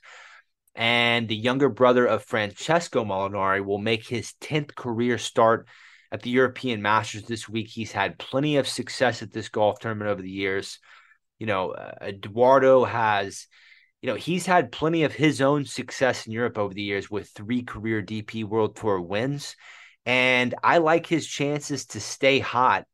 And 0.76 1.28
the 1.28 1.36
younger 1.36 1.70
brother 1.70 2.06
of 2.06 2.24
Francesco 2.24 3.04
Molinari 3.04 3.66
will 3.66 3.80
make 3.80 4.08
his 4.08 4.34
10th 4.42 4.76
career 4.76 5.18
start 5.18 5.68
at 6.12 6.22
the 6.22 6.30
European 6.30 6.82
Masters 6.82 7.24
this 7.24 7.50
week. 7.50 7.68
He's 7.68 7.92
had 7.92 8.20
plenty 8.20 8.58
of 8.58 8.68
success 8.68 9.22
at 9.22 9.32
this 9.32 9.50
golf 9.50 9.80
tournament 9.80 10.10
over 10.10 10.22
the 10.22 10.30
years. 10.30 10.80
You 11.40 11.48
know, 11.48 11.72
uh, 11.72 11.94
Edoardo 12.02 12.86
has 12.86 13.48
you 14.02 14.08
know, 14.08 14.16
he's 14.16 14.46
had 14.46 14.72
plenty 14.72 15.04
of 15.04 15.14
his 15.14 15.42
own 15.42 15.66
success 15.66 16.28
in 16.28 16.32
Europe 16.34 16.58
over 16.58 16.74
the 16.74 16.82
years 16.82 17.10
with 17.10 17.30
three 17.30 17.64
career 17.64 18.02
DP 18.02 18.44
World 18.44 18.76
Tour 18.76 19.02
wins. 19.02 19.56
And 20.06 20.54
I 20.64 20.78
like 20.78 21.08
his 21.08 21.28
chances 21.28 21.88
to 21.88 22.00
stay 22.00 22.40
hot 22.40 22.86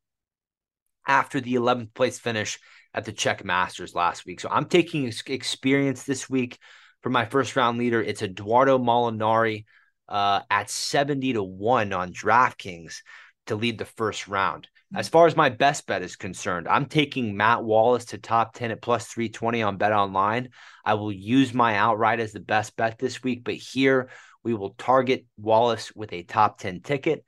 after 1.08 1.42
the 1.42 1.56
11th 1.56 1.94
place 1.94 2.20
finish 2.20 2.60
at 2.94 3.06
the 3.06 3.12
Czech 3.12 3.44
Masters 3.44 3.94
last 3.94 4.26
week. 4.26 4.40
So 4.40 4.50
I'm 4.50 4.66
taking 4.66 5.12
experience 5.28 6.04
this 6.04 6.30
week 6.30 6.58
for 7.02 7.10
my 7.10 7.26
first 7.26 7.56
round 7.56 7.78
leader. 7.78 8.02
It's 8.02 8.22
Edoardo 8.22 8.80
Molinari 8.80 9.66
uh, 10.08 10.42
at 10.50 10.70
70 10.70 11.34
to 11.34 11.44
1 11.44 11.92
on 11.92 12.14
DraftKings 12.14 13.00
to 13.48 13.56
lead 13.56 13.78
the 13.78 13.86
first 13.86 14.28
round. 14.28 14.68
As 14.96 15.10
far 15.10 15.26
as 15.26 15.36
my 15.36 15.50
best 15.50 15.88
bet 15.88 16.04
is 16.04 16.16
concerned, 16.16 16.68
I'm 16.68 16.86
taking 16.86 17.36
Matt 17.36 17.64
Wallace 17.64 18.06
to 18.06 18.20
top 18.20 18.54
10 18.54 18.70
at 18.70 18.82
plus 18.82 19.08
320 19.08 19.64
on 19.64 19.78
Bet 19.78 19.92
Online. 19.92 20.50
I 20.86 20.94
will 20.94 21.12
use 21.12 21.52
my 21.52 21.76
outright 21.76 22.20
as 22.20 22.32
the 22.32 22.40
best 22.40 22.76
bet 22.76 23.00
this 23.00 23.24
week, 23.24 23.44
but 23.44 23.56
here 23.56 24.10
we 24.44 24.54
will 24.54 24.76
target 24.78 25.26
Wallace 25.38 25.92
with 25.96 26.14
a 26.14 26.22
top 26.22 26.60
10 26.60 26.82
ticket. 26.82 27.26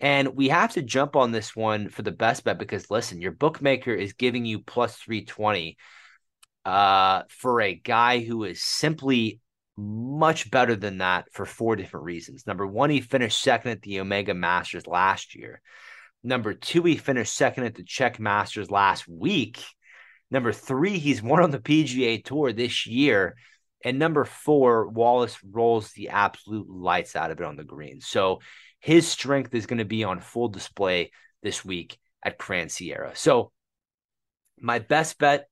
And 0.00 0.34
we 0.34 0.48
have 0.48 0.72
to 0.72 0.82
jump 0.82 1.14
on 1.14 1.30
this 1.30 1.54
one 1.54 1.90
for 1.90 2.02
the 2.02 2.10
best 2.10 2.42
bet 2.42 2.58
because 2.58 2.90
listen, 2.90 3.20
your 3.20 3.32
bookmaker 3.32 3.94
is 3.94 4.14
giving 4.14 4.44
you 4.44 4.58
plus 4.58 4.96
320 4.96 5.76
uh, 6.64 7.22
for 7.28 7.60
a 7.60 7.74
guy 7.74 8.18
who 8.18 8.42
is 8.42 8.64
simply 8.64 9.40
much 9.76 10.50
better 10.50 10.74
than 10.74 10.98
that 10.98 11.26
for 11.32 11.46
four 11.46 11.76
different 11.76 12.04
reasons. 12.04 12.48
Number 12.48 12.66
one, 12.66 12.90
he 12.90 13.00
finished 13.00 13.40
second 13.40 13.70
at 13.70 13.82
the 13.82 14.00
Omega 14.00 14.34
Masters 14.34 14.88
last 14.88 15.36
year. 15.36 15.62
Number 16.26 16.54
two, 16.54 16.82
he 16.82 16.96
finished 16.96 17.36
second 17.36 17.64
at 17.64 17.76
the 17.76 17.84
Czech 17.84 18.18
Masters 18.18 18.68
last 18.68 19.06
week. 19.06 19.62
Number 20.28 20.52
three, 20.52 20.98
he's 20.98 21.22
won 21.22 21.40
on 21.40 21.52
the 21.52 21.60
PGA 21.60 22.22
Tour 22.24 22.52
this 22.52 22.84
year. 22.84 23.36
And 23.84 24.00
number 24.00 24.24
four, 24.24 24.88
Wallace 24.88 25.38
rolls 25.48 25.92
the 25.92 26.08
absolute 26.08 26.68
lights 26.68 27.14
out 27.14 27.30
of 27.30 27.38
it 27.38 27.46
on 27.46 27.54
the 27.54 27.62
green. 27.62 28.00
So 28.00 28.40
his 28.80 29.06
strength 29.06 29.54
is 29.54 29.66
going 29.66 29.78
to 29.78 29.84
be 29.84 30.02
on 30.02 30.18
full 30.18 30.48
display 30.48 31.12
this 31.44 31.64
week 31.64 31.96
at 32.24 32.38
Grand 32.38 32.72
Sierra. 32.72 33.14
So 33.14 33.52
my 34.58 34.80
best 34.80 35.20
bet 35.20 35.46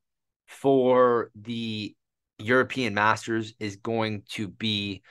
for 0.49 1.31
the 1.41 1.95
European 2.41 2.95
Masters 2.95 3.55
is 3.61 3.77
going 3.77 4.25
to 4.31 4.49
be 4.49 5.03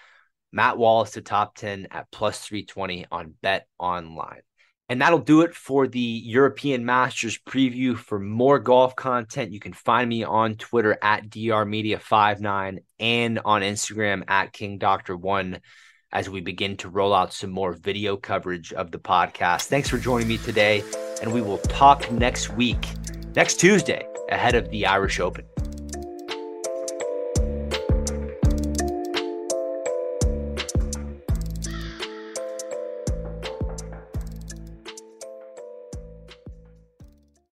Matt 0.52 0.78
Wallace 0.78 1.12
to 1.12 1.22
top 1.22 1.56
10 1.56 1.88
at 1.90 2.12
plus 2.12 2.46
320 2.46 3.06
on 3.10 3.34
Bet 3.42 3.66
Online. 3.80 4.42
And 4.90 5.02
that'll 5.02 5.20
do 5.20 5.42
it 5.42 5.56
for 5.56 5.88
the 5.88 6.00
European 6.00 6.86
Masters 6.86 7.40
preview. 7.40 7.98
For 7.98 8.20
more 8.20 8.60
golf 8.60 8.96
content, 8.96 9.52
you 9.52 9.60
can 9.60 9.74
find 9.74 10.10
me 10.10 10.24
on 10.24 10.56
Twitter 10.56 10.98
at 11.02 11.30
drmedia59 11.30 12.80
and 13.00 13.40
on 13.46 13.62
Instagram 13.62 14.24
at 14.28 14.54
KingDoctor1 14.54 15.60
as 16.12 16.30
we 16.30 16.42
begin 16.42 16.78
to 16.78 16.90
roll 16.90 17.14
out 17.14 17.34
some 17.34 17.50
more 17.50 17.74
video 17.74 18.16
coverage 18.16 18.72
of 18.72 18.92
the 18.92 19.00
podcast. 19.00 19.64
Thanks 19.64 19.90
for 19.90 19.98
joining 19.98 20.28
me 20.28 20.38
today, 20.38 20.84
and 21.22 21.34
we 21.34 21.42
will 21.42 21.58
talk 21.58 22.12
next 22.12 22.50
week, 22.52 22.88
next 23.36 23.60
Tuesday, 23.60 24.08
ahead 24.30 24.54
of 24.54 24.70
the 24.70 24.86
Irish 24.86 25.20
Open. 25.20 25.44